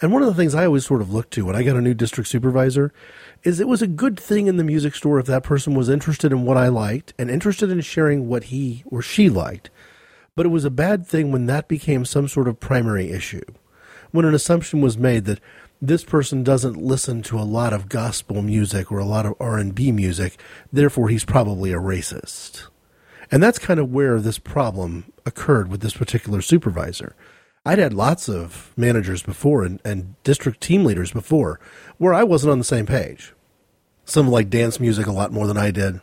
And 0.02 0.14
one 0.14 0.22
of 0.22 0.28
the 0.28 0.34
things 0.34 0.56
I 0.56 0.66
always 0.66 0.86
sort 0.86 1.02
of 1.02 1.14
looked 1.14 1.32
to 1.32 1.46
when 1.46 1.56
I 1.56 1.64
got 1.64 1.76
a 1.76 1.82
new 1.82 1.94
district 1.94 2.30
supervisor 2.30 2.94
is 3.44 3.60
it 3.60 3.68
was 3.68 3.82
a 3.82 3.88
good 3.88 4.20
thing 4.20 4.48
in 4.48 4.58
the 4.58 4.64
music 4.64 4.96
store 4.96 5.20
if 5.20 5.26
that 5.26 5.44
person 5.44 5.74
was 5.74 5.90
interested 5.90 6.32
in 6.32 6.46
what 6.46 6.58
I 6.58 6.68
liked 6.68 7.14
and 7.18 7.30
interested 7.30 7.70
in 7.70 7.82
sharing 7.82 8.28
what 8.28 8.46
he 8.46 8.84
or 8.86 9.02
she 9.02 9.30
liked. 9.30 9.70
But 10.36 10.46
it 10.46 10.50
was 10.50 10.64
a 10.64 10.70
bad 10.70 11.06
thing 11.06 11.32
when 11.32 11.48
that 11.48 11.68
became 11.68 12.06
some 12.06 12.28
sort 12.28 12.48
of 12.48 12.60
primary 12.60 13.12
issue. 13.12 13.44
When 14.12 14.26
an 14.26 14.34
assumption 14.34 14.82
was 14.82 14.98
made 14.98 15.26
that 15.26 15.40
this 15.82 16.04
person 16.04 16.44
doesn't 16.44 16.76
listen 16.76 17.22
to 17.24 17.40
a 17.40 17.42
lot 17.42 17.74
of 17.74 17.90
gospel 17.90 18.42
music 18.42 18.92
or 18.92 19.00
a 19.00 19.06
lot 19.06 19.26
of 19.26 19.36
R&B 19.40 19.92
music, 19.92 20.38
therefore 20.74 21.10
he's 21.10 21.24
probably 21.24 21.72
a 21.72 21.78
racist. 21.78 22.68
And 23.32 23.42
that's 23.42 23.60
kind 23.60 23.80
of 23.80 23.92
where 23.92 24.20
this 24.20 24.40
problem 24.40 25.12
occurred 25.26 25.70
with 25.70 25.82
this 25.82 25.94
particular 25.94 26.42
supervisor. 26.42 27.16
I'd 27.66 27.78
had 27.78 27.94
lots 27.94 28.28
of 28.28 28.74
managers 28.76 29.22
before 29.22 29.64
and, 29.64 29.80
and 29.86 30.16
district 30.24 30.62
team 30.62 30.86
leaders 30.86 31.12
before 31.12 31.60
where 31.98 32.14
I 32.14 32.24
wasn't 32.24 32.52
on 32.52 32.58
the 32.58 32.64
same 32.64 32.86
page. 32.86 33.34
Some 34.06 34.28
liked 34.28 34.50
dance 34.50 34.80
music 34.80 35.06
a 35.06 35.12
lot 35.12 35.32
more 35.32 35.46
than 35.46 35.58
I 35.58 35.70
did. 35.70 36.02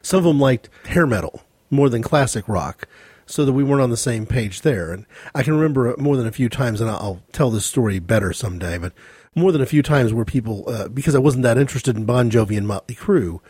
Some 0.00 0.18
of 0.18 0.24
them 0.24 0.40
liked 0.40 0.70
hair 0.86 1.06
metal 1.06 1.42
more 1.70 1.90
than 1.90 2.02
classic 2.02 2.48
rock, 2.48 2.88
so 3.28 3.44
that 3.44 3.52
we 3.52 3.62
weren't 3.62 3.82
on 3.82 3.90
the 3.90 3.96
same 3.96 4.24
page 4.26 4.62
there. 4.62 4.90
And 4.90 5.04
I 5.34 5.42
can 5.42 5.54
remember 5.54 5.94
more 5.98 6.16
than 6.16 6.26
a 6.26 6.32
few 6.32 6.48
times, 6.48 6.80
and 6.80 6.90
I'll 6.90 7.22
tell 7.30 7.50
this 7.50 7.66
story 7.66 7.98
better 7.98 8.32
someday, 8.32 8.78
but 8.78 8.94
more 9.34 9.52
than 9.52 9.60
a 9.60 9.66
few 9.66 9.82
times 9.82 10.14
where 10.14 10.24
people, 10.24 10.64
uh, 10.66 10.88
because 10.88 11.14
I 11.14 11.20
wasn't 11.20 11.42
that 11.42 11.58
interested 11.58 11.96
in 11.96 12.06
Bon 12.06 12.30
Jovi 12.30 12.56
and 12.56 12.66
Motley 12.66 12.94
Crue, 12.94 13.40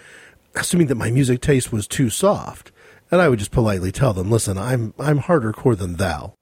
assuming 0.56 0.88
that 0.88 0.96
my 0.96 1.12
music 1.12 1.40
taste 1.40 1.72
was 1.72 1.86
too 1.86 2.10
soft, 2.10 2.72
and 3.10 3.20
I 3.20 3.28
would 3.28 3.38
just 3.38 3.52
politely 3.52 3.92
tell 3.92 4.12
them, 4.12 4.30
"Listen, 4.30 4.58
I'm 4.58 4.92
I'm 4.98 5.18
harder 5.18 5.52
core 5.52 5.76
than 5.76 5.96
thou. 5.96 6.34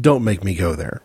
Don't 0.00 0.24
make 0.24 0.42
me 0.42 0.54
go 0.54 0.74
there." 0.74 1.02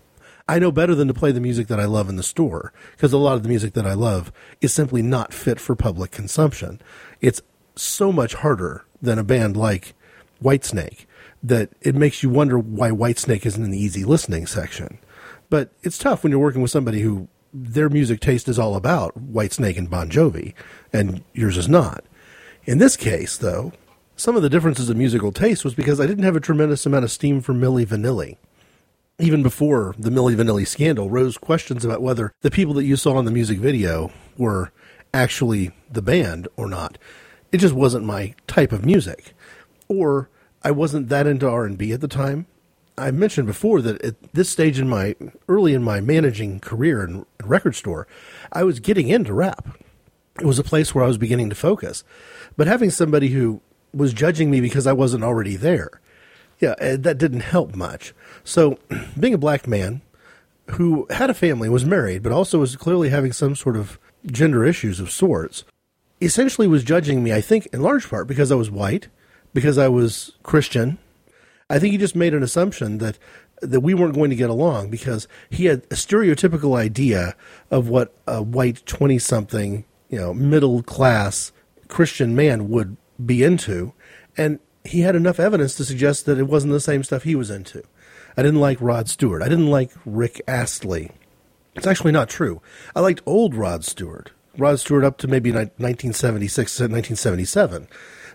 I 0.48 0.60
know 0.60 0.72
better 0.72 0.96
than 0.96 1.08
to 1.08 1.14
play 1.14 1.32
the 1.32 1.40
music 1.40 1.68
that 1.68 1.80
I 1.80 1.86
love 1.86 2.10
in 2.10 2.16
the 2.16 2.24
store 2.24 2.74
because 2.92 3.14
a 3.14 3.18
lot 3.18 3.36
of 3.36 3.44
the 3.44 3.50
music 3.50 3.74
that 3.74 3.86
I 3.86 3.94
love 3.94 4.32
is 4.60 4.74
simply 4.74 5.02
not 5.02 5.34
fit 5.34 5.60
for 5.60 5.76
public 5.76 6.12
consumption. 6.12 6.82
It's 7.22 7.42
so 7.76 8.12
much 8.12 8.36
harder 8.36 8.86
than 9.02 9.20
a 9.20 9.24
band 9.24 9.56
like 9.56 9.94
Whitesnake 10.42 11.06
that 11.44 11.70
it 11.82 11.94
makes 11.94 12.24
you 12.24 12.30
wonder 12.30 12.58
why 12.58 12.90
Whitesnake 12.90 13.46
isn't 13.46 13.64
in 13.64 13.72
the 13.72 13.82
easy 13.82 14.06
listening 14.06 14.48
section. 14.48 14.98
But 15.50 15.72
it's 15.84 15.98
tough 15.98 16.24
when 16.24 16.32
you're 16.32 16.40
working 16.40 16.62
with 16.62 16.72
somebody 16.72 17.02
who 17.02 17.28
their 17.54 17.90
music 17.90 18.20
taste 18.20 18.48
is 18.48 18.58
all 18.58 18.76
about 18.76 19.32
Whitesnake 19.32 19.78
and 19.78 19.90
Bon 19.90 20.10
Jovi, 20.10 20.54
and 20.92 21.24
yours 21.34 21.58
is 21.58 21.70
not. 21.70 22.04
In 22.66 22.80
this 22.80 22.98
case, 22.98 23.38
though, 23.38 23.74
some 24.16 24.36
of 24.36 24.42
the 24.42 24.50
differences 24.50 24.90
in 24.90 24.98
musical 24.98 25.32
taste 25.32 25.64
was 25.64 25.76
because 25.76 26.00
I 26.00 26.08
didn't 26.08 26.24
have 26.24 26.36
a 26.36 26.40
tremendous 26.40 26.86
amount 26.86 27.04
of 27.04 27.12
steam 27.12 27.42
for 27.42 27.54
Milli 27.54 27.86
Vanilli. 27.86 28.38
Even 29.20 29.44
before 29.44 29.94
the 30.00 30.10
Milli 30.10 30.36
Vanilli 30.36 30.66
scandal 30.66 31.10
rose 31.10 31.38
questions 31.38 31.86
about 31.86 32.02
whether 32.02 32.34
the 32.42 32.50
people 32.50 32.74
that 32.76 32.86
you 32.86 32.96
saw 32.96 33.20
in 33.20 33.26
the 33.26 33.32
music 33.32 33.60
video 33.60 34.12
were 34.38 34.72
actually 35.14 35.72
the 35.92 36.02
band 36.02 36.48
or 36.58 36.68
not. 36.68 36.98
It 37.52 37.58
just 37.58 37.76
wasn't 37.76 38.06
my 38.06 38.34
type 38.48 38.72
of 38.72 38.86
music. 38.86 39.34
Or 39.88 40.30
I 40.64 40.72
wasn't 40.72 41.10
that 41.10 41.28
into 41.28 41.50
R&B 41.50 41.92
at 41.92 42.02
the 42.02 42.08
time. 42.08 42.48
I 42.98 43.12
mentioned 43.12 43.48
before 43.48 43.82
that 43.82 44.02
at 44.04 44.22
this 44.34 44.50
stage 44.50 44.80
in 44.80 44.88
my 44.88 45.16
early 45.48 45.74
in 45.74 45.84
my 45.84 46.00
managing 46.00 46.60
career 46.60 47.04
in 47.04 47.26
record 47.44 47.76
store, 47.76 48.08
I 48.52 48.64
was 48.64 48.80
getting 48.80 49.10
into 49.10 49.34
rap. 49.34 49.68
It 50.40 50.46
was 50.46 50.60
a 50.60 50.64
place 50.64 50.94
where 50.94 51.04
I 51.04 51.08
was 51.08 51.18
beginning 51.18 51.50
to 51.50 51.56
focus. 51.56 52.04
But 52.56 52.68
having 52.68 52.92
somebody 52.92 53.30
who 53.30 53.62
was 53.94 54.14
judging 54.14 54.52
me 54.52 54.62
because 54.62 54.88
I 54.88 54.94
wasn't 54.94 55.24
already 55.24 55.56
there, 55.56 56.02
yeah, 56.60 56.76
eh, 56.80 56.98
that 57.00 57.18
didn't 57.18 57.42
help 57.42 57.76
much. 57.76 58.14
So, 58.44 58.78
being 59.20 59.34
a 59.34 59.40
black 59.40 59.68
man 59.68 60.02
who 60.72 61.08
had 61.10 61.30
a 61.30 61.34
family, 61.34 61.70
was 61.70 61.86
married, 61.86 62.24
but 62.24 62.32
also 62.32 62.60
was 62.60 62.76
clearly 62.76 63.10
having 63.10 63.34
some 63.34 63.56
sort 63.56 63.76
of 63.76 64.00
gender 64.26 64.64
issues 64.64 65.00
of 65.00 65.12
sorts, 65.12 65.66
essentially 66.22 66.68
was 66.68 66.84
judging 66.84 67.22
me, 67.24 67.34
I 67.34 67.42
think, 67.42 67.68
in 67.74 67.82
large 67.82 68.10
part 68.10 68.28
because 68.28 68.52
I 68.52 68.56
was 68.56 68.72
white 68.72 69.10
because 69.54 69.78
I 69.78 69.88
was 69.88 70.34
Christian. 70.44 70.98
I 71.70 71.80
think 71.80 71.92
he 71.92 71.98
just 71.98 72.16
made 72.16 72.34
an 72.34 72.44
assumption 72.44 72.98
that 73.00 73.18
that 73.62 73.80
we 73.80 73.94
weren't 73.94 74.16
going 74.16 74.30
to 74.30 74.36
get 74.36 74.50
along 74.50 74.90
because 74.90 75.28
he 75.50 75.66
had 75.66 75.84
a 75.84 75.96
stereotypical 75.96 76.78
idea 76.78 77.36
of 77.72 77.88
what 77.88 78.14
a 78.28 78.42
white 78.42 78.86
20 78.86 79.18
something, 79.20 79.86
you 80.10 80.20
know, 80.20 80.34
middle 80.34 80.84
class 80.84 81.54
Christian 81.88 82.36
man 82.36 82.70
would 82.70 82.98
be 83.24 83.42
into, 83.42 83.94
and 84.36 84.60
he 84.84 85.02
had 85.02 85.16
enough 85.16 85.40
evidence 85.40 85.76
to 85.76 85.86
suggest 85.86 86.26
that 86.26 86.38
it 86.38 86.48
wasn't 86.48 86.74
the 86.74 86.80
same 86.80 87.04
stuff 87.04 87.24
he 87.24 87.36
was 87.36 87.50
into. 87.50 87.84
I 88.36 88.42
didn't 88.42 88.60
like 88.60 88.82
Rod 88.82 89.08
Stewart. 89.08 89.42
I 89.42 89.48
didn't 89.48 89.70
like 89.70 89.92
Rick 90.06 90.42
Astley. 90.48 91.12
It's 91.76 91.88
actually 91.88 92.12
not 92.12 92.30
true. 92.30 92.62
I 92.96 93.00
liked 93.00 93.22
old 93.26 93.56
Rod 93.56 93.86
Stewart. 93.86 94.32
Rod 94.58 94.80
Stewart 94.80 95.04
up 95.04 95.18
to 95.20 95.28
maybe 95.28 95.52
1976 95.52 96.80
1977. 96.80 97.88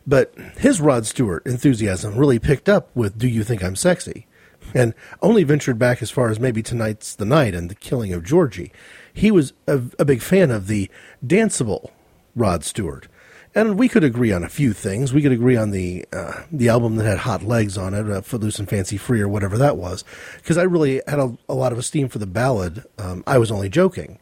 But 0.09 0.33
his 0.57 0.81
Rod 0.81 1.05
Stewart 1.05 1.47
enthusiasm 1.47 2.17
really 2.17 2.39
picked 2.39 2.67
up 2.67 2.89
with 2.95 3.19
Do 3.19 3.29
You 3.29 3.45
Think 3.45 3.63
I'm 3.63 3.77
Sexy? 3.77 4.27
And 4.73 4.95
only 5.21 5.45
ventured 5.45 5.79
back 5.79 6.01
as 6.01 6.11
far 6.11 6.31
as 6.31 6.41
maybe 6.41 6.63
Tonight's 6.63 7.15
the 7.15 7.27
Night 7.27 7.55
and 7.55 7.71
The 7.71 7.75
Killing 7.75 8.15
of 8.15 8.25
Georgie. 8.25 8.73
He 9.13 9.31
was 9.31 9.53
a, 9.67 9.83
a 9.99 10.07
big 10.07 10.23
fan 10.23 10.51
of 10.51 10.67
the 10.67 10.91
danceable 11.25 11.91
Rod 12.35 12.65
Stewart. 12.65 13.07
And 13.55 13.79
we 13.79 13.87
could 13.87 14.03
agree 14.03 14.33
on 14.33 14.43
a 14.43 14.49
few 14.49 14.73
things. 14.73 15.13
We 15.13 15.21
could 15.21 15.33
agree 15.33 15.57
on 15.57 15.73
the 15.73 16.07
uh, 16.11 16.45
the 16.51 16.71
album 16.71 16.97
that 16.97 17.05
had 17.05 17.19
hot 17.19 17.43
legs 17.43 17.77
on 17.77 17.93
it, 17.93 18.09
uh, 18.09 18.23
Footloose 18.23 18.59
and 18.59 18.69
Fancy 18.69 18.97
Free, 18.97 19.21
or 19.21 19.29
whatever 19.29 19.59
that 19.59 19.77
was. 19.77 20.05
Because 20.37 20.57
I 20.57 20.63
really 20.63 21.03
had 21.07 21.19
a, 21.19 21.37
a, 21.49 21.55
lot 21.55 21.73
of 21.73 21.79
esteem 21.79 22.09
for 22.09 22.19
the 22.19 22.27
ballad. 22.27 22.85
Um, 22.99 23.25
I 23.27 23.37
was 23.37 23.51
only 23.51 23.69
joking, 23.69 24.19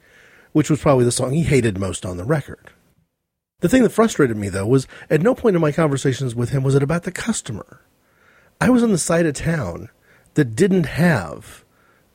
which 0.52 0.70
was 0.70 0.80
probably 0.80 1.04
the 1.04 1.12
song 1.12 1.32
he 1.32 1.42
hated 1.42 1.78
most 1.78 2.06
on 2.06 2.16
the 2.16 2.24
record. 2.24 2.70
The 3.66 3.70
thing 3.70 3.82
that 3.82 3.90
frustrated 3.90 4.36
me, 4.36 4.48
though, 4.48 4.64
was 4.64 4.86
at 5.10 5.22
no 5.22 5.34
point 5.34 5.56
in 5.56 5.60
my 5.60 5.72
conversations 5.72 6.36
with 6.36 6.50
him 6.50 6.62
was 6.62 6.76
it 6.76 6.84
about 6.84 7.02
the 7.02 7.10
customer. 7.10 7.80
I 8.60 8.70
was 8.70 8.84
on 8.84 8.92
the 8.92 8.96
side 8.96 9.26
of 9.26 9.34
town 9.34 9.88
that 10.34 10.54
didn't 10.54 10.86
have 10.86 11.64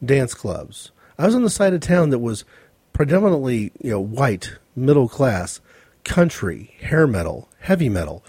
dance 0.02 0.34
clubs. 0.34 0.94
I 1.18 1.26
was 1.26 1.36
on 1.36 1.44
the 1.44 1.50
side 1.50 1.74
of 1.74 1.82
town 1.82 2.10
that 2.12 2.20
was 2.20 2.46
predominantly, 2.94 3.74
you 3.82 3.92
know, 3.92 4.00
white, 4.00 4.60
middle 4.78 5.10
class, 5.10 5.60
country, 6.06 6.74
hair 6.80 7.06
metal, 7.06 7.50
heavy 7.60 7.90
metal. 7.90 8.24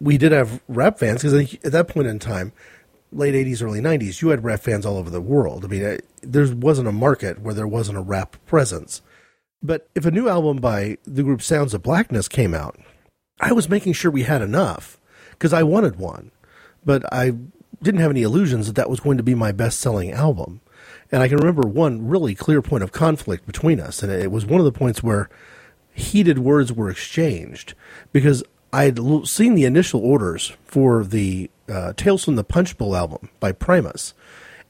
We 0.00 0.18
did 0.18 0.32
have 0.32 0.60
rap 0.66 0.98
fans 0.98 1.22
because 1.22 1.54
at 1.64 1.70
that 1.70 1.86
point 1.86 2.08
in 2.08 2.18
time, 2.18 2.52
late 3.12 3.34
80s, 3.34 3.62
early 3.62 3.80
90s, 3.80 4.22
you 4.22 4.30
had 4.30 4.42
rap 4.42 4.58
fans 4.58 4.84
all 4.84 4.96
over 4.96 5.08
the 5.08 5.20
world. 5.20 5.64
I 5.64 5.68
mean, 5.68 6.00
there 6.20 6.52
wasn't 6.52 6.88
a 6.88 6.92
market 6.92 7.38
where 7.38 7.54
there 7.54 7.68
wasn't 7.68 7.98
a 7.98 8.02
rap 8.02 8.36
presence. 8.44 9.02
But 9.66 9.88
if 9.94 10.06
a 10.06 10.10
new 10.10 10.28
album 10.28 10.58
by 10.58 10.98
the 11.04 11.22
group 11.22 11.42
Sounds 11.42 11.74
of 11.74 11.82
Blackness 11.82 12.28
came 12.28 12.54
out, 12.54 12.78
I 13.40 13.52
was 13.52 13.68
making 13.68 13.94
sure 13.94 14.10
we 14.10 14.22
had 14.22 14.42
enough 14.42 14.98
because 15.30 15.52
I 15.52 15.62
wanted 15.62 15.96
one. 15.96 16.30
But 16.84 17.04
I 17.12 17.32
didn't 17.82 18.00
have 18.00 18.10
any 18.10 18.22
illusions 18.22 18.66
that 18.66 18.76
that 18.76 18.88
was 18.88 19.00
going 19.00 19.16
to 19.16 19.22
be 19.22 19.34
my 19.34 19.52
best 19.52 19.80
selling 19.80 20.12
album. 20.12 20.60
And 21.10 21.22
I 21.22 21.28
can 21.28 21.38
remember 21.38 21.66
one 21.66 22.08
really 22.08 22.34
clear 22.34 22.62
point 22.62 22.84
of 22.84 22.92
conflict 22.92 23.46
between 23.46 23.80
us. 23.80 24.02
And 24.02 24.12
it 24.12 24.30
was 24.30 24.46
one 24.46 24.60
of 24.60 24.64
the 24.64 24.72
points 24.72 25.02
where 25.02 25.28
heated 25.92 26.38
words 26.38 26.72
were 26.72 26.90
exchanged 26.90 27.74
because 28.12 28.44
I 28.72 28.84
had 28.84 29.00
seen 29.26 29.54
the 29.54 29.64
initial 29.64 30.00
orders 30.00 30.52
for 30.64 31.04
the 31.04 31.50
uh, 31.68 31.92
Tales 31.96 32.24
from 32.24 32.36
the 32.36 32.44
Punch 32.44 32.76
Bowl 32.78 32.94
album 32.94 33.30
by 33.40 33.52
Primus 33.52 34.14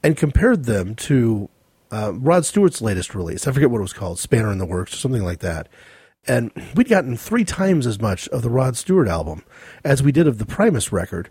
and 0.03 0.17
compared 0.17 0.65
them 0.65 0.95
to 0.95 1.49
uh, 1.91 2.13
Rod 2.13 2.45
Stewart's 2.45 2.81
latest 2.81 3.15
release. 3.15 3.47
I 3.47 3.51
forget 3.51 3.69
what 3.69 3.79
it 3.79 3.83
was 3.83 3.93
called, 3.93 4.19
Spanner 4.19 4.51
in 4.51 4.57
the 4.57 4.65
Works, 4.65 4.93
or 4.93 4.97
something 4.97 5.23
like 5.23 5.39
that. 5.39 5.67
And 6.27 6.51
we'd 6.75 6.89
gotten 6.89 7.15
three 7.15 7.45
times 7.45 7.87
as 7.87 8.01
much 8.01 8.27
of 8.29 8.41
the 8.41 8.49
Rod 8.49 8.75
Stewart 8.75 9.07
album 9.07 9.43
as 9.83 10.03
we 10.03 10.11
did 10.11 10.27
of 10.27 10.39
the 10.39 10.45
Primus 10.45 10.91
record, 10.91 11.29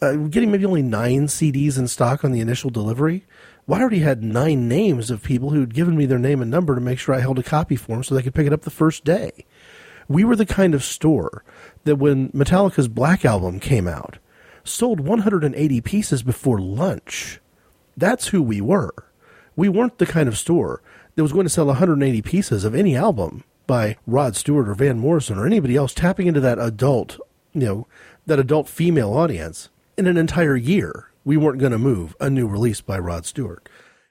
uh, 0.00 0.14
getting 0.14 0.52
maybe 0.52 0.64
only 0.64 0.82
nine 0.82 1.26
CDs 1.26 1.78
in 1.78 1.88
stock 1.88 2.24
on 2.24 2.30
the 2.30 2.40
initial 2.40 2.70
delivery. 2.70 3.24
Well, 3.66 3.80
I 3.80 3.82
already 3.82 3.98
had 4.00 4.22
nine 4.22 4.68
names 4.68 5.10
of 5.10 5.24
people 5.24 5.50
who'd 5.50 5.74
given 5.74 5.96
me 5.96 6.06
their 6.06 6.20
name 6.20 6.40
and 6.40 6.50
number 6.50 6.76
to 6.76 6.80
make 6.80 7.00
sure 7.00 7.14
I 7.14 7.20
held 7.20 7.40
a 7.40 7.42
copy 7.42 7.74
for 7.74 7.92
them 7.92 8.04
so 8.04 8.14
they 8.14 8.22
could 8.22 8.34
pick 8.34 8.46
it 8.46 8.52
up 8.52 8.62
the 8.62 8.70
first 8.70 9.04
day. 9.04 9.44
We 10.06 10.22
were 10.22 10.36
the 10.36 10.46
kind 10.46 10.74
of 10.74 10.84
store 10.84 11.42
that 11.82 11.96
when 11.96 12.30
Metallica's 12.30 12.86
Black 12.86 13.24
Album 13.24 13.58
came 13.58 13.88
out, 13.88 14.18
sold 14.62 15.00
180 15.00 15.80
pieces 15.80 16.22
before 16.22 16.60
lunch. 16.60 17.40
That's 17.96 18.28
who 18.28 18.42
we 18.42 18.60
were. 18.60 18.92
We 19.56 19.70
weren't 19.70 19.98
the 19.98 20.06
kind 20.06 20.28
of 20.28 20.38
store 20.38 20.82
that 21.14 21.22
was 21.22 21.32
going 21.32 21.46
to 21.46 21.50
sell 21.50 21.66
180 21.66 22.22
pieces 22.22 22.64
of 22.64 22.74
any 22.74 22.94
album 22.94 23.42
by 23.66 23.96
Rod 24.06 24.36
Stewart 24.36 24.68
or 24.68 24.74
Van 24.74 24.98
Morrison 24.98 25.38
or 25.38 25.46
anybody 25.46 25.76
else 25.76 25.94
tapping 25.94 26.26
into 26.26 26.40
that 26.40 26.58
adult, 26.58 27.18
you 27.52 27.62
know, 27.62 27.86
that 28.26 28.38
adult 28.38 28.68
female 28.68 29.12
audience 29.12 29.70
in 29.96 30.06
an 30.06 30.16
entire 30.16 30.56
year. 30.56 31.10
We 31.24 31.36
weren't 31.36 31.58
going 31.58 31.72
to 31.72 31.78
move 31.78 32.14
a 32.20 32.30
new 32.30 32.46
release 32.46 32.80
by 32.80 32.98
Rod 32.98 33.24
Stewart. 33.26 33.68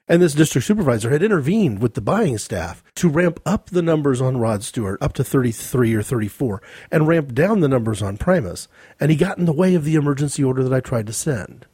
And 0.08 0.22
this 0.22 0.34
district 0.34 0.66
supervisor 0.66 1.10
had 1.10 1.22
intervened 1.22 1.80
with 1.80 1.94
the 1.94 2.00
buying 2.00 2.38
staff 2.38 2.84
to 2.96 3.08
ramp 3.08 3.40
up 3.44 3.70
the 3.70 3.82
numbers 3.82 4.20
on 4.20 4.36
Rod 4.36 4.62
Stewart 4.62 5.02
up 5.02 5.14
to 5.14 5.24
33 5.24 5.94
or 5.94 6.02
34 6.02 6.62
and 6.92 7.08
ramp 7.08 7.34
down 7.34 7.60
the 7.60 7.68
numbers 7.68 8.02
on 8.02 8.16
Primus. 8.16 8.68
And 9.00 9.10
he 9.10 9.16
got 9.16 9.38
in 9.38 9.46
the 9.46 9.52
way 9.52 9.74
of 9.74 9.84
the 9.84 9.96
emergency 9.96 10.44
order 10.44 10.62
that 10.62 10.72
I 10.72 10.80
tried 10.80 11.06
to 11.06 11.12
send. 11.12 11.66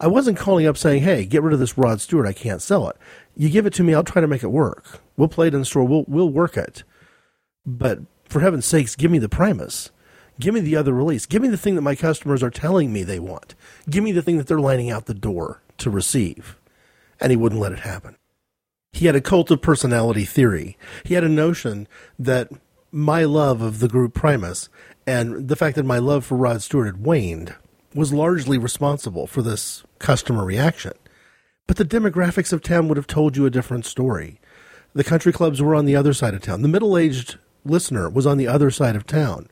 I 0.00 0.06
wasn't 0.06 0.38
calling 0.38 0.66
up 0.66 0.76
saying, 0.76 1.02
hey, 1.02 1.24
get 1.24 1.42
rid 1.42 1.52
of 1.52 1.58
this 1.58 1.76
Rod 1.76 2.00
Stewart. 2.00 2.26
I 2.26 2.32
can't 2.32 2.62
sell 2.62 2.88
it. 2.88 2.96
You 3.36 3.48
give 3.48 3.66
it 3.66 3.72
to 3.74 3.82
me, 3.82 3.94
I'll 3.94 4.04
try 4.04 4.20
to 4.20 4.28
make 4.28 4.42
it 4.42 4.48
work. 4.48 5.00
We'll 5.16 5.28
play 5.28 5.48
it 5.48 5.54
in 5.54 5.60
the 5.60 5.66
store. 5.66 5.84
We'll, 5.84 6.04
we'll 6.06 6.28
work 6.28 6.56
it. 6.56 6.84
But 7.66 8.00
for 8.24 8.40
heaven's 8.40 8.66
sakes, 8.66 8.96
give 8.96 9.10
me 9.10 9.18
the 9.18 9.28
Primus. 9.28 9.90
Give 10.40 10.54
me 10.54 10.60
the 10.60 10.76
other 10.76 10.92
release. 10.92 11.26
Give 11.26 11.42
me 11.42 11.48
the 11.48 11.56
thing 11.56 11.74
that 11.74 11.82
my 11.82 11.96
customers 11.96 12.42
are 12.42 12.50
telling 12.50 12.92
me 12.92 13.02
they 13.02 13.18
want. 13.18 13.54
Give 13.90 14.04
me 14.04 14.12
the 14.12 14.22
thing 14.22 14.38
that 14.38 14.46
they're 14.46 14.60
lining 14.60 14.90
out 14.90 15.06
the 15.06 15.14
door 15.14 15.62
to 15.78 15.90
receive. 15.90 16.56
And 17.20 17.30
he 17.30 17.36
wouldn't 17.36 17.60
let 17.60 17.72
it 17.72 17.80
happen. 17.80 18.16
He 18.92 19.06
had 19.06 19.16
a 19.16 19.20
cult 19.20 19.50
of 19.50 19.60
personality 19.60 20.24
theory. 20.24 20.78
He 21.04 21.14
had 21.14 21.24
a 21.24 21.28
notion 21.28 21.88
that 22.18 22.50
my 22.92 23.24
love 23.24 23.60
of 23.60 23.80
the 23.80 23.88
group 23.88 24.14
Primus 24.14 24.68
and 25.06 25.48
the 25.48 25.56
fact 25.56 25.76
that 25.76 25.84
my 25.84 25.98
love 25.98 26.24
for 26.24 26.36
Rod 26.36 26.62
Stewart 26.62 26.86
had 26.86 27.04
waned 27.04 27.54
was 27.94 28.12
largely 28.12 28.58
responsible 28.58 29.26
for 29.26 29.42
this 29.42 29.82
customer 29.98 30.44
reaction. 30.44 30.92
But 31.66 31.76
the 31.76 31.84
demographics 31.84 32.52
of 32.52 32.62
town 32.62 32.88
would 32.88 32.96
have 32.96 33.06
told 33.06 33.36
you 33.36 33.46
a 33.46 33.50
different 33.50 33.84
story. 33.84 34.40
The 34.94 35.04
country 35.04 35.32
clubs 35.32 35.60
were 35.60 35.74
on 35.74 35.84
the 35.84 35.96
other 35.96 36.12
side 36.12 36.34
of 36.34 36.42
town. 36.42 36.62
The 36.62 36.68
middle 36.68 36.96
aged 36.96 37.38
listener 37.64 38.08
was 38.08 38.26
on 38.26 38.38
the 38.38 38.48
other 38.48 38.70
side 38.70 38.96
of 38.96 39.06
town. 39.06 39.48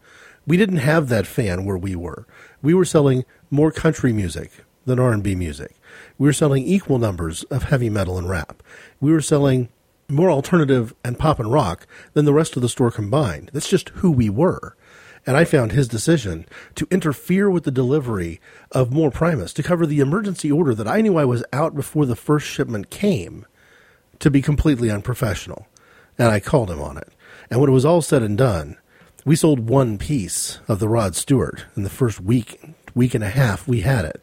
We 0.46 0.56
didn't 0.56 0.78
have 0.78 1.08
that 1.08 1.26
fan 1.26 1.64
where 1.64 1.76
we 1.76 1.94
were. 1.94 2.26
We 2.62 2.72
were 2.72 2.84
selling 2.84 3.24
more 3.50 3.70
country 3.70 4.12
music 4.12 4.50
than 4.86 4.98
R&B 4.98 5.34
music. 5.34 5.76
We 6.16 6.26
were 6.26 6.32
selling 6.32 6.64
equal 6.64 6.98
numbers 6.98 7.42
of 7.44 7.64
heavy 7.64 7.90
metal 7.90 8.16
and 8.16 8.28
rap. 8.28 8.62
We 9.00 9.12
were 9.12 9.20
selling 9.20 9.68
more 10.08 10.30
alternative 10.30 10.94
and 11.04 11.18
pop 11.18 11.40
and 11.40 11.52
rock 11.52 11.86
than 12.14 12.24
the 12.24 12.32
rest 12.32 12.56
of 12.56 12.62
the 12.62 12.68
store 12.68 12.90
combined. 12.90 13.50
That's 13.52 13.68
just 13.68 13.88
who 13.90 14.10
we 14.10 14.30
were. 14.30 14.76
And 15.26 15.36
I 15.36 15.44
found 15.44 15.72
his 15.72 15.88
decision 15.88 16.46
to 16.76 16.86
interfere 16.88 17.50
with 17.50 17.64
the 17.64 17.72
delivery 17.72 18.40
of 18.70 18.92
more 18.92 19.10
Primus 19.10 19.52
to 19.54 19.62
cover 19.62 19.84
the 19.84 19.98
emergency 19.98 20.52
order 20.52 20.72
that 20.74 20.86
I 20.86 21.00
knew 21.00 21.16
I 21.16 21.24
was 21.24 21.44
out 21.52 21.74
before 21.74 22.06
the 22.06 22.14
first 22.14 22.46
shipment 22.46 22.90
came 22.90 23.44
to 24.20 24.30
be 24.30 24.40
completely 24.40 24.88
unprofessional. 24.88 25.66
And 26.16 26.28
I 26.28 26.38
called 26.38 26.70
him 26.70 26.80
on 26.80 26.96
it. 26.96 27.12
And 27.50 27.60
when 27.60 27.68
it 27.68 27.74
was 27.74 27.84
all 27.84 28.02
said 28.02 28.22
and 28.22 28.38
done, 28.38 28.76
we 29.24 29.34
sold 29.34 29.68
one 29.68 29.98
piece 29.98 30.60
of 30.68 30.78
the 30.78 30.88
Rod 30.88 31.16
Stewart 31.16 31.64
in 31.76 31.82
the 31.82 31.90
first 31.90 32.20
week, 32.20 32.60
week 32.94 33.12
and 33.12 33.24
a 33.24 33.28
half 33.28 33.66
we 33.66 33.80
had 33.80 34.04
it. 34.04 34.22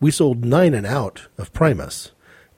We 0.00 0.10
sold 0.10 0.44
nine 0.44 0.74
and 0.74 0.86
out 0.86 1.28
of 1.38 1.52
Primus. 1.52 2.10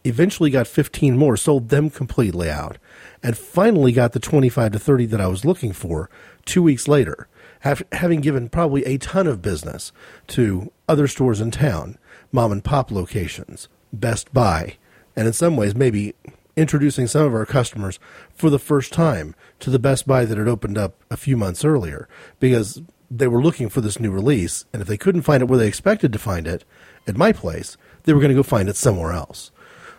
Eventually 0.04 0.50
got 0.50 0.66
15 0.66 1.16
more, 1.16 1.36
sold 1.36 1.68
them 1.68 1.90
completely 1.90 2.50
out, 2.50 2.78
and 3.22 3.36
finally 3.36 3.92
got 3.92 4.12
the 4.12 4.18
25 4.18 4.72
to 4.72 4.78
30 4.78 5.06
that 5.06 5.20
I 5.20 5.26
was 5.26 5.44
looking 5.44 5.72
for 5.72 6.08
two 6.44 6.62
weeks 6.62 6.88
later 6.88 7.28
having 7.62 8.20
given 8.20 8.48
probably 8.48 8.84
a 8.84 8.98
ton 8.98 9.26
of 9.26 9.42
business 9.42 9.92
to 10.28 10.72
other 10.88 11.06
stores 11.06 11.40
in 11.40 11.50
town, 11.50 11.98
mom 12.32 12.52
and 12.52 12.64
pop 12.64 12.90
locations, 12.90 13.68
Best 13.92 14.32
Buy, 14.32 14.76
and 15.14 15.26
in 15.26 15.32
some 15.32 15.56
ways 15.56 15.74
maybe 15.74 16.14
introducing 16.56 17.06
some 17.06 17.26
of 17.26 17.34
our 17.34 17.46
customers 17.46 17.98
for 18.34 18.50
the 18.50 18.58
first 18.58 18.92
time 18.92 19.34
to 19.60 19.70
the 19.70 19.78
Best 19.78 20.06
Buy 20.06 20.24
that 20.24 20.38
had 20.38 20.48
opened 20.48 20.76
up 20.76 20.94
a 21.10 21.16
few 21.16 21.36
months 21.36 21.64
earlier 21.64 22.08
because 22.40 22.82
they 23.10 23.28
were 23.28 23.42
looking 23.42 23.68
for 23.68 23.80
this 23.80 24.00
new 24.00 24.10
release, 24.10 24.64
and 24.72 24.80
if 24.80 24.88
they 24.88 24.96
couldn't 24.96 25.22
find 25.22 25.42
it 25.42 25.48
where 25.48 25.58
they 25.58 25.68
expected 25.68 26.12
to 26.12 26.18
find 26.18 26.46
it 26.46 26.64
at 27.06 27.16
my 27.16 27.32
place, 27.32 27.76
they 28.04 28.12
were 28.12 28.20
going 28.20 28.30
to 28.30 28.34
go 28.34 28.42
find 28.42 28.68
it 28.68 28.76
somewhere 28.76 29.12
else. 29.12 29.50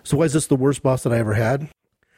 So, 0.03 0.17
why 0.17 0.25
is 0.25 0.33
this 0.33 0.47
the 0.47 0.55
worst 0.55 0.83
boss 0.83 1.03
that 1.03 1.13
I 1.13 1.19
ever 1.19 1.35
had? 1.35 1.69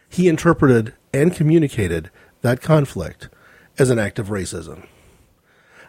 He 0.10 0.28
interpreted 0.28 0.94
and 1.14 1.36
communicated 1.36 2.10
that 2.42 2.62
conflict 2.62 3.30
as 3.78 3.90
an 3.90 4.00
act 4.00 4.20
of 4.20 4.28
racism. 4.28 4.88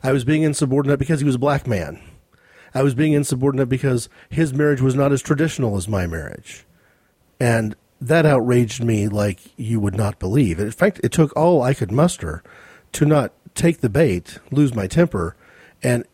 I 0.03 0.13
was 0.13 0.25
being 0.25 0.43
insubordinate 0.43 0.99
because 0.99 1.21
he 1.21 1.27
was 1.27 1.35
a 1.37 1.41
black 1.41 1.67
man. 1.67 2.01
I 2.75 2.83
was 2.83 2.95
being 2.95 3.13
insubordinate 3.13 3.69
because 3.69 4.09
his 4.29 4.53
marriage 4.53 4.81
was 4.81 4.95
not 4.95 5.13
as 5.13 5.23
traditional 5.23 5.77
as 5.77 5.89
my 5.89 6.07
marriage. 6.07 6.67
And 7.41 7.75
that 8.01 8.27
outraged 8.27 8.85
me 8.85 9.09
like 9.09 9.41
you 9.57 9.81
would 9.81 9.97
not 9.97 10.19
believe. 10.19 10.59
In 10.59 10.71
fact, 10.71 11.01
it 11.03 11.13
took 11.13 11.35
all 11.37 11.63
I 11.63 11.75
could 11.75 11.91
muster 11.91 12.43
to 12.93 13.07
not 13.07 13.33
take 13.55 13.81
the 13.81 13.89
bait, 13.89 14.39
lose 14.51 14.75
my 14.75 14.87
temper, 14.87 15.37
and 15.83 16.05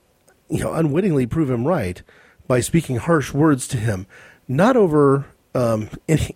you 0.48 0.60
know, 0.60 0.72
unwittingly 0.72 1.26
prove 1.26 1.50
him 1.50 1.66
right 1.66 2.02
by 2.46 2.60
speaking 2.60 2.96
harsh 2.96 3.32
words 3.32 3.66
to 3.68 3.78
him, 3.78 4.06
not 4.46 4.76
over 4.76 5.26
um, 5.54 5.88
any, 6.08 6.34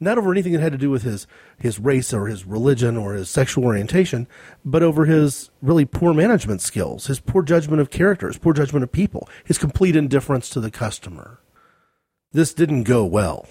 not 0.00 0.18
over 0.18 0.32
anything 0.32 0.52
that 0.52 0.60
had 0.60 0.72
to 0.72 0.78
do 0.78 0.90
with 0.90 1.02
his 1.02 1.26
his 1.58 1.78
race 1.78 2.12
or 2.12 2.26
his 2.26 2.44
religion 2.44 2.96
or 2.96 3.14
his 3.14 3.30
sexual 3.30 3.64
orientation, 3.64 4.26
but 4.64 4.82
over 4.82 5.04
his 5.04 5.50
really 5.62 5.84
poor 5.84 6.12
management 6.12 6.60
skills, 6.60 7.06
his 7.06 7.20
poor 7.20 7.42
judgment 7.42 7.80
of 7.80 7.90
characters, 7.90 8.38
poor 8.38 8.52
judgment 8.52 8.82
of 8.82 8.92
people, 8.92 9.28
his 9.44 9.58
complete 9.58 9.96
indifference 9.96 10.48
to 10.50 10.60
the 10.60 10.70
customer. 10.70 11.40
This 12.32 12.52
didn't 12.52 12.82
go 12.84 13.04
well. 13.04 13.46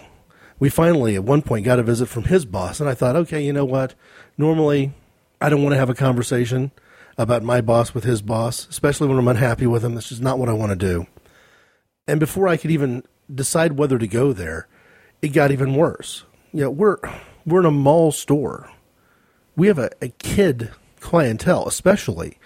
We 0.59 0.69
finally, 0.69 1.15
at 1.15 1.23
one 1.23 1.41
point, 1.41 1.65
got 1.65 1.79
a 1.79 1.83
visit 1.83 2.07
from 2.07 2.25
his 2.25 2.45
boss, 2.45 2.79
and 2.79 2.89
I 2.89 2.93
thought, 2.93 3.15
okay, 3.15 3.43
you 3.43 3.53
know 3.53 3.65
what? 3.65 3.95
Normally, 4.37 4.93
I 5.41 5.49
don't 5.49 5.63
want 5.63 5.73
to 5.73 5.79
have 5.79 5.89
a 5.89 5.95
conversation 5.95 6.71
about 7.17 7.43
my 7.43 7.61
boss 7.61 7.93
with 7.93 8.03
his 8.03 8.21
boss, 8.21 8.67
especially 8.69 9.07
when 9.07 9.17
I'm 9.17 9.27
unhappy 9.27 9.67
with 9.67 9.83
him. 9.83 9.95
This 9.95 10.11
is 10.11 10.21
not 10.21 10.39
what 10.39 10.49
I 10.49 10.53
want 10.53 10.71
to 10.71 10.75
do. 10.75 11.07
And 12.07 12.19
before 12.19 12.47
I 12.47 12.57
could 12.57 12.71
even 12.71 13.03
decide 13.33 13.73
whether 13.73 13.97
to 13.97 14.07
go 14.07 14.33
there, 14.33 14.67
it 15.21 15.29
got 15.29 15.51
even 15.51 15.75
worse. 15.75 16.25
You 16.53 16.61
know, 16.61 16.69
we're 16.69 16.97
we're 17.45 17.61
in 17.61 17.65
a 17.65 17.71
mall 17.71 18.11
store. 18.11 18.71
We 19.55 19.67
have 19.67 19.79
a, 19.79 19.89
a 20.01 20.09
kid 20.09 20.71
clientele, 20.99 21.67
especially 21.67 22.37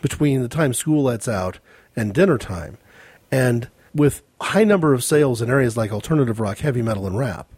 between 0.00 0.42
the 0.42 0.48
time 0.48 0.72
school 0.72 1.02
lets 1.02 1.28
out 1.28 1.58
and 1.96 2.14
dinner 2.14 2.38
time. 2.38 2.78
And 3.30 3.68
with 3.94 4.22
high 4.40 4.64
number 4.64 4.94
of 4.94 5.04
sales 5.04 5.42
in 5.42 5.50
areas 5.50 5.76
like 5.76 5.92
alternative 5.92 6.40
rock, 6.40 6.58
heavy 6.58 6.82
metal, 6.82 7.06
and 7.06 7.18
rap, 7.18 7.48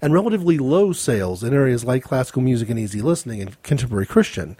and 0.00 0.12
relatively 0.12 0.58
low 0.58 0.92
sales 0.92 1.44
in 1.44 1.52
areas 1.52 1.84
like 1.84 2.02
classical 2.02 2.42
music 2.42 2.70
and 2.70 2.78
easy 2.78 3.02
listening 3.02 3.40
and 3.42 3.62
contemporary 3.62 4.06
Christian, 4.06 4.56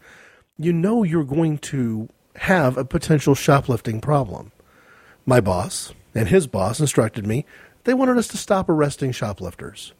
you 0.58 0.72
know 0.72 1.02
you're 1.02 1.24
going 1.24 1.58
to 1.58 2.08
have 2.36 2.76
a 2.76 2.84
potential 2.84 3.34
shoplifting 3.34 4.00
problem. 4.00 4.52
My 5.24 5.40
boss 5.40 5.94
and 6.14 6.28
his 6.28 6.46
boss 6.46 6.80
instructed 6.80 7.26
me 7.26 7.46
they 7.84 7.94
wanted 7.94 8.16
us 8.16 8.28
to 8.28 8.36
stop 8.36 8.68
arresting 8.68 9.10
shoplifters. 9.12 9.92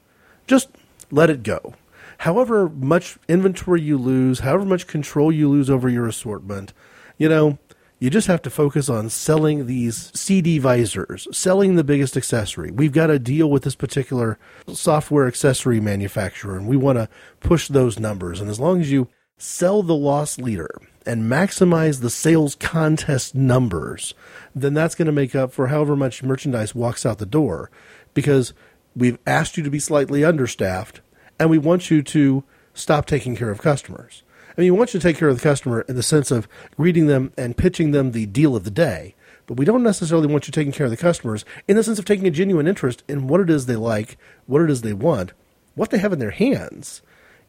Just 0.46 0.68
let 1.12 1.30
it 1.30 1.44
go. 1.44 1.74
However 2.18 2.68
much 2.68 3.18
inventory 3.28 3.82
you 3.82 3.98
lose, 3.98 4.40
however 4.40 4.64
much 4.64 4.86
control 4.86 5.30
you 5.30 5.48
lose 5.48 5.70
over 5.70 5.88
your 5.88 6.06
assortment, 6.06 6.72
you 7.18 7.28
know, 7.28 7.58
you 7.98 8.10
just 8.10 8.26
have 8.26 8.42
to 8.42 8.50
focus 8.50 8.88
on 8.88 9.10
selling 9.10 9.66
these 9.66 10.10
CD 10.12 10.58
visors, 10.58 11.28
selling 11.30 11.76
the 11.76 11.84
biggest 11.84 12.16
accessory. 12.16 12.72
We've 12.72 12.90
got 12.90 13.06
to 13.08 13.20
deal 13.20 13.48
with 13.48 13.62
this 13.62 13.76
particular 13.76 14.40
software 14.72 15.28
accessory 15.28 15.80
manufacturer, 15.80 16.56
and 16.56 16.66
we 16.66 16.76
want 16.76 16.98
to 16.98 17.08
push 17.38 17.68
those 17.68 18.00
numbers. 18.00 18.40
And 18.40 18.50
as 18.50 18.58
long 18.58 18.80
as 18.80 18.90
you 18.90 19.06
sell 19.38 19.84
the 19.84 19.94
loss 19.94 20.38
leader 20.38 20.80
and 21.06 21.30
maximize 21.30 22.00
the 22.00 22.10
sales 22.10 22.56
contest 22.56 23.36
numbers, 23.36 24.14
then 24.52 24.74
that's 24.74 24.96
going 24.96 25.06
to 25.06 25.12
make 25.12 25.36
up 25.36 25.52
for 25.52 25.68
however 25.68 25.94
much 25.94 26.24
merchandise 26.24 26.74
walks 26.74 27.06
out 27.06 27.18
the 27.18 27.26
door 27.26 27.70
because 28.14 28.52
we've 28.96 29.18
asked 29.28 29.56
you 29.56 29.62
to 29.62 29.70
be 29.70 29.78
slightly 29.78 30.24
understaffed 30.24 31.01
and 31.38 31.50
we 31.50 31.58
want 31.58 31.90
you 31.90 32.02
to 32.02 32.44
stop 32.74 33.06
taking 33.06 33.36
care 33.36 33.50
of 33.50 33.60
customers. 33.60 34.22
I 34.56 34.60
mean, 34.60 34.72
we 34.72 34.78
want 34.78 34.92
you 34.92 35.00
to 35.00 35.06
take 35.06 35.16
care 35.16 35.28
of 35.28 35.36
the 35.36 35.42
customer 35.42 35.82
in 35.82 35.96
the 35.96 36.02
sense 36.02 36.30
of 36.30 36.46
greeting 36.76 37.06
them 37.06 37.32
and 37.38 37.56
pitching 37.56 37.92
them 37.92 38.12
the 38.12 38.26
deal 38.26 38.54
of 38.54 38.64
the 38.64 38.70
day, 38.70 39.14
but 39.46 39.56
we 39.56 39.64
don't 39.64 39.82
necessarily 39.82 40.26
want 40.26 40.46
you 40.46 40.52
taking 40.52 40.72
care 40.72 40.86
of 40.86 40.90
the 40.90 40.96
customers 40.96 41.44
in 41.66 41.76
the 41.76 41.82
sense 41.82 41.98
of 41.98 42.04
taking 42.04 42.26
a 42.26 42.30
genuine 42.30 42.68
interest 42.68 43.02
in 43.08 43.28
what 43.28 43.40
it 43.40 43.50
is 43.50 43.66
they 43.66 43.76
like, 43.76 44.18
what 44.46 44.62
it 44.62 44.70
is 44.70 44.82
they 44.82 44.92
want, 44.92 45.32
what 45.74 45.90
they 45.90 45.98
have 45.98 46.12
in 46.12 46.18
their 46.18 46.30
hands, 46.30 47.02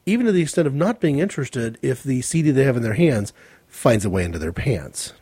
even 0.05 0.25
to 0.25 0.31
the 0.31 0.41
extent 0.41 0.67
of 0.67 0.73
not 0.73 0.99
being 0.99 1.19
interested 1.19 1.77
if 1.81 2.03
the 2.03 2.21
CD 2.21 2.51
they 2.51 2.63
have 2.63 2.77
in 2.77 2.83
their 2.83 2.93
hands 2.93 3.33
finds 3.67 4.05
a 4.05 4.09
way 4.09 4.23
into 4.23 4.39
their 4.39 4.53
pants. 4.53 5.13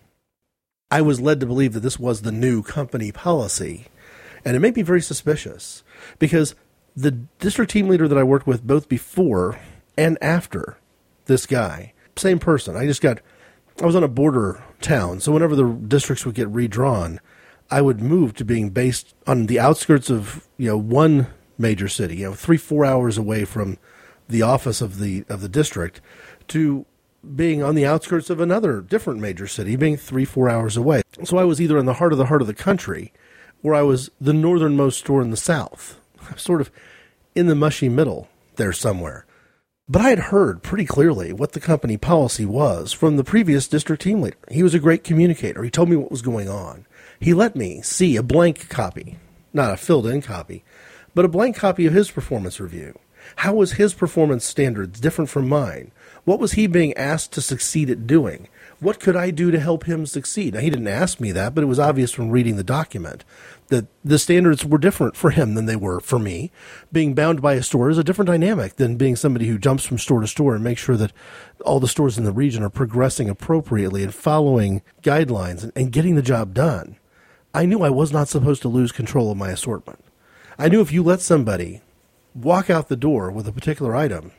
I 0.89 1.01
was 1.01 1.21
led 1.21 1.39
to 1.39 1.45
believe 1.45 1.73
that 1.73 1.79
this 1.79 1.99
was 1.99 2.21
the 2.21 2.31
new 2.31 2.61
company 2.61 3.11
policy, 3.11 3.87
and 4.43 4.55
it 4.55 4.59
made 4.59 4.75
me 4.75 4.81
very 4.81 5.01
suspicious 5.01 5.83
because 6.19 6.53
the 6.95 7.11
district 7.11 7.71
team 7.71 7.87
leader 7.87 8.07
that 8.07 8.17
I 8.17 8.23
worked 8.23 8.47
with 8.47 8.65
both 8.65 8.89
before 8.89 9.59
and 9.97 10.17
after 10.21 10.77
this 11.25 11.45
guy. 11.45 11.93
Same 12.15 12.39
person. 12.39 12.75
I 12.75 12.85
just 12.85 13.01
got, 13.01 13.19
I 13.81 13.85
was 13.85 13.95
on 13.95 14.03
a 14.03 14.09
border 14.09 14.63
town, 14.81 15.19
so 15.19 15.31
whenever 15.31 15.55
the 15.55 15.71
districts 15.71 16.25
would 16.25 16.35
get 16.35 16.49
redrawn, 16.49 17.19
I 17.69 17.81
would 17.81 18.01
move 18.01 18.33
to 18.35 18.45
being 18.45 18.69
based 18.69 19.15
on 19.25 19.45
the 19.45 19.59
outskirts 19.59 20.09
of 20.09 20.47
you 20.57 20.67
know 20.67 20.77
one 20.77 21.27
major 21.57 21.87
city, 21.87 22.17
you 22.17 22.25
know 22.25 22.33
three 22.33 22.57
four 22.57 22.83
hours 22.83 23.17
away 23.17 23.45
from 23.45 23.77
the 24.27 24.41
office 24.41 24.81
of 24.81 24.99
the 24.99 25.23
of 25.29 25.39
the 25.39 25.47
district, 25.47 26.01
to 26.49 26.85
being 27.35 27.63
on 27.63 27.75
the 27.75 27.85
outskirts 27.85 28.29
of 28.29 28.41
another 28.41 28.81
different 28.81 29.21
major 29.21 29.47
city, 29.47 29.77
being 29.77 29.95
three 29.95 30.25
four 30.25 30.49
hours 30.49 30.75
away. 30.75 31.03
So 31.23 31.37
I 31.37 31.45
was 31.45 31.61
either 31.61 31.77
in 31.77 31.85
the 31.85 31.93
heart 31.93 32.11
of 32.11 32.17
the 32.17 32.25
heart 32.25 32.41
of 32.41 32.47
the 32.47 32.53
country, 32.53 33.13
or 33.63 33.73
I 33.73 33.83
was 33.83 34.11
the 34.19 34.33
northernmost 34.33 34.99
store 34.99 35.21
in 35.21 35.31
the 35.31 35.37
south, 35.37 36.00
sort 36.39 36.61
of 36.61 36.71
in 37.35 37.47
the 37.47 37.55
mushy 37.55 37.89
middle 37.89 38.27
there 38.55 38.73
somewhere. 38.73 39.25
But 39.89 40.01
I 40.01 40.09
had 40.09 40.19
heard 40.19 40.63
pretty 40.63 40.85
clearly 40.85 41.33
what 41.33 41.51
the 41.51 41.59
company 41.59 41.97
policy 41.97 42.45
was 42.45 42.93
from 42.93 43.17
the 43.17 43.23
previous 43.23 43.67
district 43.67 44.01
team 44.01 44.21
leader. 44.21 44.37
He 44.49 44.63
was 44.63 44.73
a 44.73 44.79
great 44.79 45.03
communicator. 45.03 45.63
He 45.63 45.69
told 45.69 45.89
me 45.89 45.97
what 45.97 46.11
was 46.11 46.21
going 46.21 46.47
on. 46.47 46.85
He 47.19 47.33
let 47.33 47.55
me 47.55 47.81
see 47.81 48.15
a 48.15 48.23
blank 48.23 48.69
copy, 48.69 49.17
not 49.53 49.73
a 49.73 49.77
filled 49.77 50.07
in 50.07 50.21
copy, 50.21 50.63
but 51.13 51.25
a 51.25 51.29
blank 51.29 51.57
copy 51.57 51.85
of 51.85 51.93
his 51.93 52.09
performance 52.09 52.59
review. 52.59 52.97
How 53.37 53.53
was 53.53 53.73
his 53.73 53.93
performance 53.93 54.45
standards 54.45 54.99
different 54.99 55.29
from 55.29 55.49
mine? 55.49 55.91
What 56.23 56.39
was 56.39 56.53
he 56.53 56.67
being 56.67 56.95
asked 56.95 57.33
to 57.33 57.41
succeed 57.41 57.89
at 57.89 58.07
doing? 58.07 58.47
What 58.79 58.99
could 58.99 59.15
I 59.15 59.31
do 59.31 59.51
to 59.51 59.59
help 59.59 59.85
him 59.85 60.05
succeed? 60.05 60.53
Now, 60.53 60.59
he 60.59 60.69
didn't 60.69 60.87
ask 60.87 61.19
me 61.19 61.31
that, 61.31 61.53
but 61.53 61.63
it 61.63 61.67
was 61.67 61.79
obvious 61.79 62.11
from 62.11 62.29
reading 62.29 62.55
the 62.55 62.63
document 62.63 63.23
that 63.71 63.87
the 64.03 64.19
standards 64.19 64.65
were 64.65 64.77
different 64.77 65.15
for 65.15 65.31
him 65.31 65.55
than 65.55 65.65
they 65.65 65.77
were 65.77 66.01
for 66.01 66.19
me. 66.19 66.51
Being 66.91 67.15
bound 67.15 67.41
by 67.41 67.53
a 67.53 67.63
store 67.63 67.89
is 67.89 67.97
a 67.97 68.03
different 68.03 68.27
dynamic 68.27 68.75
than 68.75 68.97
being 68.97 69.15
somebody 69.15 69.47
who 69.47 69.57
jumps 69.57 69.85
from 69.85 69.97
store 69.97 70.19
to 70.19 70.27
store 70.27 70.53
and 70.53 70.63
makes 70.63 70.81
sure 70.81 70.97
that 70.97 71.13
all 71.65 71.79
the 71.79 71.87
stores 71.87 72.17
in 72.17 72.25
the 72.25 72.33
region 72.33 72.63
are 72.63 72.69
progressing 72.69 73.29
appropriately 73.29 74.03
and 74.03 74.13
following 74.13 74.81
guidelines 75.01 75.63
and, 75.63 75.71
and 75.73 75.93
getting 75.93 76.15
the 76.15 76.21
job 76.21 76.53
done. 76.53 76.97
I 77.53 77.65
knew 77.65 77.81
I 77.81 77.89
was 77.89 78.11
not 78.11 78.27
supposed 78.27 78.61
to 78.63 78.67
lose 78.67 78.91
control 78.91 79.31
of 79.31 79.37
my 79.37 79.51
assortment. 79.51 80.03
I 80.59 80.67
knew 80.67 80.81
if 80.81 80.91
you 80.91 81.01
let 81.01 81.21
somebody 81.21 81.81
walk 82.35 82.69
out 82.69 82.89
the 82.89 82.97
door 82.97 83.31
with 83.31 83.47
a 83.47 83.53
particular 83.53 83.95
item, 83.95 84.33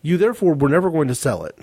you 0.00 0.16
therefore 0.16 0.54
were 0.54 0.68
never 0.68 0.90
going 0.90 1.08
to 1.08 1.14
sell 1.16 1.44
it. 1.44 1.58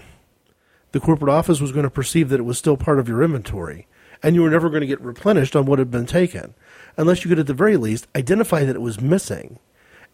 The 0.92 1.00
corporate 1.00 1.32
office 1.32 1.62
was 1.62 1.72
going 1.72 1.84
to 1.84 1.90
perceive 1.90 2.28
that 2.30 2.40
it 2.42 2.44
was 2.44 2.58
still 2.58 2.76
part 2.76 3.00
of 3.00 3.08
your 3.08 3.24
inventory, 3.24 3.88
and 4.22 4.36
you 4.36 4.42
were 4.42 4.50
never 4.50 4.70
going 4.70 4.82
to 4.82 4.88
get 4.88 5.00
replenished 5.00 5.56
on 5.56 5.66
what 5.66 5.80
had 5.80 5.90
been 5.90 6.06
taken 6.06 6.54
unless 6.98 7.24
you 7.24 7.30
could, 7.30 7.40
at 7.40 7.48
the 7.48 7.54
very 7.54 7.78
least, 7.78 8.08
identify 8.16 8.64
that 8.64 8.76
it 8.76 8.82
was 8.82 9.00
missing 9.00 9.60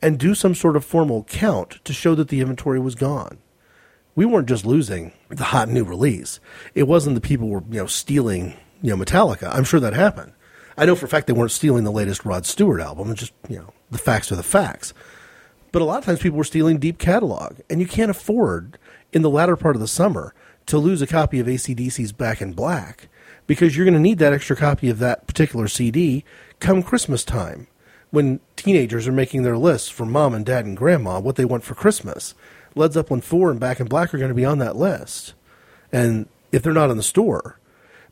and 0.02 0.20
do 0.20 0.36
some 0.36 0.54
sort 0.54 0.76
of 0.76 0.84
formal 0.86 1.24
count 1.24 1.84
to 1.86 1.94
show 1.94 2.14
that 2.16 2.28
the 2.28 2.42
inventory 2.42 2.80
was 2.80 2.96
gone. 2.96 3.38
We 4.16 4.26
weren't 4.26 4.50
just 4.50 4.66
losing 4.66 5.14
the 5.30 5.46
hot 5.46 5.70
new 5.70 5.84
release. 5.84 6.40
It 6.76 6.84
wasn't 6.84 7.16
the 7.16 7.22
people 7.22 7.48
were, 7.48 7.64
you 7.70 7.80
know, 7.80 7.88
stealing, 7.88 8.54
you 8.82 8.96
know, 8.96 9.04
Metallica. 9.04 9.50
I'm 9.54 9.64
sure 9.64 9.80
that 9.80 9.94
happened. 9.94 10.34
I 10.78 10.86
know 10.86 10.96
for 10.96 11.06
a 11.06 11.10
fact 11.10 11.28
they 11.28 11.34
weren't 11.34 11.52
stealing 11.52 11.84
the 11.84 11.92
latest 11.92 12.26
Rod 12.26 12.46
Stewart 12.46 12.82
album. 12.82 13.12
It's 13.12 13.22
just, 13.22 13.34
you 13.48 13.58
know, 13.58 13.74
the 13.90 13.98
facts 13.98 14.32
are 14.32 14.36
the 14.36 14.44
facts. 14.44 14.94
But 15.72 15.82
a 15.82 15.86
lot 15.86 16.00
of 16.00 16.06
times 16.06 16.20
people 16.20 16.38
were 16.38 16.44
stealing 16.44 16.78
deep 16.78 17.00
catalog, 17.00 17.60
and 17.70 17.80
you 17.80 17.88
can't 17.88 18.12
afford 18.12 18.78
in 19.12 19.22
the 19.22 19.30
latter 19.30 19.56
part 19.56 19.76
of 19.76 19.82
the 19.82 19.88
summer 19.88 20.36
to 20.68 20.78
lose 20.78 21.02
a 21.02 21.08
copy 21.08 21.40
of 21.40 21.48
ACDC's 21.48 22.12
Back 22.12 22.42
in 22.42 22.54
Black 22.54 23.08
because 23.48 23.76
you're 23.76 23.86
going 23.86 23.94
to 23.94 24.00
need 24.00 24.20
that 24.20 24.34
extra 24.34 24.56
copy 24.56 24.90
of 24.90 25.00
that 25.00 25.28
particular 25.28 25.68
CD 25.68 26.24
come 26.60 26.84
Christmas 26.84 27.24
time 27.24 27.68
when 28.12 28.40
teenagers 28.56 29.08
are 29.08 29.12
making 29.12 29.44
their 29.44 29.58
lists 29.58 29.90
for 29.90 30.06
mom 30.06 30.34
and 30.34 30.46
dad 30.46 30.66
and 30.66 30.78
grandma 30.78 31.20
what 31.20 31.36
they 31.36 31.46
want 31.46 31.64
for 31.64 31.76
Christmas. 31.76 32.36
Led 32.76 32.94
Zeppelin 32.94 33.22
4 33.22 33.52
and 33.52 33.60
Back 33.60 33.80
in 33.80 33.88
Black 33.88 34.14
are 34.14 34.18
going 34.18 34.30
to 34.30 34.36
be 34.36 34.46
on 34.46 34.60
that 34.60 34.76
list. 34.76 35.34
And 35.92 36.28
if 36.52 36.64
they're 36.64 36.74
not 36.74 36.90
in 36.90 36.98
the 36.98 37.04
store, 37.04 37.60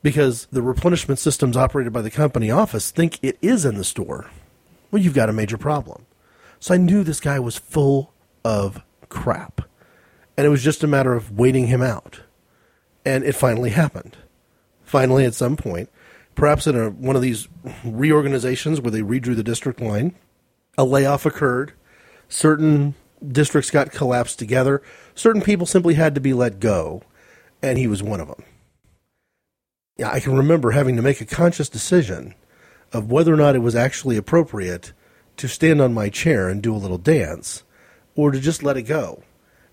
because 0.03 0.47
the 0.51 0.61
replenishment 0.61 1.19
systems 1.19 1.55
operated 1.55 1.93
by 1.93 2.01
the 2.01 2.11
company 2.11 2.49
office 2.49 2.91
think 2.91 3.19
it 3.21 3.37
is 3.41 3.65
in 3.65 3.75
the 3.75 3.83
store, 3.83 4.29
well, 4.89 5.01
you've 5.01 5.13
got 5.13 5.29
a 5.29 5.33
major 5.33 5.57
problem. 5.57 6.05
So 6.59 6.73
I 6.73 6.77
knew 6.77 7.03
this 7.03 7.19
guy 7.19 7.39
was 7.39 7.57
full 7.57 8.13
of 8.43 8.81
crap. 9.09 9.61
And 10.37 10.45
it 10.45 10.49
was 10.49 10.63
just 10.63 10.83
a 10.83 10.87
matter 10.87 11.13
of 11.13 11.37
waiting 11.37 11.67
him 11.67 11.81
out. 11.81 12.21
And 13.05 13.23
it 13.23 13.35
finally 13.35 13.71
happened. 13.71 14.17
Finally, 14.91 15.23
at 15.23 15.33
some 15.33 15.55
point, 15.55 15.89
perhaps 16.35 16.67
in 16.67 16.75
a, 16.75 16.89
one 16.89 17.15
of 17.15 17.21
these 17.21 17.47
reorganizations 17.85 18.81
where 18.81 18.91
they 18.91 18.99
redrew 18.99 19.37
the 19.37 19.41
district 19.41 19.79
line, 19.79 20.13
a 20.77 20.83
layoff 20.83 21.25
occurred. 21.25 21.71
Certain 22.27 22.93
districts 23.25 23.71
got 23.71 23.93
collapsed 23.93 24.37
together. 24.37 24.81
Certain 25.15 25.41
people 25.41 25.65
simply 25.65 25.93
had 25.93 26.13
to 26.13 26.19
be 26.19 26.33
let 26.33 26.59
go, 26.59 27.03
and 27.61 27.77
he 27.77 27.87
was 27.87 28.03
one 28.03 28.19
of 28.19 28.27
them. 28.27 28.43
Yeah, 29.95 30.11
I 30.11 30.19
can 30.19 30.35
remember 30.35 30.71
having 30.71 30.97
to 30.97 31.01
make 31.01 31.21
a 31.21 31.25
conscious 31.25 31.69
decision 31.69 32.35
of 32.91 33.09
whether 33.09 33.33
or 33.33 33.37
not 33.37 33.55
it 33.55 33.59
was 33.59 33.77
actually 33.77 34.17
appropriate 34.17 34.91
to 35.37 35.47
stand 35.47 35.79
on 35.79 35.93
my 35.93 36.09
chair 36.09 36.49
and 36.49 36.61
do 36.61 36.75
a 36.75 36.83
little 36.83 36.97
dance 36.97 37.63
or 38.17 38.31
to 38.31 38.41
just 38.41 38.61
let 38.61 38.75
it 38.75 38.81
go. 38.81 39.23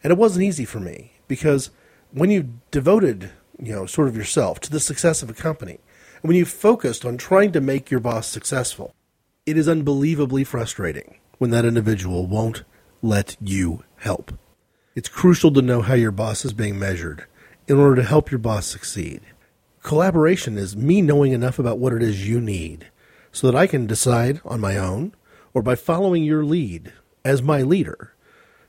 And 0.05 0.13
it 0.13 0.17
wasn't 0.17 0.45
easy 0.45 0.65
for 0.65 0.79
me 0.79 1.15
because 1.27 1.71
when 2.13 2.31
you 2.31 2.61
devoted, 2.71 3.33
you 3.61 3.73
know, 3.73 3.87
sort 3.87 4.09
of 4.09 4.17
yourself 4.17 4.61
to 4.61 4.71
the 4.71 4.81
success 4.81 5.23
of 5.23 5.31
a 5.31 5.35
company, 5.35 5.79
And 6.23 6.29
when 6.29 6.37
you 6.37 6.45
focused 6.45 7.05
on 7.05 7.17
trying 7.17 7.53
to 7.53 7.61
make 7.61 7.91
your 7.91 8.01
boss 8.01 8.27
successful, 8.27 8.95
it 9.47 9.57
is 9.57 9.69
unbelievably 9.69 10.45
frustrating 10.45 11.19
when 11.39 11.51
that 11.51 11.65
individual 11.65 12.27
won't 12.27 12.65
let 13.03 13.37
you 13.41 13.85
help. 13.99 14.33
It's 14.95 15.09
crucial 15.09 15.53
to 15.53 15.63
know 15.63 15.83
how 15.83 15.95
your 15.95 16.11
boss 16.11 16.45
is 16.45 16.53
being 16.53 16.79
measured 16.79 17.27
in 17.69 17.79
order 17.79 17.97
to 17.97 18.09
help 18.09 18.31
your 18.31 18.39
boss 18.39 18.67
succeed. 18.67 19.21
Collaboration 19.83 20.59
is 20.59 20.77
me 20.77 21.01
knowing 21.01 21.33
enough 21.33 21.59
about 21.59 21.79
what 21.79 21.93
it 21.93 22.03
is 22.03 22.29
you 22.29 22.41
need 22.41 22.89
so 23.31 23.47
that 23.47 23.57
I 23.57 23.67
can 23.69 23.87
decide 23.87 24.41
on 24.45 24.61
my 24.61 24.77
own 24.77 25.15
or 25.55 25.63
by 25.63 25.77
following 25.77 26.25
your 26.25 26.45
lead 26.45 26.93
as 27.25 27.43
my 27.43 27.63
leader. 27.63 28.13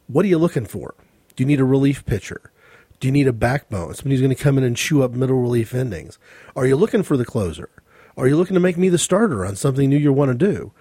What 0.08 0.26
are 0.26 0.30
you 0.30 0.38
looking 0.38 0.66
for? 0.66 0.94
Do 1.36 1.44
you 1.44 1.48
need 1.48 1.60
a 1.60 1.66
relief 1.66 2.06
pitcher? 2.06 2.52
Do 3.00 3.08
you 3.08 3.12
need 3.12 3.28
a 3.28 3.34
backbone? 3.34 3.94
Somebody 3.94 4.16
who's 4.16 4.22
going 4.22 4.36
to 4.36 4.44
come 4.44 4.58
in 4.58 4.64
and 4.64 4.76
chew 4.76 5.04
up 5.04 5.12
middle 5.12 5.40
relief 5.40 5.74
innings? 5.74 6.20
Are 6.56 6.66
you 6.66 6.76
looking 6.76 7.04
for 7.04 7.16
the 7.16 7.26
closer? 7.26 7.70
Are 8.18 8.28
you 8.28 8.36
looking 8.36 8.56
to 8.56 8.60
make 8.60 8.78
me 8.78 8.90
the 8.90 8.98
starter 8.98 9.46
on 9.46 9.56
something 9.56 9.90
new 9.90 9.98
you 9.98 10.12
want 10.12 10.38
to 10.38 10.52
do? 10.52 10.74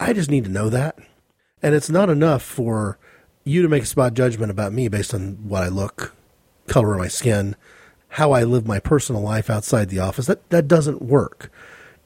I 0.00 0.12
just 0.12 0.30
need 0.30 0.44
to 0.44 0.50
know 0.50 0.70
that. 0.70 0.98
And 1.62 1.74
it's 1.74 1.90
not 1.90 2.08
enough 2.08 2.42
for 2.42 2.98
you 3.44 3.62
to 3.62 3.68
make 3.68 3.82
a 3.82 3.86
spot 3.86 4.14
judgment 4.14 4.50
about 4.50 4.72
me 4.72 4.88
based 4.88 5.12
on 5.12 5.48
what 5.48 5.62
I 5.62 5.68
look, 5.68 6.14
color 6.66 6.92
of 6.94 6.98
my 6.98 7.08
skin, 7.08 7.56
how 8.08 8.32
I 8.32 8.44
live 8.44 8.66
my 8.66 8.78
personal 8.78 9.20
life 9.20 9.50
outside 9.50 9.88
the 9.88 9.98
office. 9.98 10.26
That 10.26 10.48
that 10.50 10.68
doesn't 10.68 11.02
work. 11.02 11.50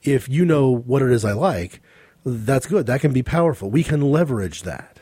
If 0.02 0.28
you 0.28 0.44
know 0.44 0.70
what 0.70 1.02
it 1.02 1.12
is 1.12 1.24
I 1.24 1.32
like, 1.32 1.80
that's 2.24 2.66
good. 2.66 2.86
That 2.86 3.00
can 3.00 3.12
be 3.12 3.22
powerful. 3.22 3.70
We 3.70 3.84
can 3.84 4.00
leverage 4.00 4.62
that. 4.62 4.98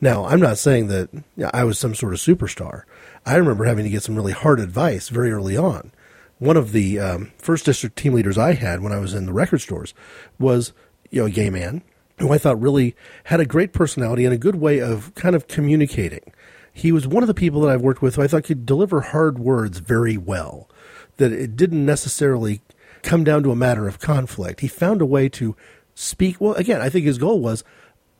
Now, 0.00 0.24
I'm 0.24 0.40
not 0.40 0.58
saying 0.58 0.86
that 0.88 1.10
I 1.52 1.64
was 1.64 1.78
some 1.78 1.94
sort 1.94 2.14
of 2.14 2.20
superstar. 2.20 2.84
I 3.26 3.36
remember 3.36 3.64
having 3.64 3.84
to 3.84 3.90
get 3.90 4.02
some 4.02 4.16
really 4.16 4.32
hard 4.32 4.60
advice 4.60 5.08
very 5.08 5.30
early 5.30 5.56
on. 5.56 5.92
One 6.38 6.56
of 6.56 6.72
the 6.72 6.98
um, 6.98 7.32
first 7.38 7.66
district 7.66 7.96
team 7.96 8.14
leaders 8.14 8.38
I 8.38 8.54
had 8.54 8.80
when 8.80 8.92
I 8.92 8.98
was 8.98 9.12
in 9.12 9.26
the 9.26 9.32
record 9.32 9.60
stores 9.60 9.92
was 10.38 10.72
you 11.10 11.20
know 11.20 11.26
a 11.26 11.30
gay 11.30 11.50
man 11.50 11.82
who 12.18 12.32
I 12.32 12.38
thought 12.38 12.60
really 12.60 12.94
had 13.24 13.40
a 13.40 13.46
great 13.46 13.72
personality 13.72 14.24
and 14.24 14.34
a 14.34 14.38
good 14.38 14.56
way 14.56 14.80
of 14.80 15.14
kind 15.14 15.34
of 15.34 15.48
communicating. 15.48 16.32
He 16.72 16.92
was 16.92 17.06
one 17.06 17.22
of 17.22 17.26
the 17.26 17.34
people 17.34 17.60
that 17.62 17.70
I've 17.70 17.82
worked 17.82 18.02
with 18.02 18.14
who 18.14 18.22
I 18.22 18.28
thought 18.28 18.44
could 18.44 18.64
deliver 18.64 19.00
hard 19.00 19.38
words 19.38 19.78
very 19.78 20.16
well, 20.16 20.68
that 21.16 21.32
it 21.32 21.56
didn't 21.56 21.84
necessarily 21.84 22.62
come 23.02 23.24
down 23.24 23.42
to 23.42 23.50
a 23.50 23.56
matter 23.56 23.88
of 23.88 23.98
conflict. 23.98 24.60
He 24.60 24.68
found 24.68 25.00
a 25.00 25.06
way 25.06 25.28
to 25.30 25.56
speak. 25.94 26.40
Well, 26.40 26.54
again, 26.54 26.80
I 26.80 26.88
think 26.88 27.06
his 27.06 27.18
goal 27.18 27.40
was 27.40 27.64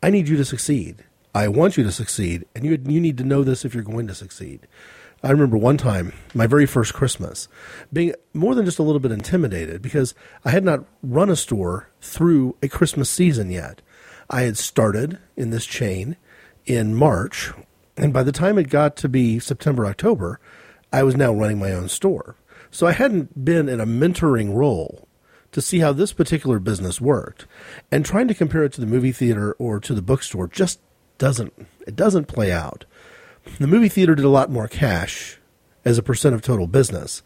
I 0.02 0.10
need 0.10 0.28
you 0.28 0.36
to 0.36 0.44
succeed. 0.44 1.04
I 1.34 1.48
want 1.48 1.76
you 1.76 1.84
to 1.84 1.92
succeed, 1.92 2.44
and 2.54 2.64
you, 2.64 2.72
you 2.86 3.00
need 3.00 3.18
to 3.18 3.24
know 3.24 3.44
this 3.44 3.64
if 3.64 3.74
you're 3.74 3.84
going 3.84 4.08
to 4.08 4.14
succeed. 4.14 4.66
I 5.22 5.30
remember 5.30 5.56
one 5.56 5.76
time, 5.76 6.12
my 6.34 6.46
very 6.46 6.66
first 6.66 6.94
Christmas, 6.94 7.46
being 7.92 8.14
more 8.32 8.54
than 8.54 8.64
just 8.64 8.78
a 8.78 8.82
little 8.82 9.00
bit 9.00 9.12
intimidated 9.12 9.82
because 9.82 10.14
I 10.44 10.50
had 10.50 10.64
not 10.64 10.84
run 11.02 11.28
a 11.28 11.36
store 11.36 11.88
through 12.00 12.56
a 12.62 12.68
Christmas 12.68 13.10
season 13.10 13.50
yet. 13.50 13.82
I 14.30 14.42
had 14.42 14.56
started 14.56 15.18
in 15.36 15.50
this 15.50 15.66
chain 15.66 16.16
in 16.64 16.94
March, 16.94 17.52
and 17.96 18.12
by 18.12 18.22
the 18.22 18.32
time 18.32 18.58
it 18.58 18.70
got 18.70 18.96
to 18.96 19.08
be 19.08 19.38
September, 19.38 19.86
October, 19.86 20.40
I 20.92 21.02
was 21.02 21.16
now 21.16 21.32
running 21.32 21.58
my 21.58 21.72
own 21.72 21.88
store. 21.88 22.36
So 22.70 22.86
I 22.86 22.92
hadn't 22.92 23.44
been 23.44 23.68
in 23.68 23.80
a 23.80 23.86
mentoring 23.86 24.54
role 24.54 25.06
to 25.52 25.60
see 25.60 25.80
how 25.80 25.92
this 25.92 26.12
particular 26.12 26.58
business 26.58 27.00
worked. 27.00 27.46
And 27.90 28.04
trying 28.04 28.28
to 28.28 28.34
compare 28.34 28.64
it 28.64 28.72
to 28.74 28.80
the 28.80 28.86
movie 28.86 29.12
theater 29.12 29.52
or 29.58 29.80
to 29.80 29.94
the 29.94 30.02
bookstore 30.02 30.46
just 30.46 30.80
doesn't 31.20 31.52
it 31.86 31.94
doesn't 31.94 32.26
play 32.26 32.50
out. 32.50 32.84
The 33.60 33.68
movie 33.68 33.88
theater 33.88 34.16
did 34.16 34.24
a 34.24 34.30
lot 34.30 34.50
more 34.50 34.66
cash 34.66 35.38
as 35.84 35.98
a 35.98 36.02
percent 36.02 36.34
of 36.34 36.42
total 36.42 36.66
business, 36.66 37.22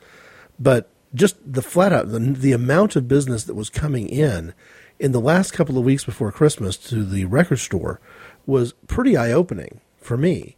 but 0.59 0.91
just 1.15 1.37
the 1.51 1.63
flat 1.63 1.93
out 1.93 2.11
the, 2.11 2.19
the 2.19 2.53
amount 2.53 2.97
of 2.97 3.09
business 3.09 3.45
that 3.45 3.55
was 3.55 3.71
coming 3.71 4.09
in 4.09 4.53
in 4.99 5.13
the 5.13 5.21
last 5.21 5.53
couple 5.53 5.79
of 5.79 5.85
weeks 5.85 6.05
before 6.05 6.31
Christmas 6.33 6.77
to 6.77 7.05
the 7.05 7.25
record 7.25 7.59
store 7.59 8.01
was 8.47 8.75
pretty 8.87 9.17
eye 9.17 9.33
opening 9.33 9.81
for 9.97 10.17
me 10.17 10.57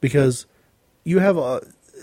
because 0.00 0.46
you 1.04 1.18
have 1.18 1.36
uh, 1.36 1.60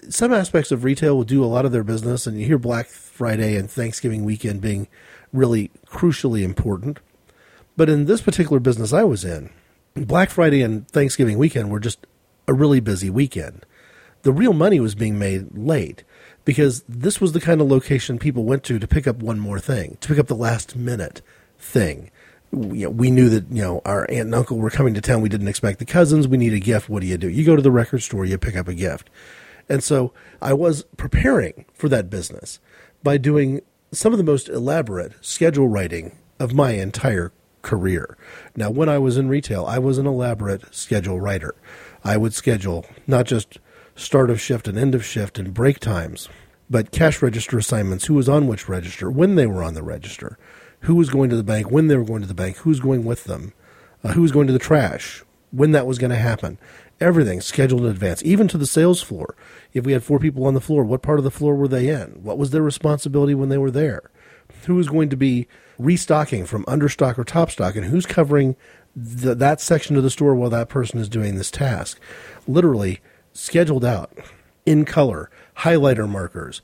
some 0.10 0.34
aspects 0.34 0.72
of 0.72 0.84
retail 0.84 1.16
will 1.16 1.24
do 1.24 1.44
a 1.44 1.48
lot 1.48 1.66
of 1.66 1.72
their 1.72 1.84
business, 1.84 2.28
and 2.28 2.40
you 2.40 2.46
hear 2.46 2.58
Black 2.58 2.88
Friday 2.88 3.56
and 3.56 3.72
Thanksgiving 3.72 4.24
weekend 4.24 4.62
being 4.62 4.88
really 5.32 5.72
crucially 5.88 6.44
important. 6.44 7.00
But 7.78 7.90
in 7.90 8.06
this 8.06 8.22
particular 8.22 8.60
business 8.60 8.92
I 8.92 9.04
was 9.04 9.24
in, 9.24 9.50
Black 9.96 10.30
Friday 10.30 10.62
and 10.62 10.88
Thanksgiving 10.88 11.38
weekend 11.38 11.70
were 11.70 11.80
just 11.80 12.06
a 12.48 12.54
really 12.54 12.80
busy 12.80 13.10
weekend. 13.10 13.66
The 14.24 14.32
real 14.32 14.54
money 14.54 14.80
was 14.80 14.96
being 14.96 15.20
made 15.20 15.56
late 15.56 16.04
because 16.46 16.84
this 16.88 17.22
was 17.22 17.34
the 17.34 17.42
kind 17.42 17.62
of 17.62 17.68
location 17.68 18.18
people 18.18 18.44
went 18.44 18.64
to 18.64 18.80
to 18.80 18.88
pick 18.88 19.08
up 19.08 19.18
one 19.18 19.40
more 19.40 19.60
thing, 19.60 19.98
to 20.02 20.08
pick 20.08 20.18
up 20.18 20.28
the 20.28 20.36
last 20.36 20.76
minute 20.76 21.22
thing. 21.60 22.10
We, 22.52 22.86
we 22.88 23.12
knew 23.12 23.30
that 23.30 23.50
you 23.52 23.62
know 23.62 23.82
our 23.86 24.10
aunt 24.10 24.28
and 24.28 24.36
uncle 24.36 24.58
were 24.58 24.70
coming 24.70 24.94
to 24.94 25.02
town. 25.02 25.22
We 25.22 25.30
didn't 25.30 25.48
expect 25.48 25.80
the 25.80 25.86
cousins. 25.86 26.28
We 26.28 26.38
need 26.38 26.54
a 26.54 26.60
gift. 26.60 26.90
What 26.90 27.02
do 27.02 27.08
you 27.08 27.18
do? 27.18 27.30
You 27.30 27.46
go 27.46 27.56
to 27.56 27.62
the 27.62 27.72
record 27.72 28.02
store. 28.02 28.26
You 28.26 28.38
pick 28.38 28.56
up 28.56 28.68
a 28.68 28.74
gift. 28.74 29.10
And 29.70 29.84
so 29.84 30.14
I 30.42 30.54
was 30.54 30.84
preparing 30.98 31.66
for 31.74 31.88
that 31.90 32.10
business 32.10 32.60
by 33.02 33.18
doing 33.18 33.62
some 33.92 34.12
of 34.12 34.18
the 34.18 34.24
most 34.24 34.50
elaborate 34.50 35.14
schedule 35.22 35.68
writing 35.68 36.18
of 36.40 36.54
my 36.54 36.72
entire 36.72 37.32
career. 37.64 38.16
Now, 38.56 38.70
when 38.70 38.88
I 38.88 39.00
was 39.00 39.18
in 39.18 39.28
retail, 39.28 39.66
I 39.66 39.80
was 39.80 39.98
an 39.98 40.06
elaborate 40.06 40.74
schedule 40.76 41.20
writer. 41.20 41.56
I 42.04 42.18
would 42.18 42.36
schedule 42.36 42.86
not 43.08 43.26
just 43.26 43.58
start 43.96 44.30
of 44.30 44.40
shift 44.40 44.68
and 44.68 44.78
end 44.78 44.94
of 44.94 45.04
shift 45.04 45.40
and 45.40 45.54
break 45.54 45.80
times, 45.80 46.30
but 46.70 46.92
cash 46.92 47.22
register 47.22 47.58
assignments, 47.58 48.06
who 48.06 48.14
was 48.14 48.30
on 48.30 48.48
which 48.48 48.70
register, 48.70 49.10
when 49.10 49.36
they 49.36 49.48
were 49.48 49.64
on 49.64 49.74
the 49.74 49.84
register, 49.84 50.38
who 50.82 50.96
was 50.96 51.10
going 51.10 51.30
to 51.30 51.36
the 51.36 51.44
bank, 51.44 51.72
when 51.72 51.88
they 51.88 51.98
were 51.98 52.04
going 52.04 52.22
to 52.22 52.28
the 52.28 52.34
bank, 52.34 52.58
who's 52.58 52.80
going 52.80 53.04
with 53.04 53.24
them, 53.24 53.54
uh, 54.04 54.14
who 54.14 54.22
was 54.22 54.32
going 54.32 54.48
to 54.48 54.54
the 54.54 54.60
trash, 54.60 55.24
when 55.52 55.72
that 55.72 55.88
was 55.88 55.98
going 55.98 56.12
to 56.12 56.18
happen. 56.18 56.58
Everything 57.00 57.42
scheduled 57.42 57.82
in 57.82 57.88
advance, 57.88 58.22
even 58.24 58.48
to 58.48 58.58
the 58.58 58.66
sales 58.66 59.02
floor. 59.02 59.36
If 59.74 59.86
we 59.86 59.94
had 59.94 60.04
four 60.04 60.20
people 60.20 60.46
on 60.46 60.54
the 60.54 60.62
floor, 60.62 60.84
what 60.84 61.02
part 61.02 61.20
of 61.20 61.24
the 61.24 61.32
floor 61.32 61.56
were 61.56 61.68
they 61.68 61.90
in? 61.90 62.20
What 62.24 62.38
was 62.38 62.52
their 62.52 62.62
responsibility 62.62 63.34
when 63.34 63.50
they 63.50 63.58
were 63.58 63.72
there? 63.72 64.10
Who 64.66 64.76
was 64.76 64.88
going 64.88 65.10
to 65.10 65.18
be 65.18 65.48
restocking 65.78 66.46
from 66.46 66.66
understock 66.66 67.18
or 67.18 67.24
top 67.24 67.52
stock, 67.52 67.76
and 67.76 67.86
who's 67.86 68.06
covering 68.06 68.56
the, 68.96 69.36
that 69.36 69.60
section 69.60 69.96
of 69.98 70.04
the 70.04 70.10
store 70.10 70.36
while 70.36 70.50
that 70.52 70.70
person 70.70 71.00
is 71.00 71.10
doing 71.10 71.36
this 71.36 71.52
task? 71.52 72.00
Literally 72.48 73.00
scheduled 73.34 73.84
out 73.84 74.12
in 74.66 74.86
color, 74.86 75.30
highlighter 75.58 76.08
markers, 76.08 76.62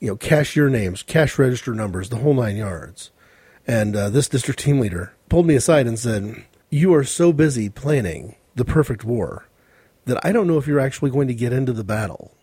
you 0.00 0.08
know, 0.08 0.16
cashier 0.16 0.68
names, 0.68 1.02
cash 1.02 1.38
register 1.38 1.74
numbers, 1.74 2.08
the 2.08 2.16
whole 2.16 2.34
nine 2.34 2.56
yards. 2.56 3.10
And 3.66 3.94
uh, 3.94 4.10
this 4.10 4.28
district 4.28 4.60
team 4.60 4.80
leader 4.80 5.12
pulled 5.28 5.46
me 5.46 5.54
aside 5.54 5.86
and 5.86 5.98
said, 5.98 6.44
You 6.70 6.94
are 6.94 7.04
so 7.04 7.32
busy 7.32 7.68
planning 7.68 8.36
the 8.54 8.64
perfect 8.64 9.04
war 9.04 9.46
that 10.04 10.24
I 10.24 10.32
don't 10.32 10.46
know 10.46 10.58
if 10.58 10.66
you're 10.66 10.80
actually 10.80 11.10
going 11.10 11.28
to 11.28 11.34
get 11.34 11.52
into 11.52 11.72
the 11.72 11.84
battle. 11.84 12.34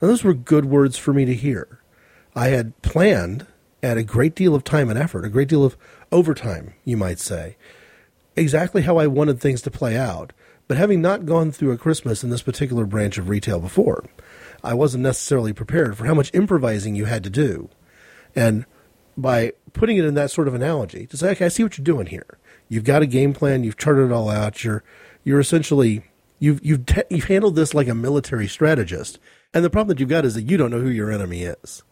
Now, 0.00 0.08
those 0.08 0.24
were 0.24 0.34
good 0.34 0.66
words 0.66 0.96
for 0.96 1.12
me 1.12 1.24
to 1.24 1.34
hear. 1.34 1.80
I 2.36 2.48
had 2.48 2.80
planned 2.82 3.46
at 3.84 3.98
a 3.98 4.02
great 4.02 4.34
deal 4.34 4.54
of 4.54 4.64
time 4.64 4.88
and 4.88 4.98
effort, 4.98 5.24
a 5.24 5.28
great 5.28 5.48
deal 5.48 5.64
of 5.64 5.76
overtime, 6.10 6.74
you 6.84 6.96
might 6.96 7.18
say, 7.18 7.56
exactly 8.36 8.82
how 8.82 8.96
I 8.96 9.06
wanted 9.06 9.40
things 9.40 9.62
to 9.62 9.70
play 9.70 9.96
out. 9.96 10.32
But 10.66 10.78
having 10.78 11.02
not 11.02 11.26
gone 11.26 11.52
through 11.52 11.72
a 11.72 11.78
Christmas 11.78 12.24
in 12.24 12.30
this 12.30 12.42
particular 12.42 12.86
branch 12.86 13.18
of 13.18 13.28
retail 13.28 13.60
before, 13.60 14.04
I 14.62 14.72
wasn't 14.72 15.02
necessarily 15.02 15.52
prepared 15.52 15.98
for 15.98 16.06
how 16.06 16.14
much 16.14 16.30
improvising 16.32 16.94
you 16.94 17.04
had 17.04 17.22
to 17.24 17.30
do. 17.30 17.68
And 18.34 18.64
by 19.16 19.52
putting 19.74 19.98
it 19.98 20.06
in 20.06 20.14
that 20.14 20.30
sort 20.30 20.48
of 20.48 20.54
analogy, 20.54 21.06
to 21.08 21.16
say, 21.18 21.30
okay, 21.32 21.44
I 21.44 21.48
see 21.48 21.62
what 21.62 21.76
you're 21.76 21.84
doing 21.84 22.06
here. 22.06 22.38
You've 22.70 22.84
got 22.84 23.02
a 23.02 23.06
game 23.06 23.34
plan, 23.34 23.62
you've 23.62 23.76
charted 23.76 24.06
it 24.06 24.12
all 24.12 24.30
out, 24.30 24.64
you're 24.64 24.82
you're 25.22 25.40
essentially 25.40 26.04
You've 26.38 26.64
you've 26.64 26.84
te- 26.84 27.04
you've 27.08 27.24
handled 27.24 27.56
this 27.56 27.72
like 27.72 27.88
a 27.88 27.94
military 27.94 28.48
strategist, 28.48 29.18
and 29.54 29.64
the 29.64 29.70
problem 29.70 29.88
that 29.88 30.00
you've 30.00 30.08
got 30.08 30.24
is 30.24 30.34
that 30.34 30.42
you 30.42 30.56
don't 30.56 30.70
know 30.70 30.80
who 30.80 30.90
your 30.90 31.10
enemy 31.10 31.44
is. 31.44 31.82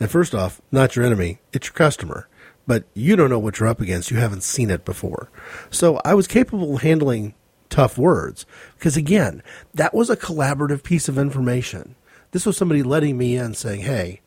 And 0.00 0.10
first 0.10 0.34
off, 0.34 0.60
not 0.70 0.96
your 0.96 1.04
enemy; 1.04 1.40
it's 1.52 1.68
your 1.68 1.74
customer. 1.74 2.28
But 2.66 2.84
you 2.92 3.16
don't 3.16 3.30
know 3.30 3.38
what 3.38 3.58
you're 3.58 3.68
up 3.68 3.80
against. 3.80 4.10
You 4.10 4.18
haven't 4.18 4.42
seen 4.42 4.70
it 4.70 4.84
before. 4.84 5.30
So 5.70 6.00
I 6.04 6.14
was 6.14 6.26
capable 6.26 6.76
of 6.76 6.82
handling 6.82 7.34
tough 7.70 7.96
words 7.96 8.44
because 8.76 8.96
again, 8.96 9.42
that 9.74 9.94
was 9.94 10.10
a 10.10 10.16
collaborative 10.16 10.82
piece 10.82 11.08
of 11.08 11.18
information. 11.18 11.94
This 12.32 12.44
was 12.44 12.56
somebody 12.56 12.82
letting 12.82 13.16
me 13.16 13.36
in, 13.36 13.54
saying, 13.54 13.80
"Hey, 13.80 14.20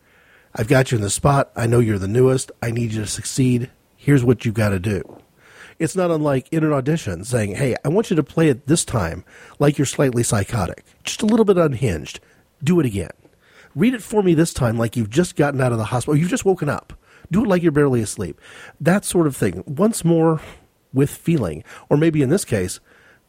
I've 0.56 0.68
got 0.68 0.92
you 0.92 0.98
in 0.98 1.04
the 1.04 1.10
spot. 1.10 1.52
I 1.56 1.68
know 1.68 1.80
you're 1.80 2.00
the 2.00 2.08
newest. 2.08 2.52
I 2.62 2.72
need 2.72 2.94
you 2.94 3.02
to 3.02 3.08
succeed. 3.08 3.70
Here's 3.96 4.24
what 4.24 4.44
you've 4.44 4.56
got 4.56 4.70
to 4.70 4.80
do." 4.80 5.22
It's 5.82 5.96
not 5.96 6.12
unlike 6.12 6.48
in 6.52 6.64
an 6.64 6.74
audition 6.74 7.24
saying, 7.24 7.56
Hey, 7.56 7.76
I 7.84 7.88
want 7.90 8.12
you 8.12 8.16
to 8.16 8.22
play 8.22 8.50
it 8.50 8.68
this 8.68 8.86
time 8.86 9.26
like 9.58 9.80
you're 9.80 9.88
slightly 9.88 10.22
psychotic, 10.22 10.86
just 11.04 11.24
a 11.24 11.26
little 11.26 11.44
bit 11.44 11.58
unhinged. 11.58 12.20
Do 12.64 12.80
it 12.80 12.86
again. 12.86 13.10
Read 13.76 13.94
it 13.94 14.04
for 14.04 14.22
me 14.22 14.34
this 14.34 14.54
time 14.54 14.78
like 14.78 14.96
you've 14.96 15.10
just 15.10 15.36
gotten 15.36 15.62
out 15.62 15.72
of 15.72 15.78
the 15.78 15.86
hospital, 15.86 16.18
you've 16.18 16.30
just 16.30 16.46
woken 16.46 16.70
up. 16.70 16.94
Do 17.32 17.44
it 17.44 17.48
like 17.48 17.64
you're 17.64 17.72
barely 17.72 18.02
asleep. 18.02 18.40
That 18.80 19.06
sort 19.06 19.28
of 19.28 19.36
thing. 19.38 19.64
Once 19.66 20.04
more 20.04 20.42
with 20.94 21.10
feeling, 21.10 21.64
or 21.90 21.96
maybe 21.96 22.22
in 22.22 22.30
this 22.30 22.44
case, 22.44 22.80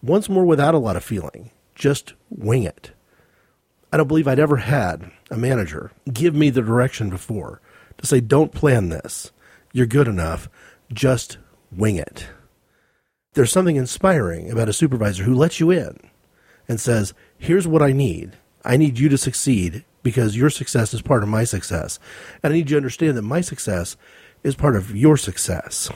once 0.02 0.28
more 0.28 0.44
without 0.44 0.74
a 0.74 0.78
lot 0.78 0.96
of 0.96 1.04
feeling. 1.04 1.50
Just 1.74 2.14
wing 2.28 2.64
it. 2.64 2.90
I 3.92 3.96
don't 3.96 4.08
believe 4.08 4.26
I'd 4.26 4.38
ever 4.38 4.56
had 4.56 5.10
a 5.30 5.36
manager 5.36 5.92
give 6.12 6.34
me 6.34 6.50
the 6.50 6.62
direction 6.62 7.10
before 7.10 7.60
to 7.98 8.06
say, 8.06 8.20
don't 8.20 8.52
plan 8.52 8.88
this. 8.88 9.30
You're 9.72 9.86
good 9.86 10.08
enough. 10.08 10.48
Just 10.92 11.38
wing 11.70 11.96
it. 11.96 12.28
There's 13.34 13.52
something 13.52 13.76
inspiring 13.76 14.50
about 14.50 14.68
a 14.68 14.74
supervisor 14.74 15.24
who 15.24 15.34
lets 15.34 15.60
you 15.60 15.70
in 15.70 15.98
and 16.68 16.80
says, 16.80 17.14
Here's 17.38 17.66
what 17.66 17.82
I 17.82 17.92
need. 17.92 18.36
I 18.64 18.76
need 18.76 18.98
you 18.98 19.08
to 19.08 19.18
succeed 19.18 19.84
because 20.02 20.36
your 20.36 20.50
success 20.50 20.92
is 20.94 21.02
part 21.02 21.22
of 21.22 21.28
my 21.28 21.44
success. 21.44 21.98
And 22.42 22.52
I 22.52 22.56
need 22.56 22.70
you 22.70 22.74
to 22.74 22.78
understand 22.78 23.16
that 23.16 23.22
my 23.22 23.40
success 23.40 23.96
is 24.42 24.54
part 24.54 24.76
of 24.76 24.96
your 24.96 25.16
success. 25.16 25.90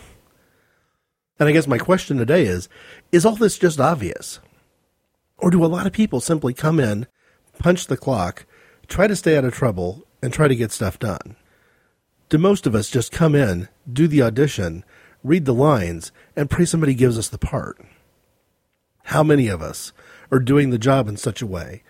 And 1.39 1.49
I 1.49 1.53
guess 1.53 1.67
my 1.67 1.79
question 1.79 2.17
today 2.17 2.45
is 2.45 2.69
Is 3.13 3.27
all 3.27 3.37
this 3.37 3.59
just 3.59 3.81
obvious? 3.81 4.41
Or 5.39 5.51
do 5.51 5.65
a 5.65 5.67
lot 5.67 5.87
of 5.87 5.93
people 5.93 6.21
simply 6.21 6.55
come 6.55 6.81
in, 6.81 7.07
punch 7.59 7.87
the 7.87 7.97
clock, 7.97 8.47
try 8.89 9.07
to 9.07 9.17
stay 9.17 9.37
out 9.37 9.45
of 9.45 9.53
trouble, 9.53 10.07
and 10.23 10.33
try 10.33 10.49
to 10.49 10.57
get 10.57 10.73
stuff 10.73 10.99
done? 10.99 11.37
Do 12.29 12.39
most 12.39 12.67
of 12.67 12.75
us 12.75 12.91
just 12.91 13.13
come 13.13 13.35
in, 13.35 13.69
do 13.91 14.09
the 14.09 14.23
audition, 14.23 14.85
read 15.23 15.45
the 15.45 15.55
lines, 15.55 16.11
and 16.35 16.51
pray 16.51 16.65
somebody 16.65 16.95
gives 16.95 17.19
us 17.19 17.29
the 17.29 17.39
part? 17.39 17.79
How 19.05 19.23
many 19.23 19.47
of 19.49 19.63
us 19.63 19.93
are 20.33 20.41
doing 20.41 20.71
the 20.71 20.79
job 20.79 21.07
in 21.07 21.17
such 21.17 21.43
a 21.43 21.47
way 21.47 21.83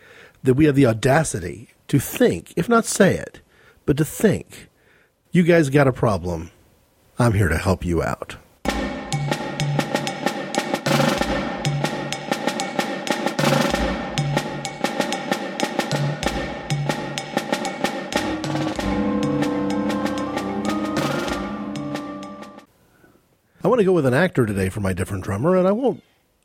that 0.43 0.55
we 0.55 0.67
have 0.67 0.75
the 0.75 0.87
audacity 0.87 1.71
to 1.89 1.99
think, 1.99 2.53
if 2.57 2.69
not 2.69 2.85
say 2.85 3.17
it, 3.17 3.41
but 3.85 3.97
to 3.97 4.05
think, 4.05 4.69
you 5.31 5.43
guys 5.43 5.71
got 5.71 5.87
a 5.87 5.93
problem. 5.93 6.51
I'm 7.19 7.33
here 7.33 7.49
to 7.49 7.59
help 7.59 7.85
you 7.85 8.03
out. 8.03 8.37
I 23.63 23.69
want 23.69 23.81
to 23.81 23.85
go 23.85 23.93
with 23.93 24.07
an 24.07 24.15
actor 24.15 24.47
today 24.47 24.69
for 24.69 24.79
my 24.81 24.93
different 24.93 25.25
drummer, 25.25 25.57
and 25.57 25.67
I 25.67 25.73
won't. 25.73 26.03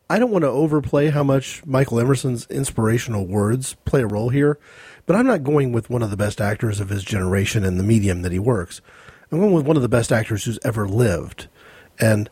I 0.10 0.20
don't 0.20 0.32
want 0.32 0.42
to 0.44 0.50
overplay 0.50 1.10
how 1.10 1.24
much 1.24 1.66
Michael 1.66 2.00
Emerson's 2.00 2.46
inspirational 2.48 3.26
words 3.28 3.76
play 3.86 4.02
a 4.02 4.08
role 4.08 4.30
here, 4.30 4.58
but 5.06 5.16
I'm 5.16 5.28
not 5.28 5.44
going 5.44 5.72
with 5.72 5.90
one 5.90 6.02
of 6.02 6.10
the 6.10 6.18
best 6.18 6.42
actors 6.42 6.80
of 6.80 6.90
his 6.90 7.04
generation 7.04 7.64
and 7.64 7.80
the 7.80 7.84
medium 7.84 8.22
that 8.22 8.32
he 8.32 8.40
works. 8.40 8.82
I'm 9.32 9.40
going 9.40 9.54
with 9.54 9.66
one 9.66 9.78
of 9.78 9.82
the 9.82 9.90
best 9.90 10.12
actors 10.12 10.44
who's 10.44 10.60
ever 10.64 10.88
lived, 10.88 11.48
and 12.00 12.30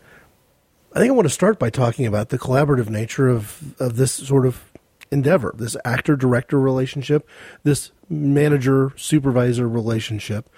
I 0.94 1.00
think 1.00 1.12
I 1.12 1.16
want 1.16 1.28
to 1.28 1.34
start 1.34 1.60
by 1.60 1.70
talking 1.70 2.06
about 2.06 2.30
the 2.30 2.40
collaborative 2.40 2.90
nature 2.90 3.30
of 3.30 3.80
of 3.80 3.96
this 3.96 4.12
sort 4.12 4.46
of 4.46 4.72
endeavor, 5.12 5.54
this 5.58 5.78
actor 5.86 6.16
director 6.16 6.60
relationship, 6.60 7.28
this 7.64 7.92
manager 8.10 8.94
supervisor 8.96 9.68
relationship 9.68 10.50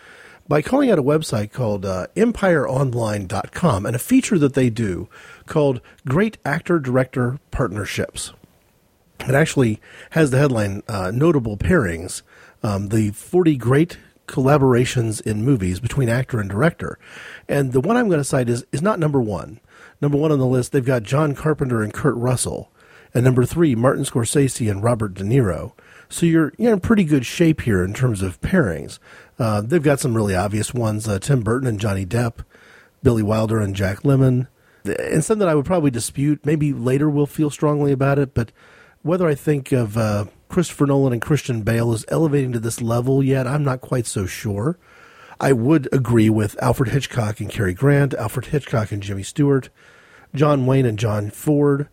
by 0.48 0.62
calling 0.62 0.92
out 0.92 1.00
a 1.00 1.04
website 1.04 1.52
called 1.52 1.86
uh, 1.86 2.08
empireonline.com 2.16 3.86
and 3.86 3.96
a 3.96 4.00
feature 4.00 4.38
that 4.38 4.54
they 4.54 4.70
do 4.70 5.08
called 5.46 5.82
Great 6.08 6.38
Actor 6.44 6.80
Director 6.80 7.40
Partnerships. 7.52 8.34
It 9.28 9.36
actually 9.36 9.80
has 10.12 10.32
the 10.32 10.38
headline 10.38 10.84
uh, 10.88 11.12
Notable 11.12 11.58
Pairings, 11.58 12.22
um, 12.64 12.90
the 12.90 13.12
40 13.12 13.58
great 13.58 13.98
collaborations 14.28 15.22
in 15.22 15.44
movies 15.44 15.80
between 15.80 16.10
actor 16.10 16.40
and 16.40 16.50
director. 16.50 16.98
And 17.48 17.74
the 17.74 17.82
one 17.82 17.98
I'm 17.98 18.08
going 18.08 18.20
to 18.20 18.24
cite 18.24 18.50
is, 18.50 18.66
is 18.72 18.82
not 18.82 19.00
number 19.00 19.22
one. 19.22 19.60
Number 20.00 20.18
one 20.18 20.32
on 20.32 20.40
the 20.40 20.46
list, 20.46 20.72
they've 20.72 20.84
got 20.84 21.04
John 21.04 21.36
Carpenter 21.36 21.84
and 21.84 21.94
Kurt 21.94 22.16
Russell. 22.16 22.72
And 23.14 23.26
number 23.26 23.46
three, 23.46 23.76
Martin 23.76 24.06
Scorsese 24.06 24.72
and 24.72 24.84
Robert 24.84 25.14
De 25.14 25.24
Niro. 25.24 25.74
So 26.08 26.26
you're, 26.26 26.54
you're 26.58 26.74
in 26.74 26.80
pretty 26.80 27.04
good 27.04 27.26
shape 27.26 27.62
here 27.62 27.84
in 27.84 27.94
terms 27.94 28.22
of 28.22 28.40
pairings. 28.42 29.00
Uh, 29.38 29.62
they've 29.62 29.84
got 29.84 30.00
some 30.00 30.16
really 30.16 30.36
obvious 30.36 30.74
ones: 30.74 31.08
uh, 31.08 31.20
Tim 31.20 31.42
Burton 31.42 31.68
and 31.68 31.80
Johnny 31.80 32.06
Depp, 32.06 32.44
Billy 33.02 33.24
Wilder 33.24 33.60
and 33.60 33.76
Jack 33.76 34.02
Lemmon, 34.02 34.48
and 34.84 35.24
some 35.24 35.40
that 35.40 35.48
I 35.48 35.56
would 35.56 35.66
probably 35.66 35.92
dispute. 35.92 36.46
Maybe 36.46 36.74
later 36.74 37.10
we'll 37.10 37.26
feel 37.26 37.50
strongly 37.50 37.92
about 37.92 38.20
it, 38.20 38.34
but 38.34 38.52
whether 39.04 39.28
I 39.28 39.36
think 39.36 39.72
of 39.72 39.98
uh, 39.98 40.26
Christopher 40.50 40.86
Nolan 40.86 41.14
and 41.14 41.22
Christian 41.22 41.62
Bale 41.62 41.94
as 41.94 42.06
elevating 42.10 42.52
to 42.54 42.60
this 42.60 42.82
level 42.82 43.24
yet, 43.24 43.48
I'm 43.48 43.64
not 43.64 43.82
quite 43.82 44.06
so 44.06 44.26
sure. 44.26 44.78
I 45.40 45.54
would 45.54 45.90
agree 45.92 46.30
with 46.30 46.62
Alfred 46.62 46.90
Hitchcock 46.90 47.40
and 47.40 47.50
Cary 47.50 47.74
Grant, 47.74 48.14
Alfred 48.14 48.48
Hitchcock 48.48 48.92
and 48.92 49.02
Jimmy 49.02 49.24
Stewart, 49.24 49.70
John 50.36 50.66
Wayne 50.66 50.86
and 50.86 51.00
John 51.00 51.32
Ford, 51.32 51.90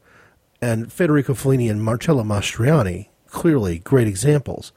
and 0.61 0.93
Federico 0.93 1.33
Fellini 1.35 1.71
and 1.71 1.83
Marcello 1.83 2.23
Mastroianni. 2.25 3.09
Clearly, 3.29 3.79
great 3.79 4.07
examples. 4.07 4.73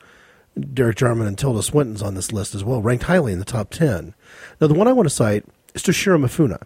Derek 0.73 0.97
Jarman 0.97 1.27
and 1.27 1.37
Tilda 1.37 1.63
Swinton's 1.63 2.01
on 2.01 2.15
this 2.15 2.31
list 2.31 2.55
as 2.55 2.63
well, 2.63 2.81
ranked 2.81 3.05
highly 3.05 3.33
in 3.33 3.39
the 3.39 3.45
top 3.45 3.71
10. 3.71 4.13
Now, 4.59 4.67
the 4.67 4.73
one 4.73 4.87
I 4.87 4.93
want 4.93 5.07
to 5.07 5.13
cite 5.13 5.45
is 5.73 5.83
Toshiro 5.83 6.19
Mifune 6.19 6.61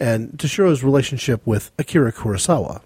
and 0.00 0.32
Toshiro's 0.38 0.82
relationship 0.82 1.46
with 1.46 1.70
Akira 1.78 2.12
Kurosawa. 2.12 2.82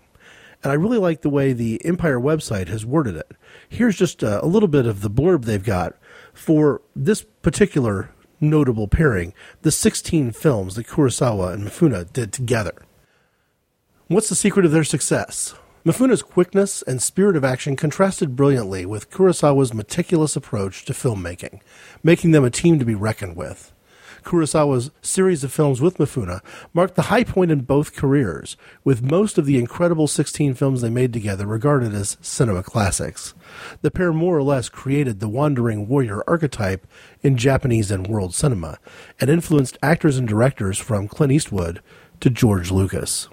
And 0.63 0.71
I 0.71 0.75
really 0.75 0.99
like 0.99 1.23
the 1.23 1.31
way 1.31 1.53
the 1.53 1.85
Empire 1.85 2.21
website 2.21 2.69
has 2.69 2.85
worded 2.85 3.17
it. 3.17 3.33
Here's 3.69 3.97
just 3.97 4.23
a, 4.23 4.45
a 4.45 4.47
little 4.47 4.69
bit 4.69 4.87
of 4.87 5.01
the 5.01 5.11
blurb 5.11 5.45
they've 5.45 5.65
got 5.65 5.97
for 6.35 6.83
this 6.95 7.23
particular 7.23 8.11
notable 8.41 8.89
pairing 8.89 9.35
the 9.63 9.71
16 9.71 10.33
films 10.33 10.75
that 10.75 10.87
Kurosawa 10.87 11.53
and 11.53 11.67
Mifune 11.67 12.13
did 12.13 12.33
together. 12.33 12.75
What's 14.09 14.29
the 14.29 14.35
secret 14.35 14.67
of 14.67 14.73
their 14.73 14.85
success? 14.85 15.55
Mifune's 15.85 16.23
quickness 16.23 16.83
and 16.83 17.01
spirit 17.01 17.37
of 17.37 17.45
action 17.45 17.75
contrasted 17.75 18.37
brilliantly 18.37 18.85
with 18.85 19.11
Kurosawa's 19.11 19.73
meticulous 19.73 20.37
approach 20.37 20.85
to 20.85 20.93
filmmaking, 20.93 21.61
making 22.03 22.33
them 22.33 22.45
a 22.45 22.51
team 22.51 22.79
to 22.79 22.85
be 22.85 22.95
reckoned 22.95 23.37
with. 23.37 23.73
Kurosawa's 24.23 24.91
series 25.03 25.45
of 25.45 25.53
films 25.53 25.81
with 25.81 25.99
Mifune 25.99 26.41
marked 26.73 26.95
the 26.95 27.03
high 27.03 27.25
point 27.25 27.51
in 27.51 27.61
both 27.61 27.97
careers, 27.97 28.57
with 28.85 29.03
most 29.03 29.39
of 29.39 29.47
the 29.47 29.59
incredible 29.59 30.07
16 30.07 30.55
films 30.55 30.81
they 30.81 30.91
made 30.91 31.13
together 31.13 31.47
regarded 31.47 31.95
as 31.95 32.17
cinema 32.21 32.63
classics. 32.63 33.35
The 33.83 33.91
pair 33.91 34.13
more 34.13 34.37
or 34.37 34.43
less 34.43 34.69
created 34.69 35.21
the 35.21 35.29
wandering 35.29 35.89
warrior 35.89 36.23
archetype 36.29 36.87
in 37.23 37.37
Japanese 37.37 37.91
and 37.91 38.07
world 38.07 38.35
cinema, 38.35 38.79
and 39.21 39.31
influenced 39.31 39.79
actors 39.83 40.17
and 40.17 40.29
directors 40.29 40.79
from 40.79 41.09
Clint 41.09 41.33
Eastwood 41.33 41.83
to 42.21 42.31
George 42.31 42.71
Lucas. 42.71 43.29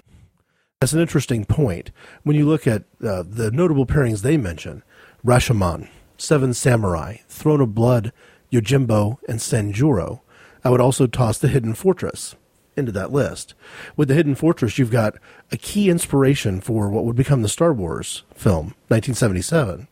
That's 0.80 0.92
an 0.92 1.00
interesting 1.00 1.44
point. 1.44 1.90
When 2.22 2.36
you 2.36 2.46
look 2.46 2.66
at 2.66 2.84
uh, 3.04 3.24
the 3.26 3.50
notable 3.50 3.84
pairings 3.84 4.22
they 4.22 4.36
mention, 4.36 4.84
Rashomon, 5.26 5.88
Seven 6.16 6.54
Samurai, 6.54 7.16
Throne 7.28 7.60
of 7.60 7.74
Blood, 7.74 8.12
Yojimbo, 8.52 9.18
and 9.28 9.40
Sanjuro, 9.40 10.20
I 10.64 10.70
would 10.70 10.80
also 10.80 11.06
toss 11.06 11.38
The 11.38 11.48
Hidden 11.48 11.74
Fortress 11.74 12.36
into 12.76 12.92
that 12.92 13.12
list. 13.12 13.54
With 13.96 14.08
The 14.08 14.14
Hidden 14.14 14.36
Fortress, 14.36 14.78
you've 14.78 14.90
got 14.90 15.16
a 15.50 15.56
key 15.56 15.90
inspiration 15.90 16.60
for 16.60 16.88
what 16.88 17.04
would 17.04 17.16
become 17.16 17.42
the 17.42 17.48
Star 17.48 17.72
Wars 17.72 18.22
film, 18.34 18.74
1977. 18.88 19.88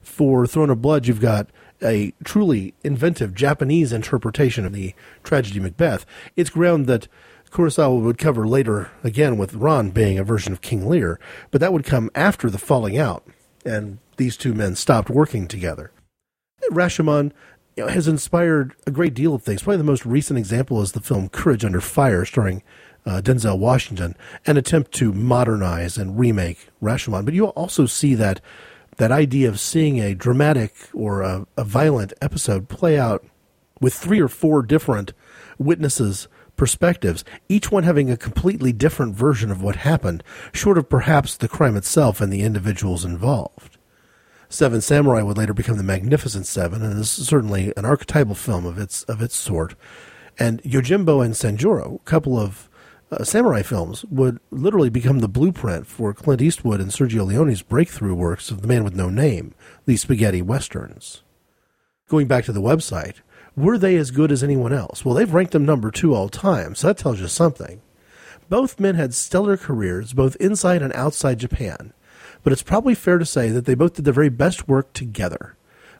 For 0.00 0.46
Throne 0.46 0.70
of 0.70 0.82
Blood, 0.82 1.06
you've 1.06 1.20
got 1.20 1.48
a 1.82 2.12
truly 2.24 2.74
inventive 2.82 3.34
Japanese 3.34 3.92
interpretation 3.92 4.64
of 4.64 4.72
the 4.72 4.94
tragedy 5.22 5.60
Macbeth. 5.60 6.06
It's 6.36 6.50
ground 6.50 6.86
that 6.86 7.08
Kurosawa 7.50 8.00
would 8.00 8.18
cover 8.18 8.46
later 8.48 8.90
again 9.04 9.36
with 9.36 9.54
Ran 9.54 9.90
being 9.90 10.18
a 10.18 10.24
version 10.24 10.52
of 10.52 10.62
King 10.62 10.88
Lear, 10.88 11.20
but 11.50 11.60
that 11.60 11.72
would 11.72 11.84
come 11.84 12.10
after 12.14 12.48
the 12.48 12.58
falling 12.58 12.96
out, 12.96 13.26
and 13.64 13.98
these 14.16 14.36
two 14.36 14.54
men 14.54 14.74
stopped 14.74 15.10
working 15.10 15.46
together. 15.46 15.92
Rashomon 16.70 17.32
you 17.76 17.84
know, 17.84 17.90
has 17.90 18.08
inspired 18.08 18.74
a 18.86 18.90
great 18.90 19.14
deal 19.14 19.34
of 19.34 19.42
things. 19.42 19.62
Probably 19.62 19.78
the 19.78 19.84
most 19.84 20.04
recent 20.04 20.38
example 20.38 20.82
is 20.82 20.92
the 20.92 21.00
film 21.00 21.28
Courage 21.28 21.64
Under 21.64 21.80
Fire, 21.80 22.24
starring 22.24 22.62
uh, 23.06 23.20
Denzel 23.22 23.58
Washington, 23.58 24.14
an 24.46 24.56
attempt 24.56 24.92
to 24.92 25.12
modernize 25.12 25.96
and 25.96 26.18
remake 26.18 26.68
Rashomon. 26.82 27.24
But 27.24 27.34
you 27.34 27.46
also 27.46 27.86
see 27.86 28.14
that 28.14 28.40
that 28.98 29.10
idea 29.10 29.48
of 29.48 29.58
seeing 29.58 29.98
a 29.98 30.14
dramatic 30.14 30.74
or 30.92 31.22
a, 31.22 31.46
a 31.56 31.64
violent 31.64 32.12
episode 32.20 32.68
play 32.68 32.98
out 32.98 33.24
with 33.80 33.94
three 33.94 34.20
or 34.20 34.28
four 34.28 34.62
different 34.62 35.12
witnesses 35.58 36.28
perspectives, 36.56 37.24
each 37.48 37.72
one 37.72 37.82
having 37.82 38.10
a 38.10 38.16
completely 38.16 38.72
different 38.72 39.16
version 39.16 39.50
of 39.50 39.62
what 39.62 39.76
happened, 39.76 40.22
short 40.52 40.78
of 40.78 40.88
perhaps 40.88 41.36
the 41.36 41.48
crime 41.48 41.76
itself 41.76 42.20
and 42.20 42.32
the 42.32 42.42
individuals 42.42 43.04
involved. 43.04 43.71
Seven 44.52 44.82
Samurai 44.82 45.22
would 45.22 45.38
later 45.38 45.54
become 45.54 45.78
the 45.78 45.82
Magnificent 45.82 46.46
Seven, 46.46 46.82
and 46.82 47.00
is 47.00 47.10
certainly 47.10 47.72
an 47.74 47.86
archetypal 47.86 48.34
film 48.34 48.66
of 48.66 48.76
its 48.76 49.02
of 49.04 49.22
its 49.22 49.34
sort. 49.34 49.74
And 50.38 50.62
Yojimbo 50.62 51.24
and 51.24 51.32
Sanjuro, 51.32 51.96
a 51.96 52.04
couple 52.04 52.38
of 52.38 52.68
uh, 53.10 53.24
samurai 53.24 53.62
films, 53.62 54.04
would 54.10 54.40
literally 54.50 54.90
become 54.90 55.20
the 55.20 55.28
blueprint 55.28 55.86
for 55.86 56.12
Clint 56.12 56.42
Eastwood 56.42 56.82
and 56.82 56.90
Sergio 56.90 57.26
Leone's 57.26 57.62
breakthrough 57.62 58.14
works 58.14 58.50
of 58.50 58.60
The 58.60 58.68
Man 58.68 58.84
with 58.84 58.94
No 58.94 59.08
Name, 59.08 59.54
the 59.86 59.96
spaghetti 59.96 60.42
westerns. 60.42 61.22
Going 62.10 62.26
back 62.26 62.44
to 62.44 62.52
the 62.52 62.60
website, 62.60 63.22
were 63.56 63.78
they 63.78 63.96
as 63.96 64.10
good 64.10 64.30
as 64.30 64.44
anyone 64.44 64.74
else? 64.74 65.02
Well, 65.02 65.14
they've 65.14 65.32
ranked 65.32 65.52
them 65.52 65.64
number 65.64 65.90
two 65.90 66.14
all 66.14 66.28
time, 66.28 66.74
so 66.74 66.88
that 66.88 66.98
tells 66.98 67.20
you 67.20 67.28
something. 67.28 67.80
Both 68.50 68.78
men 68.78 68.96
had 68.96 69.14
stellar 69.14 69.56
careers, 69.56 70.12
both 70.12 70.36
inside 70.36 70.82
and 70.82 70.92
outside 70.92 71.38
Japan, 71.38 71.94
but 72.42 72.52
it's 72.52 72.62
probably 72.62 72.94
fair 72.94 73.18
to 73.18 73.26
say 73.26 73.48
that 73.48 73.64
they 73.64 73.74
both 73.74 73.94
did 73.94 74.04
their 74.04 74.12
very 74.12 74.28
best 74.28 74.68
work 74.68 74.92
together. 74.92 75.56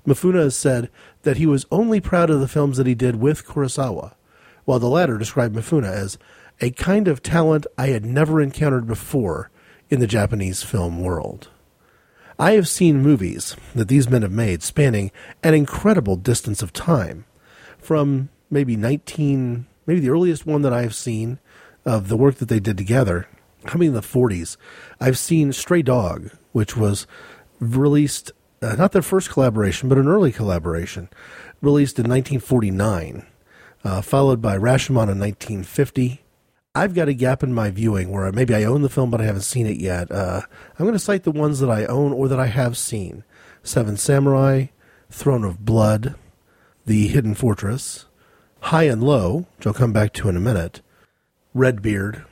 Mifune 0.07 0.35
has 0.35 0.57
said 0.57 0.91
that 1.23 1.37
he 1.37 1.47
was 1.47 1.67
only 1.71 2.01
proud 2.01 2.31
of 2.31 2.41
the 2.41 2.49
films 2.49 2.77
that 2.77 2.87
he 2.87 2.95
did 2.95 3.17
with 3.17 3.47
Kurosawa, 3.47 4.15
while 4.65 4.79
the 4.79 4.89
latter 4.89 5.19
described 5.19 5.55
Mifune 5.55 5.85
as 5.85 6.19
a 6.61 6.71
kind 6.71 7.09
of 7.09 7.23
talent 7.23 7.67
I 7.79 7.89
had 7.89 8.05
never 8.05 8.41
encountered 8.41 8.87
before 8.87 9.51
in 9.91 10.01
the 10.01 10.07
Japanese 10.07 10.63
film 10.63 11.03
world. 11.03 11.49
I 12.39 12.53
have 12.53 12.69
seen 12.69 13.03
movies 13.03 13.57
that 13.75 13.89
these 13.89 14.09
men 14.09 14.23
have 14.23 14.33
made 14.33 14.63
spanning 14.63 15.13
an 15.43 15.55
incredible 15.55 16.17
distance 16.17 16.63
of 16.63 16.73
time 16.73 17.25
from 17.79 18.31
maybe 18.51 18.77
19, 18.77 19.67
maybe 19.87 20.01
the 20.01 20.11
earliest 20.11 20.47
one 20.47 20.63
that 20.63 20.73
I've 20.73 20.95
seen 20.95 21.39
of 21.85 22.09
the 22.09 22.17
work 22.17 22.37
that 22.37 22.49
they 22.49 22.61
did 22.61 22.79
together, 22.79 23.29
coming 23.67 23.89
in 23.89 23.95
the 23.95 24.01
40s. 24.01 24.57
I've 25.01 25.19
seen 25.19 25.53
Stray 25.53 25.83
Dog, 25.83 26.31
which 26.53 26.77
was 26.77 27.07
released, 27.61 28.33
uh, 28.61 28.75
not 28.77 28.93
their 28.93 29.03
first 29.03 29.31
collaboration, 29.31 29.89
but 29.89 29.99
an 29.99 30.09
early 30.09 30.33
collaboration, 30.33 31.09
released 31.61 31.99
in 31.99 32.05
1949, 32.05 33.27
uh, 33.85 34.01
followed 34.03 34.43
by 34.43 34.57
Rashomon 34.57 35.11
in 35.11 35.19
1950. 35.19 36.23
I've 36.75 36.95
got 36.95 37.09
a 37.09 37.15
gap 37.15 37.43
in 37.43 37.53
my 37.53 37.71
viewing 37.71 38.11
where 38.11 38.31
maybe 38.33 38.55
I 38.55 38.65
own 38.65 38.83
the 38.83 38.89
film, 38.89 39.11
but 39.11 39.21
I 39.21 39.25
haven't 39.25 39.43
seen 39.43 39.67
it 39.67 39.77
yet. 39.77 40.11
Uh, 40.11 40.41
I'm 40.79 40.87
going 40.87 40.95
to 40.95 40.99
cite 40.99 41.25
the 41.25 41.31
ones 41.31 41.61
that 41.61 41.71
I 41.71 41.85
own 41.85 42.13
or 42.13 42.29
that 42.29 42.41
I 42.41 42.47
have 42.47 42.79
seen 42.79 43.25
Seven 43.63 43.97
Samurai, 43.97 44.67
Throne 45.11 45.45
of 45.45 45.65
Blood, 45.65 46.15
The 46.87 47.09
Hidden 47.09 47.35
Fortress, 47.35 48.07
High 48.61 48.85
and 48.85 49.03
Low, 49.03 49.47
which 49.57 49.67
I'll 49.67 49.75
come 49.75 49.93
back 49.93 50.13
to 50.15 50.29
in 50.29 50.37
a 50.37 50.41
minute, 50.41 50.81
Redbeard, 51.53 52.25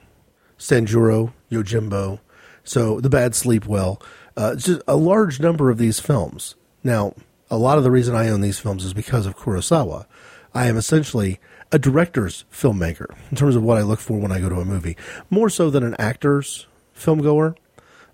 Sanjuro, 0.60 1.32
Yojimbo, 1.50 2.20
so 2.62 3.00
The 3.00 3.08
Bad 3.08 3.34
Sleep 3.34 3.66
Well. 3.66 4.00
Uh, 4.36 4.54
just 4.54 4.82
a 4.86 4.94
large 4.94 5.40
number 5.40 5.70
of 5.70 5.78
these 5.78 5.98
films. 5.98 6.54
Now, 6.84 7.14
a 7.50 7.56
lot 7.56 7.78
of 7.78 7.84
the 7.84 7.90
reason 7.90 8.14
I 8.14 8.28
own 8.28 8.42
these 8.42 8.60
films 8.60 8.84
is 8.84 8.94
because 8.94 9.26
of 9.26 9.36
Kurosawa. 9.36 10.06
I 10.54 10.66
am 10.66 10.76
essentially 10.76 11.40
a 11.72 11.78
director's 11.78 12.44
filmmaker 12.52 13.06
in 13.30 13.36
terms 13.36 13.56
of 13.56 13.62
what 13.62 13.78
I 13.78 13.82
look 13.82 14.00
for 14.00 14.18
when 14.18 14.32
I 14.32 14.40
go 14.40 14.48
to 14.48 14.60
a 14.60 14.64
movie, 14.64 14.96
more 15.30 15.48
so 15.48 15.70
than 15.70 15.82
an 15.82 15.96
actor's 15.98 16.66
film 16.92 17.22
goer. 17.22 17.56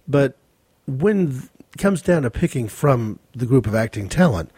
But 0.07 0.36
when 0.86 1.49
it 1.74 1.78
comes 1.78 2.01
down 2.01 2.22
to 2.22 2.30
picking 2.30 2.68
from 2.68 3.18
the 3.34 3.47
group 3.47 3.66
of 3.66 3.74
acting 3.74 4.09
talent, 4.09 4.51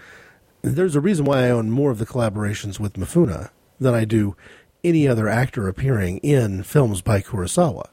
there's 0.62 0.96
a 0.96 1.00
reason 1.00 1.24
why 1.24 1.46
I 1.46 1.50
own 1.50 1.70
more 1.70 1.90
of 1.90 1.98
the 1.98 2.06
collaborations 2.06 2.78
with 2.78 2.94
Mifune 2.94 3.48
than 3.80 3.94
I 3.94 4.04
do 4.04 4.36
any 4.84 5.06
other 5.08 5.28
actor 5.28 5.68
appearing 5.68 6.18
in 6.18 6.62
films 6.62 7.02
by 7.02 7.20
Kurosawa. 7.20 7.88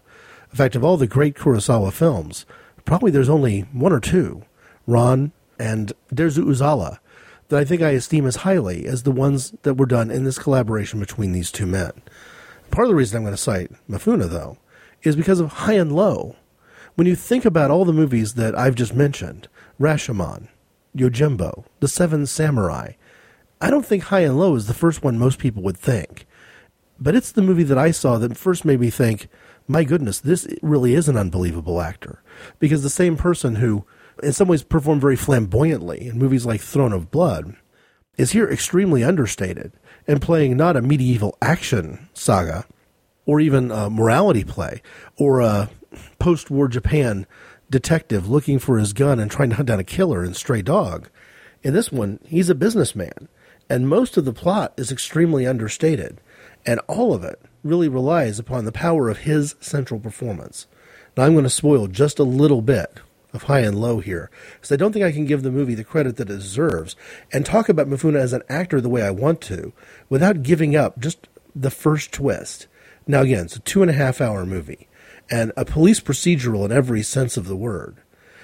In 0.52 0.58
fact, 0.58 0.76
of 0.76 0.84
all 0.84 0.98
the 0.98 1.08
great 1.08 1.36
Kurosawa 1.36 1.92
films, 1.92 2.46
probably 2.86 3.12
there's 3.12 3.30
only 3.30 3.62
one 3.72 3.92
or 3.92 4.00
two, 4.00 4.44
Ran 4.88 5.32
and 5.60 5.94
Dersu 6.14 6.46
Uzala, 6.46 7.00
that 7.50 7.60
I 7.60 7.66
think 7.66 7.82
I 7.82 7.90
esteem 7.92 8.26
as 8.26 8.38
highly 8.38 8.86
as 8.86 9.04
the 9.04 9.12
ones 9.12 9.52
that 9.64 9.76
were 9.76 9.86
done 9.86 10.10
in 10.10 10.24
this 10.24 10.40
collaboration 10.40 11.00
between 11.00 11.32
these 11.32 11.52
two 11.52 11.66
men. 11.66 11.92
Part 12.72 12.86
of 12.86 12.90
the 12.90 12.96
reason 12.96 13.18
I'm 13.18 13.24
going 13.24 13.36
to 13.36 13.42
cite 13.42 13.72
Mifune, 13.90 14.30
though, 14.30 14.58
is 15.04 15.16
because 15.16 15.40
of 15.40 15.54
High 15.54 15.74
and 15.74 15.92
Low. 15.92 16.36
When 16.96 17.08
you 17.08 17.16
think 17.16 17.46
about 17.46 17.72
all 17.72 17.86
the 17.86 17.94
movies 17.94 18.36
that 18.36 18.58
I've 18.58 18.76
just 18.76 18.96
mentioned, 18.96 19.48
Rashomon, 19.80 20.48
Yojimbo, 20.96 21.66
The 21.82 21.88
Seven 21.88 22.26
Samurai, 22.26 22.94
I 23.62 23.70
don't 23.70 23.86
think 23.86 24.04
High 24.04 24.22
and 24.22 24.40
Low 24.40 24.56
is 24.56 24.68
the 24.68 24.74
first 24.74 25.04
one 25.04 25.20
most 25.20 25.40
people 25.40 25.62
would 25.64 25.78
think. 25.78 26.26
But 27.00 27.16
it's 27.16 27.32
the 27.32 27.42
movie 27.42 27.64
that 27.64 27.78
I 27.78 27.92
saw 27.92 28.18
that 28.18 28.38
first 28.38 28.66
made 28.66 28.80
me 28.80 28.90
think, 28.90 29.28
my 29.68 29.84
goodness, 29.84 30.20
this 30.20 30.48
really 30.62 30.94
is 30.94 31.10
an 31.10 31.18
unbelievable 31.18 31.82
actor. 31.82 32.22
Because 32.60 32.84
the 32.84 32.90
same 32.90 33.18
person 33.18 33.56
who, 33.56 33.86
in 34.24 34.34
some 34.34 34.48
ways, 34.48 34.64
performed 34.64 35.02
very 35.02 35.16
flamboyantly 35.16 36.08
in 36.08 36.18
movies 36.18 36.46
like 36.46 36.62
Throne 36.62 36.94
of 36.94 37.12
Blood 37.12 37.56
is 38.18 38.32
here 38.32 38.50
extremely 38.50 39.04
understated 39.04 39.74
and 40.08 40.22
playing 40.22 40.56
not 40.56 40.78
a 40.78 40.82
medieval 40.82 41.38
action 41.42 42.08
saga 42.14 42.66
or 43.26 43.40
even 43.40 43.72
a 43.72 43.90
morality 43.90 44.44
play 44.44 44.82
or 45.18 45.42
a 45.42 45.70
post 46.20 46.50
war 46.50 46.68
Japan 46.68 47.26
detective 47.70 48.30
looking 48.30 48.60
for 48.60 48.78
his 48.78 48.94
gun 48.94 49.20
and 49.20 49.30
trying 49.32 49.50
to 49.50 49.56
hunt 49.56 49.68
down 49.68 49.80
a 49.80 49.84
killer 49.84 50.24
in 50.24 50.34
Stray 50.34 50.62
Dog. 50.62 51.10
In 51.64 51.74
this 51.74 51.92
one, 51.92 52.20
he's 52.24 52.50
a 52.50 52.56
businessman, 52.56 53.28
and 53.70 53.90
most 53.90 54.18
of 54.18 54.26
the 54.26 54.34
plot 54.34 54.74
is 54.78 54.92
extremely 54.92 55.48
understated, 55.48 56.22
and 56.66 56.80
all 56.88 57.14
of 57.14 57.24
it 57.24 57.42
really 57.64 57.88
relies 57.88 58.40
upon 58.40 58.66
the 58.66 58.72
power 58.72 59.10
of 59.10 59.20
his 59.20 59.56
central 59.60 60.00
performance. 60.00 60.68
Now, 61.18 61.24
I'm 61.24 61.34
going 61.34 61.44
to 61.44 61.50
spoil 61.50 61.88
just 61.88 62.20
a 62.20 62.24
little 62.24 62.62
bit 62.62 63.00
of 63.34 63.44
high 63.44 63.62
and 63.62 63.80
low 63.80 64.00
here, 64.00 64.30
because 64.56 64.72
I 64.72 64.76
don't 64.76 64.94
think 64.94 65.04
I 65.04 65.12
can 65.12 65.26
give 65.26 65.44
the 65.44 65.52
movie 65.52 65.76
the 65.76 65.84
credit 65.84 66.16
that 66.18 66.30
it 66.30 66.34
deserves 66.34 66.96
and 67.34 67.46
talk 67.46 67.70
about 67.70 67.88
Mifune 67.88 68.16
as 68.16 68.34
an 68.34 68.44
actor 68.48 68.80
the 68.80 68.90
way 68.90 69.02
I 69.02 69.12
want 69.12 69.42
to 69.42 69.74
without 70.10 70.44
giving 70.44 70.76
up 70.76 71.00
just 71.00 71.28
the 71.56 71.72
first 71.72 72.12
twist. 72.12 72.68
Now, 73.08 73.22
again, 73.22 73.46
it's 73.46 73.56
a 73.56 73.60
two 73.60 73.82
and 73.82 73.92
a 73.92 73.96
half 73.96 74.22
hour 74.22 74.46
movie 74.46 74.88
and 75.30 75.52
a 75.58 75.66
police 75.66 76.00
procedural 76.00 76.66
in 76.66 76.72
every 76.72 77.04
sense 77.04 77.38
of 77.38 77.48
the 77.48 77.56
word. 77.56 77.98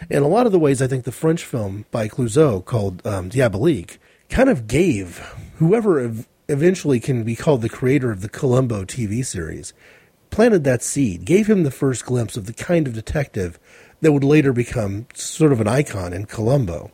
In 0.10 0.24
a 0.24 0.28
lot 0.28 0.46
of 0.46 0.52
the 0.52 0.60
ways, 0.60 0.82
I 0.82 0.88
think 0.88 1.04
the 1.04 1.12
French 1.12 1.44
film 1.44 1.86
by 1.92 2.08
Clouzot 2.08 2.66
called 2.66 3.06
um, 3.06 3.30
Diabolique 3.30 3.98
kind 4.30 4.50
of 4.50 4.68
gave 4.68 5.20
whoever 5.58 6.00
ev- 6.00 6.28
eventually 6.52 7.00
can 7.00 7.24
be 7.24 7.36
called 7.36 7.62
the 7.62 7.70
creator 7.70 8.12
of 8.12 8.22
the 8.22 8.30
Columbo 8.30 8.84
TV 8.84 9.26
series, 9.26 9.74
planted 10.30 10.64
that 10.64 10.84
seed, 10.84 11.26
gave 11.26 11.48
him 11.48 11.64
the 11.64 11.72
first 11.72 12.06
glimpse 12.06 12.38
of 12.38 12.46
the 12.46 12.54
kind 12.54 12.88
of 12.88 12.94
detective 12.94 13.60
that 14.02 14.12
would 14.12 14.24
later 14.24 14.52
become 14.54 15.08
sort 15.14 15.52
of 15.52 15.62
an 15.62 15.68
icon 15.68 16.14
in 16.14 16.26
Columbo. 16.26 16.92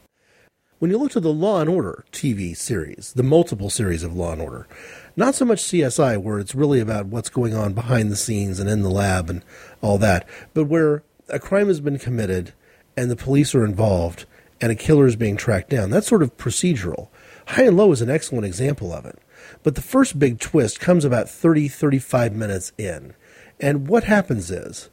When 0.80 0.92
you 0.92 1.00
look 1.00 1.12
to 1.14 1.20
the 1.20 1.34
Law 1.34 1.60
and 1.60 1.70
Order 1.70 2.06
TV 2.12 2.56
series, 2.56 3.14
the 3.14 3.24
multiple 3.24 3.72
series 3.72 4.04
of 4.04 4.16
Law 4.16 4.34
and 4.34 4.42
Order, 4.42 4.68
not 5.16 5.34
so 5.34 5.44
much 5.44 5.64
CSI, 5.64 6.22
where 6.22 6.38
it's 6.38 6.54
really 6.54 6.80
about 6.80 7.08
what's 7.08 7.30
going 7.30 7.56
on 7.56 7.74
behind 7.74 8.12
the 8.12 8.16
scenes 8.16 8.60
and 8.60 8.70
in 8.70 8.84
the 8.84 8.92
lab 8.92 9.30
and 9.30 9.44
all 9.82 9.98
that, 9.98 10.28
but 10.54 10.66
where 10.66 11.02
a 11.30 11.40
crime 11.40 11.68
has 11.68 11.80
been 11.80 11.98
committed 11.98 12.54
and 12.96 13.10
the 13.10 13.16
police 13.16 13.56
are 13.56 13.66
involved 13.66 14.26
and 14.62 14.72
a 14.72 14.76
killer 14.76 15.08
is 15.08 15.16
being 15.16 15.36
tracked 15.36 15.70
down. 15.70 15.90
That's 15.90 16.08
sort 16.08 16.22
of 16.22 16.38
procedural. 16.38 17.10
High 17.48 17.64
and 17.64 17.78
Low 17.78 17.92
is 17.92 18.02
an 18.02 18.10
excellent 18.10 18.46
example 18.46 18.94
of 18.94 19.06
it. 19.06 19.20
But 19.68 19.76
the 19.76 19.82
first 19.82 20.18
big 20.18 20.40
twist 20.40 20.80
comes 20.80 21.04
about 21.04 21.30
30, 21.30 21.68
35 21.68 22.34
minutes 22.34 22.72
in. 22.78 23.16
And 23.60 23.90
what 23.90 24.06
happens 24.06 24.50
is, 24.50 24.90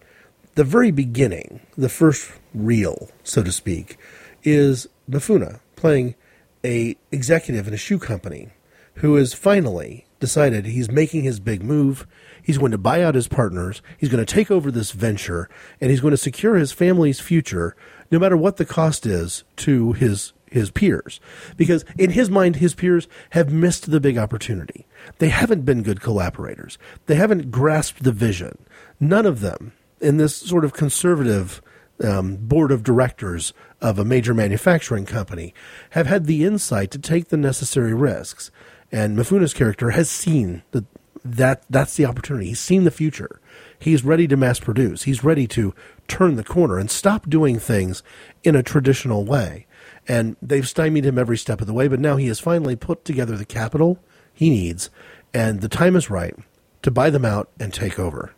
the 0.57 0.65
very 0.65 0.91
beginning, 0.91 1.61
the 1.79 1.89
first 1.89 2.33
reel, 2.53 3.09
so 3.23 3.45
to 3.45 3.53
speak, 3.53 3.97
is 4.43 4.89
Mifune 5.09 5.61
playing 5.77 6.17
a 6.65 6.97
executive 7.13 7.69
in 7.69 7.75
a 7.75 7.77
shoe 7.77 8.01
company 8.01 8.49
who 8.95 9.15
has 9.15 9.33
finally 9.33 10.07
decided 10.19 10.67
he's 10.67 10.91
making 10.91 11.23
his 11.23 11.39
big 11.39 11.63
move. 11.63 12.05
He's 12.43 12.59
going 12.59 12.73
to 12.73 12.77
buy 12.77 13.01
out 13.01 13.15
his 13.15 13.29
partners. 13.29 13.81
He's 13.97 14.09
going 14.09 14.27
to 14.27 14.35
take 14.35 14.51
over 14.51 14.73
this 14.73 14.91
venture 14.91 15.49
and 15.81 15.93
he's 15.93 16.01
going 16.01 16.11
to 16.11 16.17
secure 16.17 16.57
his 16.57 16.73
family's 16.73 17.21
future 17.21 17.77
no 18.11 18.19
matter 18.19 18.37
what 18.37 18.57
the 18.57 18.65
cost 18.65 19.07
is 19.07 19.45
to 19.59 19.93
his 19.93 20.33
his 20.55 20.71
peers 20.71 21.21
because 21.57 21.85
in 21.99 22.11
his 22.11 22.31
mind 22.31 22.57
his 22.57 22.75
peers 22.75 23.09
have 23.31 23.53
missed 23.53 23.91
the 23.91 24.01
big 24.01 24.17
opportunity. 24.17 24.87
They 25.19 25.29
haven't 25.29 25.63
been 25.63 25.83
good 25.83 26.01
collaborators. 26.01 26.79
They 27.07 27.17
haven't 27.17 27.51
grasped 27.51 28.05
the 28.05 28.13
vision. 28.13 28.57
None 29.01 29.27
of 29.27 29.41
them 29.41 29.73
in 30.01 30.17
this 30.17 30.37
sort 30.37 30.65
of 30.65 30.73
conservative 30.73 31.61
um, 32.03 32.37
board 32.37 32.71
of 32.71 32.85
directors 32.85 33.53
of 33.81 33.99
a 33.99 34.05
major 34.05 34.33
manufacturing 34.33 35.07
company 35.07 35.53
have 35.91 36.07
had 36.07 36.27
the 36.27 36.45
insight 36.45 36.93
to 36.93 36.99
take 36.99 37.29
the 37.29 37.37
necessary 37.37 37.93
risks. 37.93 38.53
And 38.93 39.17
Mifune's 39.17 39.55
character 39.55 39.91
has 39.91 40.09
seen 40.09 40.63
that, 40.71 40.85
that 41.25 41.65
that's 41.69 41.97
the 41.97 42.07
opportunity. 42.07 42.47
He's 42.47 42.61
seen 42.61 42.85
the 42.85 42.93
future. 42.93 43.41
He's 43.77 44.05
ready 44.05 44.29
to 44.29 44.37
mass 44.37 44.61
produce. 44.61 45.03
He's 45.03 45.25
ready 45.25 45.49
to 45.49 45.75
turn 46.07 46.37
the 46.37 46.45
corner 46.45 46.79
and 46.79 46.91
stop 46.91 47.29
doing 47.29 47.59
things 47.59 48.05
in 48.45 48.55
a 48.55 48.63
traditional 48.63 49.25
way. 49.25 49.67
And 50.07 50.37
they've 50.43 50.69
stymied 50.69 51.07
him 51.07 51.19
every 51.19 51.39
step 51.39 51.61
of 51.61 51.67
the 51.67 51.73
way, 51.73 51.89
but 51.89 52.01
now 52.01 52.17
he 52.17 52.29
has 52.29 52.41
finally 52.41 52.77
put 52.77 53.05
together 53.05 53.37
the 53.37 53.45
capital 53.45 53.99
he 54.33 54.51
needs, 54.51 54.91
and 55.33 55.61
the 55.61 55.69
time 55.69 55.97
is 55.97 56.11
right 56.11 56.35
to 56.83 56.91
buy 56.91 57.09
them 57.09 57.25
out 57.25 57.51
and 57.59 57.73
take 57.73 57.99
over 57.99 58.35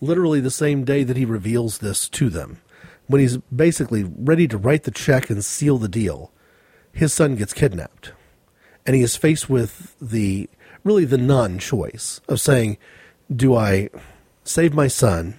literally 0.00 0.40
the 0.40 0.50
same 0.50 0.84
day 0.84 1.02
that 1.02 1.16
he 1.16 1.24
reveals 1.24 1.78
this 1.78 2.08
to 2.08 2.28
them, 2.28 2.60
when 3.06 3.20
he's 3.20 3.36
basically 3.38 4.04
ready 4.04 4.46
to 4.48 4.58
write 4.58 4.84
the 4.84 4.90
check 4.90 5.30
and 5.30 5.44
seal 5.44 5.78
the 5.78 5.88
deal, 5.88 6.32
his 6.92 7.12
son 7.12 7.36
gets 7.36 7.52
kidnapped. 7.52 8.12
And 8.86 8.96
he 8.96 9.02
is 9.02 9.16
faced 9.16 9.50
with 9.50 9.96
the 10.00 10.48
really 10.84 11.04
the 11.04 11.18
non 11.18 11.58
choice 11.58 12.20
of 12.28 12.40
saying, 12.40 12.78
Do 13.34 13.54
I 13.54 13.90
save 14.44 14.74
my 14.74 14.88
son 14.88 15.38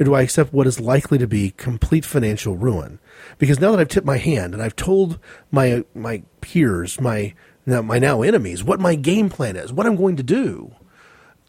or 0.00 0.04
do 0.04 0.14
I 0.14 0.22
accept 0.22 0.52
what 0.52 0.66
is 0.66 0.80
likely 0.80 1.18
to 1.18 1.26
be 1.26 1.50
complete 1.50 2.06
financial 2.06 2.56
ruin? 2.56 2.98
Because 3.38 3.60
now 3.60 3.70
that 3.70 3.80
I've 3.80 3.88
tipped 3.88 4.06
my 4.06 4.16
hand 4.16 4.54
and 4.54 4.62
I've 4.62 4.76
told 4.76 5.18
my 5.50 5.84
my 5.94 6.22
peers, 6.40 6.98
my 7.00 7.34
now 7.66 7.82
my 7.82 7.98
now 7.98 8.22
enemies, 8.22 8.64
what 8.64 8.80
my 8.80 8.94
game 8.94 9.28
plan 9.28 9.56
is, 9.56 9.72
what 9.72 9.86
I'm 9.86 9.96
going 9.96 10.16
to 10.16 10.22
do, 10.22 10.74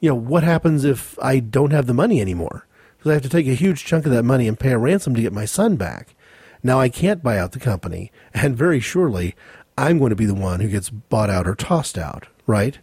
you 0.02 0.10
know, 0.10 0.16
what 0.16 0.44
happens 0.44 0.84
if 0.84 1.18
I 1.20 1.40
don't 1.40 1.72
have 1.72 1.88
the 1.88 1.94
money 1.94 2.20
anymore? 2.20 2.68
Because 2.98 3.12
I 3.12 3.14
have 3.14 3.24
to 3.24 3.30
take 3.30 3.48
a 3.48 3.54
huge 3.54 3.86
chunk 3.86 4.06
of 4.06 4.12
that 4.12 4.24
money 4.24 4.48
and 4.48 4.60
pay 4.60 4.72
a 4.72 4.78
ransom 4.78 5.16
to 5.16 5.22
get 5.22 5.34
my 5.34 5.46
son 5.46 5.78
back. 5.78 6.14
Now 6.62 6.80
I 6.80 6.90
can't 6.90 7.24
buy 7.24 7.40
out 7.40 7.54
the 7.54 7.60
company, 7.60 8.12
and 8.34 8.56
very 8.56 8.80
surely 8.80 9.34
I'm 9.78 9.98
going 9.98 10.12
to 10.12 10.16
be 10.16 10.26
the 10.26 10.36
one 10.36 10.60
who 10.60 10.68
gets 10.68 10.90
bought 10.90 11.30
out 11.30 11.48
or 11.48 11.56
tossed 11.56 11.98
out, 11.98 12.28
right? 12.46 12.78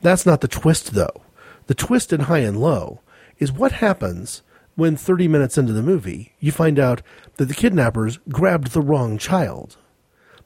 That's 0.00 0.24
not 0.24 0.40
the 0.40 0.48
twist, 0.48 0.94
though. 0.94 1.22
The 1.66 1.74
twist 1.74 2.12
in 2.12 2.20
high 2.20 2.38
and 2.38 2.58
low 2.58 3.00
is 3.38 3.52
what 3.52 3.72
happens 3.72 4.42
when 4.80 4.96
30 4.96 5.28
minutes 5.28 5.58
into 5.58 5.74
the 5.74 5.82
movie, 5.82 6.32
you 6.40 6.50
find 6.50 6.78
out 6.78 7.02
that 7.36 7.44
the 7.44 7.54
kidnappers 7.54 8.18
grabbed 8.30 8.68
the 8.68 8.80
wrong 8.80 9.18
child. 9.18 9.76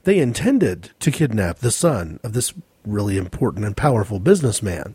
They 0.03 0.19
intended 0.19 0.91
to 0.99 1.09
kidnap 1.09 1.59
the 1.59 1.71
son 1.71 2.19
of 2.21 2.33
this 2.33 2.53
really 2.85 3.17
important 3.17 3.63
and 3.63 3.77
powerful 3.77 4.19
businessman, 4.19 4.93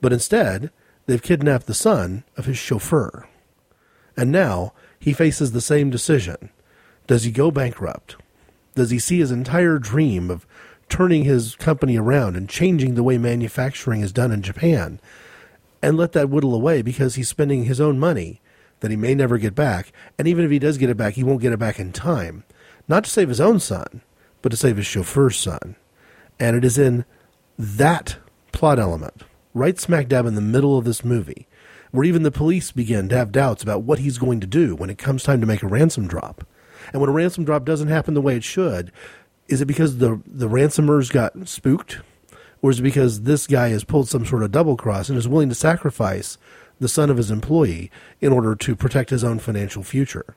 but 0.00 0.12
instead, 0.12 0.70
they've 1.06 1.20
kidnapped 1.20 1.66
the 1.66 1.74
son 1.74 2.22
of 2.36 2.44
his 2.44 2.56
chauffeur. 2.56 3.28
And 4.16 4.30
now 4.30 4.74
he 5.00 5.12
faces 5.12 5.50
the 5.50 5.60
same 5.60 5.90
decision. 5.90 6.50
Does 7.08 7.24
he 7.24 7.32
go 7.32 7.50
bankrupt? 7.50 8.14
Does 8.76 8.90
he 8.90 9.00
see 9.00 9.18
his 9.18 9.32
entire 9.32 9.80
dream 9.80 10.30
of 10.30 10.46
turning 10.88 11.24
his 11.24 11.56
company 11.56 11.98
around 11.98 12.36
and 12.36 12.48
changing 12.48 12.94
the 12.94 13.02
way 13.02 13.18
manufacturing 13.18 14.02
is 14.02 14.12
done 14.12 14.30
in 14.30 14.40
Japan 14.40 15.00
and 15.82 15.96
let 15.96 16.12
that 16.12 16.30
whittle 16.30 16.54
away 16.54 16.80
because 16.80 17.16
he's 17.16 17.28
spending 17.28 17.64
his 17.64 17.80
own 17.80 17.98
money 17.98 18.40
that 18.80 18.90
he 18.90 18.96
may 18.96 19.14
never 19.14 19.38
get 19.38 19.54
back. 19.54 19.92
And 20.18 20.28
even 20.28 20.44
if 20.44 20.50
he 20.50 20.58
does 20.58 20.78
get 20.78 20.90
it 20.90 20.96
back, 20.96 21.14
he 21.14 21.24
won't 21.24 21.40
get 21.40 21.52
it 21.52 21.58
back 21.58 21.78
in 21.78 21.92
time. 21.92 22.44
Not 22.86 23.04
to 23.04 23.10
save 23.10 23.28
his 23.28 23.40
own 23.40 23.60
son, 23.60 24.02
but 24.42 24.50
to 24.50 24.56
save 24.56 24.76
his 24.76 24.86
chauffeur's 24.86 25.36
son. 25.36 25.76
And 26.38 26.56
it 26.56 26.64
is 26.64 26.78
in 26.78 27.04
that 27.58 28.16
plot 28.52 28.78
element, 28.78 29.22
right 29.54 29.78
smack 29.78 30.08
dab 30.08 30.26
in 30.26 30.34
the 30.34 30.40
middle 30.40 30.78
of 30.78 30.84
this 30.84 31.04
movie, 31.04 31.46
where 31.90 32.04
even 32.04 32.22
the 32.22 32.30
police 32.30 32.70
begin 32.70 33.08
to 33.08 33.16
have 33.16 33.32
doubts 33.32 33.62
about 33.62 33.82
what 33.82 33.98
he's 33.98 34.18
going 34.18 34.40
to 34.40 34.46
do 34.46 34.74
when 34.74 34.90
it 34.90 34.98
comes 34.98 35.22
time 35.22 35.40
to 35.40 35.46
make 35.46 35.62
a 35.62 35.68
ransom 35.68 36.06
drop. 36.06 36.46
And 36.92 37.00
when 37.00 37.10
a 37.10 37.12
ransom 37.12 37.44
drop 37.44 37.64
doesn't 37.64 37.88
happen 37.88 38.14
the 38.14 38.22
way 38.22 38.36
it 38.36 38.44
should, 38.44 38.92
is 39.48 39.60
it 39.60 39.66
because 39.66 39.98
the 39.98 40.20
the 40.26 40.48
ransomers 40.48 41.10
got 41.10 41.48
spooked? 41.48 41.98
Or 42.60 42.70
is 42.70 42.80
it 42.80 42.82
because 42.82 43.22
this 43.22 43.46
guy 43.46 43.68
has 43.68 43.84
pulled 43.84 44.08
some 44.08 44.26
sort 44.26 44.42
of 44.42 44.50
double 44.50 44.76
cross 44.76 45.08
and 45.08 45.16
is 45.16 45.28
willing 45.28 45.48
to 45.48 45.54
sacrifice 45.54 46.38
the 46.80 46.88
son 46.88 47.10
of 47.10 47.16
his 47.16 47.30
employee 47.30 47.90
in 48.20 48.32
order 48.32 48.54
to 48.54 48.76
protect 48.76 49.10
his 49.10 49.24
own 49.24 49.38
financial 49.38 49.82
future? 49.82 50.36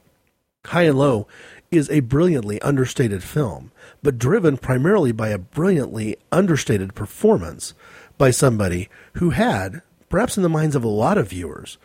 High 0.65 0.83
and 0.83 0.97
Low 0.97 1.27
is 1.71 1.89
a 1.89 2.01
brilliantly 2.01 2.61
understated 2.61 3.23
film, 3.23 3.71
but 4.03 4.17
driven 4.17 4.57
primarily 4.57 5.11
by 5.11 5.29
a 5.29 5.37
brilliantly 5.37 6.17
understated 6.31 6.93
performance 6.93 7.73
by 8.17 8.29
somebody 8.29 8.89
who 9.13 9.31
had, 9.31 9.81
perhaps 10.09 10.37
in 10.37 10.43
the 10.43 10.49
minds 10.49 10.75
of 10.75 10.83
a 10.83 10.89
lot 10.89 11.17
of 11.17 11.29
viewers, 11.29 11.77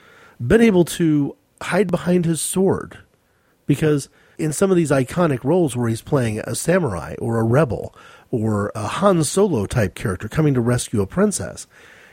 been 0.44 0.61
able 0.61 0.84
to 0.84 1.36
hide 1.62 1.90
behind 1.90 2.24
his 2.24 2.40
sword. 2.40 2.98
Because 3.66 4.09
in 4.38 4.52
some 4.52 4.70
of 4.70 4.76
these 4.76 4.90
iconic 4.90 5.42
roles 5.44 5.76
where 5.76 5.88
he's 5.88 6.02
playing 6.02 6.40
a 6.40 6.54
samurai 6.54 7.14
or 7.18 7.38
a 7.38 7.44
rebel 7.44 7.94
or 8.30 8.70
a 8.74 8.86
Han 8.86 9.24
Solo 9.24 9.66
type 9.66 9.94
character 9.94 10.28
coming 10.28 10.52
to 10.54 10.61
rescue 10.61 11.00
a 11.00 11.07
princess, 11.07 11.66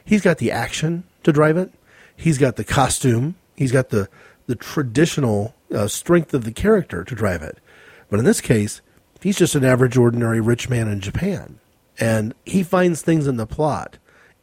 he's 0.05 0.21
got 0.21 0.37
the 0.37 0.51
action 0.51 1.03
to 1.23 1.33
drive 1.33 1.57
it. 1.57 1.71
He's 2.15 2.37
got 2.37 2.55
the 2.55 2.63
costume. 2.63 3.35
He's 3.55 3.71
got 3.71 3.89
the 3.89 4.09
the 4.45 4.55
traditional 4.55 5.55
uh, 5.73 5.87
strength 5.87 6.33
of 6.33 6.43
the 6.43 6.51
character 6.51 7.03
to 7.03 7.15
drive 7.15 7.41
it. 7.41 7.59
But 8.09 8.19
in 8.19 8.25
this 8.25 8.41
case, 8.41 8.81
he's 9.21 9.37
just 9.37 9.55
an 9.55 9.63
average, 9.63 9.97
ordinary 9.97 10.41
rich 10.41 10.69
man 10.69 10.87
in 10.87 10.99
Japan, 10.99 11.59
and 11.99 12.33
he 12.45 12.63
finds 12.63 13.01
things 13.01 13.27
in 13.27 13.37
the 13.37 13.47
plot. 13.47 13.97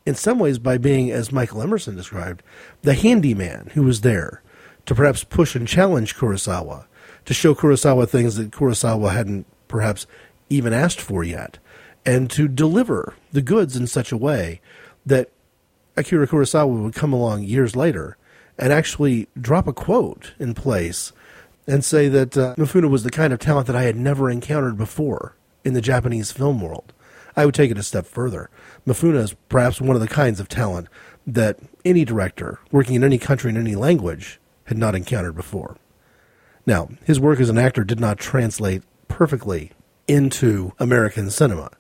In 0.07 0.15
some 0.15 0.39
ways, 0.39 0.59
by 0.59 0.79
being, 0.79 1.11
as 1.11 1.31
Michael 1.31 1.63
Emerson 1.63 1.95
described, 1.95 2.43
the 2.83 2.95
handyman 2.95 3.71
who 3.75 3.83
was 3.83 4.01
there 4.01 4.43
to 4.87 4.95
perhaps 4.95 5.25
push 5.25 5.55
and 5.55 5.69
challenge 5.69 6.17
Kurosawa, 6.17 6.87
to 7.27 7.35
show 7.35 7.55
Kurosawa 7.55 8.09
things 8.09 8.37
that 8.37 8.51
Kurosawa 8.51 9.13
hadn't 9.13 9.47
perhaps 9.69 10.07
even 10.49 10.73
asked 10.73 11.01
for 11.01 11.23
yet, 11.23 11.59
and 12.07 12.31
to 12.31 12.49
deliver 12.49 13.15
the 13.31 13.43
goods 13.43 13.77
in 13.77 13.87
such 13.87 14.11
a 14.11 14.17
way 14.17 14.61
that 15.05 15.31
Akira 16.01 16.27
Kurosawa 16.27 16.83
would 16.83 16.95
come 16.95 17.13
along 17.13 17.45
years 17.45 17.77
later 17.77 18.17
and 18.59 18.73
actually 18.73 19.29
drop 19.41 19.67
a 19.67 19.73
quote 19.73 20.33
in 20.39 20.55
place 20.55 21.13
and 21.67 21.85
say 21.85 22.09
that 22.09 22.37
uh, 22.37 22.55
Mifune 22.57 22.91
was 22.91 23.05
the 23.05 23.11
kind 23.11 23.33
of 23.33 23.39
talent 23.39 23.67
that 23.67 23.77
I 23.77 23.85
had 23.85 23.97
never 23.97 24.31
encountered 24.31 24.77
before 24.77 25.37
in 25.65 25.75
the 25.75 25.81
Japanese 25.81 26.33
film 26.33 26.61
world. 26.61 26.93
I 27.37 27.47
would 27.47 27.55
take 27.55 27.71
it 27.71 27.79
a 27.79 27.83
step 27.83 28.07
further. 28.07 28.51
Mifune 28.87 29.17
is 29.17 29.35
perhaps 29.49 29.81
one 29.81 29.95
of 29.95 30.03
the 30.03 30.09
kinds 30.09 30.41
of 30.41 30.49
talent 30.49 30.89
that 31.27 31.59
any 31.85 32.05
director 32.05 32.59
working 32.73 32.97
in 32.97 33.05
any 33.05 33.19
country 33.19 33.51
in 33.51 33.57
any 33.57 33.77
language 33.77 34.41
had 34.65 34.79
not 34.79 34.95
encountered 34.95 35.37
before. 35.37 35.77
Now, 36.67 36.89
his 37.05 37.21
work 37.21 37.41
as 37.41 37.49
an 37.49 37.59
actor 37.59 37.85
did 37.85 38.01
not 38.01 38.19
translate 38.19 38.83
perfectly 39.09 39.73
into 40.09 40.73
American 40.79 41.31
cinema. 41.31 41.71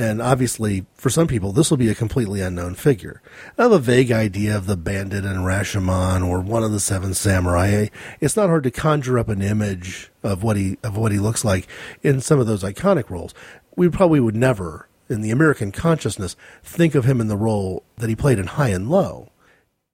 And 0.00 0.22
obviously, 0.22 0.86
for 0.94 1.10
some 1.10 1.26
people, 1.26 1.52
this 1.52 1.68
will 1.68 1.76
be 1.76 1.90
a 1.90 1.94
completely 1.94 2.40
unknown 2.40 2.74
figure. 2.74 3.20
I 3.58 3.64
have 3.64 3.72
a 3.72 3.78
vague 3.78 4.10
idea 4.10 4.56
of 4.56 4.64
the 4.64 4.78
bandit 4.78 5.26
in 5.26 5.36
Rashomon 5.44 6.26
or 6.26 6.40
one 6.40 6.62
of 6.62 6.72
the 6.72 6.80
Seven 6.80 7.12
Samurai. 7.12 7.88
It's 8.18 8.34
not 8.34 8.48
hard 8.48 8.62
to 8.62 8.70
conjure 8.70 9.18
up 9.18 9.28
an 9.28 9.42
image 9.42 10.10
of 10.22 10.42
what 10.42 10.56
he 10.56 10.78
of 10.82 10.96
what 10.96 11.12
he 11.12 11.18
looks 11.18 11.44
like 11.44 11.68
in 12.02 12.22
some 12.22 12.40
of 12.40 12.46
those 12.46 12.62
iconic 12.62 13.10
roles. 13.10 13.34
We 13.76 13.90
probably 13.90 14.20
would 14.20 14.34
never, 14.34 14.88
in 15.10 15.20
the 15.20 15.32
American 15.32 15.70
consciousness, 15.70 16.34
think 16.62 16.94
of 16.94 17.04
him 17.04 17.20
in 17.20 17.28
the 17.28 17.36
role 17.36 17.84
that 17.98 18.08
he 18.08 18.16
played 18.16 18.38
in 18.38 18.46
High 18.46 18.70
and 18.70 18.88
Low. 18.88 19.30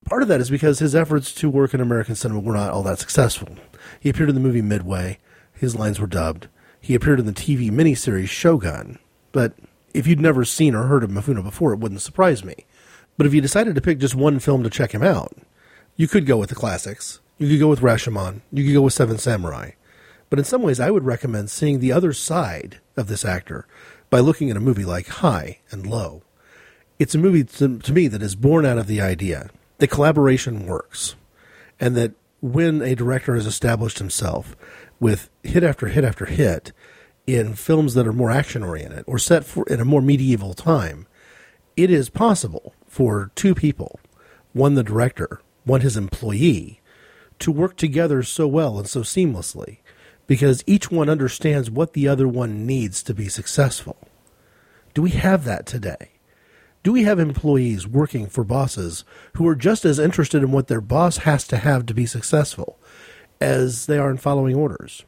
Part 0.04 0.22
of 0.22 0.28
that 0.28 0.40
is 0.40 0.50
because 0.50 0.78
his 0.78 0.94
efforts 0.94 1.34
to 1.34 1.50
work 1.50 1.74
in 1.74 1.80
American 1.80 2.14
cinema 2.14 2.38
were 2.38 2.54
not 2.54 2.70
all 2.70 2.84
that 2.84 3.00
successful. 3.00 3.56
He 3.98 4.10
appeared 4.10 4.28
in 4.28 4.36
the 4.36 4.40
movie 4.40 4.62
Midway. 4.62 5.18
His 5.52 5.74
lines 5.74 5.98
were 5.98 6.06
dubbed. 6.06 6.46
He 6.80 6.94
appeared 6.94 7.18
in 7.18 7.26
the 7.26 7.32
TV 7.32 7.72
miniseries 7.72 8.28
Shogun. 8.28 9.00
But 9.32 9.54
if 9.96 10.06
you'd 10.06 10.20
never 10.20 10.44
seen 10.44 10.74
or 10.74 10.84
heard 10.84 11.02
of 11.02 11.10
Mifune 11.10 11.42
before, 11.42 11.72
it 11.72 11.78
wouldn't 11.78 12.02
surprise 12.02 12.44
me. 12.44 12.66
But 13.16 13.26
if 13.26 13.34
you 13.34 13.40
decided 13.40 13.74
to 13.74 13.80
pick 13.80 13.98
just 13.98 14.14
one 14.14 14.38
film 14.38 14.62
to 14.62 14.70
check 14.70 14.92
him 14.92 15.02
out, 15.02 15.32
you 15.96 16.06
could 16.06 16.26
go 16.26 16.36
with 16.36 16.50
the 16.50 16.54
classics. 16.54 17.20
You 17.38 17.48
could 17.48 17.60
go 17.60 17.68
with 17.68 17.80
Rashomon. 17.80 18.42
You 18.52 18.64
could 18.64 18.74
go 18.74 18.82
with 18.82 18.92
Seven 18.92 19.18
Samurai. 19.18 19.70
But 20.28 20.38
in 20.38 20.44
some 20.44 20.62
ways, 20.62 20.80
I 20.80 20.90
would 20.90 21.04
recommend 21.04 21.50
seeing 21.50 21.80
the 21.80 21.92
other 21.92 22.12
side 22.12 22.80
of 22.96 23.06
this 23.06 23.24
actor 23.24 23.66
by 24.10 24.20
looking 24.20 24.50
at 24.50 24.56
a 24.56 24.60
movie 24.60 24.84
like 24.84 25.08
High 25.08 25.60
and 25.70 25.86
Low. 25.86 26.22
It's 26.98 27.14
a 27.14 27.18
movie 27.18 27.44
to, 27.44 27.78
to 27.78 27.92
me 27.92 28.08
that 28.08 28.22
is 28.22 28.34
born 28.34 28.66
out 28.66 28.78
of 28.78 28.86
the 28.86 29.00
idea 29.00 29.50
that 29.78 29.88
collaboration 29.88 30.66
works 30.66 31.14
and 31.78 31.96
that 31.96 32.12
when 32.40 32.82
a 32.82 32.94
director 32.94 33.34
has 33.34 33.46
established 33.46 33.98
himself 33.98 34.56
with 34.98 35.30
hit 35.42 35.62
after 35.62 35.88
hit 35.88 36.04
after 36.04 36.26
hit 36.26 36.72
in 37.26 37.54
films 37.54 37.94
that 37.94 38.06
are 38.06 38.12
more 38.12 38.30
action 38.30 38.62
oriented 38.62 39.04
or 39.06 39.18
set 39.18 39.44
for 39.44 39.64
in 39.68 39.80
a 39.80 39.84
more 39.84 40.02
medieval 40.02 40.54
time, 40.54 41.06
it 41.76 41.90
is 41.90 42.08
possible 42.08 42.74
for 42.86 43.30
two 43.34 43.54
people, 43.54 43.98
one 44.52 44.74
the 44.74 44.82
director, 44.82 45.40
one 45.64 45.80
his 45.80 45.96
employee, 45.96 46.80
to 47.38 47.52
work 47.52 47.76
together 47.76 48.22
so 48.22 48.46
well 48.46 48.78
and 48.78 48.88
so 48.88 49.00
seamlessly 49.00 49.78
because 50.26 50.64
each 50.66 50.90
one 50.90 51.08
understands 51.08 51.70
what 51.70 51.92
the 51.92 52.08
other 52.08 52.26
one 52.26 52.66
needs 52.66 53.02
to 53.02 53.14
be 53.14 53.28
successful. 53.28 53.96
Do 54.94 55.02
we 55.02 55.10
have 55.10 55.44
that 55.44 55.66
today? 55.66 56.12
Do 56.82 56.92
we 56.92 57.02
have 57.02 57.18
employees 57.18 57.86
working 57.86 58.26
for 58.26 58.44
bosses 58.44 59.04
who 59.34 59.46
are 59.48 59.56
just 59.56 59.84
as 59.84 59.98
interested 59.98 60.42
in 60.42 60.52
what 60.52 60.68
their 60.68 60.80
boss 60.80 61.18
has 61.18 61.46
to 61.48 61.56
have 61.56 61.84
to 61.86 61.94
be 61.94 62.06
successful 62.06 62.78
as 63.40 63.86
they 63.86 63.98
are 63.98 64.10
in 64.10 64.16
following 64.16 64.54
orders? 64.54 65.04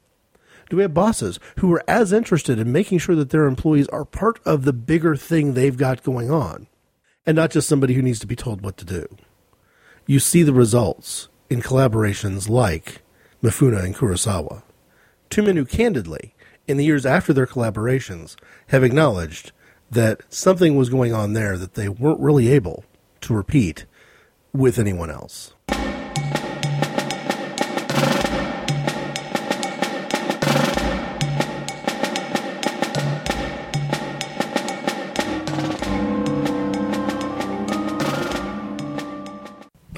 Do 0.68 0.76
we 0.76 0.82
have 0.82 0.94
bosses 0.94 1.40
who 1.58 1.72
are 1.72 1.82
as 1.88 2.12
interested 2.12 2.58
in 2.58 2.72
making 2.72 2.98
sure 2.98 3.16
that 3.16 3.30
their 3.30 3.46
employees 3.46 3.88
are 3.88 4.04
part 4.04 4.38
of 4.44 4.64
the 4.64 4.72
bigger 4.72 5.16
thing 5.16 5.54
they've 5.54 5.76
got 5.76 6.02
going 6.02 6.30
on 6.30 6.66
and 7.24 7.36
not 7.36 7.50
just 7.50 7.68
somebody 7.68 7.94
who 7.94 8.02
needs 8.02 8.18
to 8.20 8.26
be 8.26 8.36
told 8.36 8.60
what 8.60 8.76
to 8.78 8.84
do? 8.84 9.06
You 10.06 10.18
see 10.18 10.42
the 10.42 10.52
results 10.52 11.28
in 11.50 11.62
collaborations 11.62 12.48
like 12.48 13.02
Mifune 13.42 13.82
and 13.82 13.94
Kurosawa. 13.94 14.62
Two 15.30 15.42
men 15.42 15.56
who 15.56 15.64
candidly, 15.64 16.34
in 16.66 16.76
the 16.76 16.84
years 16.84 17.06
after 17.06 17.32
their 17.32 17.46
collaborations, 17.46 18.36
have 18.68 18.84
acknowledged 18.84 19.52
that 19.90 20.20
something 20.28 20.76
was 20.76 20.90
going 20.90 21.14
on 21.14 21.32
there 21.32 21.56
that 21.56 21.74
they 21.74 21.88
weren't 21.88 22.20
really 22.20 22.48
able 22.48 22.84
to 23.22 23.34
repeat 23.34 23.86
with 24.52 24.78
anyone 24.78 25.10
else. 25.10 25.54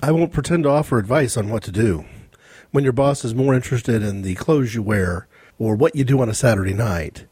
I 0.03 0.13
won't 0.13 0.33
pretend 0.33 0.63
to 0.63 0.71
offer 0.71 0.99
advice 0.99 1.37
on 1.37 1.51
what 1.51 1.63
to 1.65 1.71
do. 1.71 2.07
When 2.71 2.85
your 2.85 2.93
boss 2.95 3.23
is 3.23 3.35
more 3.35 3.55
interested 3.55 4.03
in 4.03 4.23
the 4.23 4.35
clothes 4.35 4.75
you 4.75 4.83
wear 4.83 5.29
or 5.59 5.77
what 5.77 5.95
you 5.95 6.05
do 6.05 6.23
on 6.23 6.31
a 6.31 6.35
Saturday 6.35 6.73
night 6.73 7.27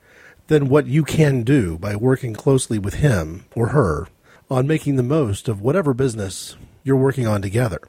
than 0.48 0.68
what 0.68 0.86
you 0.86 1.02
can 1.02 1.44
do 1.44 1.78
by 1.78 1.96
working 1.96 2.34
closely 2.34 2.78
with 2.78 2.94
him 2.94 3.46
or 3.54 3.68
her 3.68 4.08
on 4.50 4.66
making 4.66 4.96
the 4.96 5.02
most 5.02 5.48
of 5.48 5.62
whatever 5.62 5.94
business 5.94 6.56
you're 6.84 6.96
working 6.96 7.26
on 7.26 7.40
together. 7.40 7.80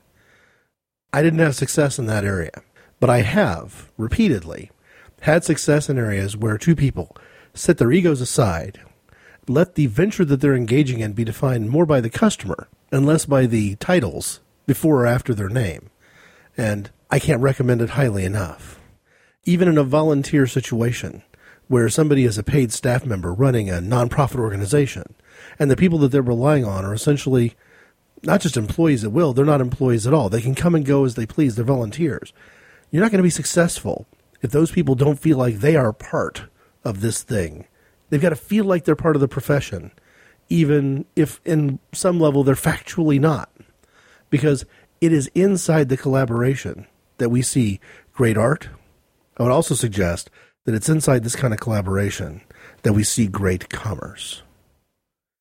I 1.12 1.24
didn't 1.24 1.40
have 1.40 1.56
success 1.56 2.00
in 2.00 2.06
that 2.06 2.24
area, 2.24 2.62
but 3.02 3.10
I 3.10 3.22
have 3.22 3.92
repeatedly 3.98 4.72
had 5.22 5.44
success 5.44 5.90
in 5.90 5.98
areas 5.98 6.38
where 6.38 6.58
two 6.58 6.76
people 6.76 7.18
set 7.54 7.80
their 7.80 7.92
egos 7.92 8.22
aside, 8.22 8.80
let 9.46 9.76
the 9.76 9.88
venture 9.88 10.24
that 10.24 10.40
they're 10.40 10.56
engaging 10.56 11.02
in 11.02 11.12
be 11.12 11.26
defined 11.26 11.70
more 11.70 11.86
by 11.86 12.00
the 12.00 12.10
customer 12.10 12.70
and 12.94 13.06
less 13.06 13.26
by 13.26 13.46
the 13.46 13.76
titles 13.76 14.40
before 14.70 15.02
or 15.02 15.08
after 15.08 15.34
their 15.34 15.50
name. 15.50 15.90
And 16.56 16.92
I 17.10 17.18
can't 17.18 17.42
recommend 17.42 17.82
it 17.82 17.90
highly 17.92 18.24
enough. 18.24 18.80
Even 19.44 19.68
in 19.68 19.80
a 19.80 19.84
volunteer 19.84 20.46
situation 20.46 21.24
where 21.68 21.90
somebody 21.90 22.24
is 22.24 22.38
a 22.38 22.44
paid 22.44 22.72
staff 22.72 23.04
member 23.04 23.34
running 23.34 23.68
a 23.68 23.82
nonprofit 23.82 24.40
organization 24.40 25.16
and 25.58 25.72
the 25.72 25.76
people 25.76 25.98
that 25.98 26.10
they're 26.12 26.22
relying 26.22 26.66
on 26.66 26.86
are 26.86 26.94
essentially 26.94 27.56
not 28.22 28.42
just 28.42 28.58
employees 28.58 29.04
at 29.04 29.12
will, 29.12 29.34
they're 29.34 29.44
not 29.44 29.60
employees 29.60 30.06
at 30.06 30.14
all. 30.14 30.30
They 30.30 30.42
can 30.42 30.54
come 30.54 30.76
and 30.76 30.86
go 30.86 31.04
as 31.04 31.16
they 31.16 31.26
please, 31.26 31.56
they're 31.56 31.66
volunteers. 31.66 32.32
You're 32.92 33.02
not 33.02 33.12
going 33.12 33.20
to 33.20 33.24
be 33.24 33.32
successful 33.32 34.06
if 34.44 34.52
those 34.52 34.72
people 34.72 34.94
don't 34.94 35.20
feel 35.20 35.38
like 35.38 35.56
they 35.56 35.76
are 35.76 35.94
part 35.94 36.44
of 36.84 37.02
this 37.02 37.24
thing. 37.24 37.66
They've 38.12 38.22
got 38.22 38.30
to 38.30 38.36
feel 38.36 38.66
like 38.66 38.86
they're 38.86 38.96
part 38.96 39.16
of 39.16 39.20
the 39.20 39.28
profession, 39.28 39.94
even 40.48 41.06
if 41.16 41.42
in 41.44 41.80
some 41.92 42.20
level 42.20 42.44
they're 42.44 42.54
factually 42.54 43.20
not. 43.20 43.50
Because 44.30 44.66
it 45.02 45.12
is 45.12 45.32
inside 45.34 45.90
the 45.90 45.98
collaboration 45.98 46.86
that 47.18 47.30
we 47.30 47.42
see 47.42 47.80
great 48.14 48.38
art. 48.38 48.70
I 49.38 49.44
would 49.44 49.52
also 49.52 49.76
suggest 49.76 50.30
that 50.66 50.76
it's 50.76 50.90
inside 50.90 51.24
this 51.24 51.36
kind 51.36 51.54
of 51.54 51.60
collaboration 51.60 52.42
that 52.84 52.94
we 52.94 53.04
see 53.04 53.28
great 53.28 53.70
commerce. 53.70 54.44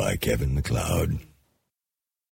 By 0.00 0.16
Kevin 0.16 0.54
MacLeod. 0.54 1.29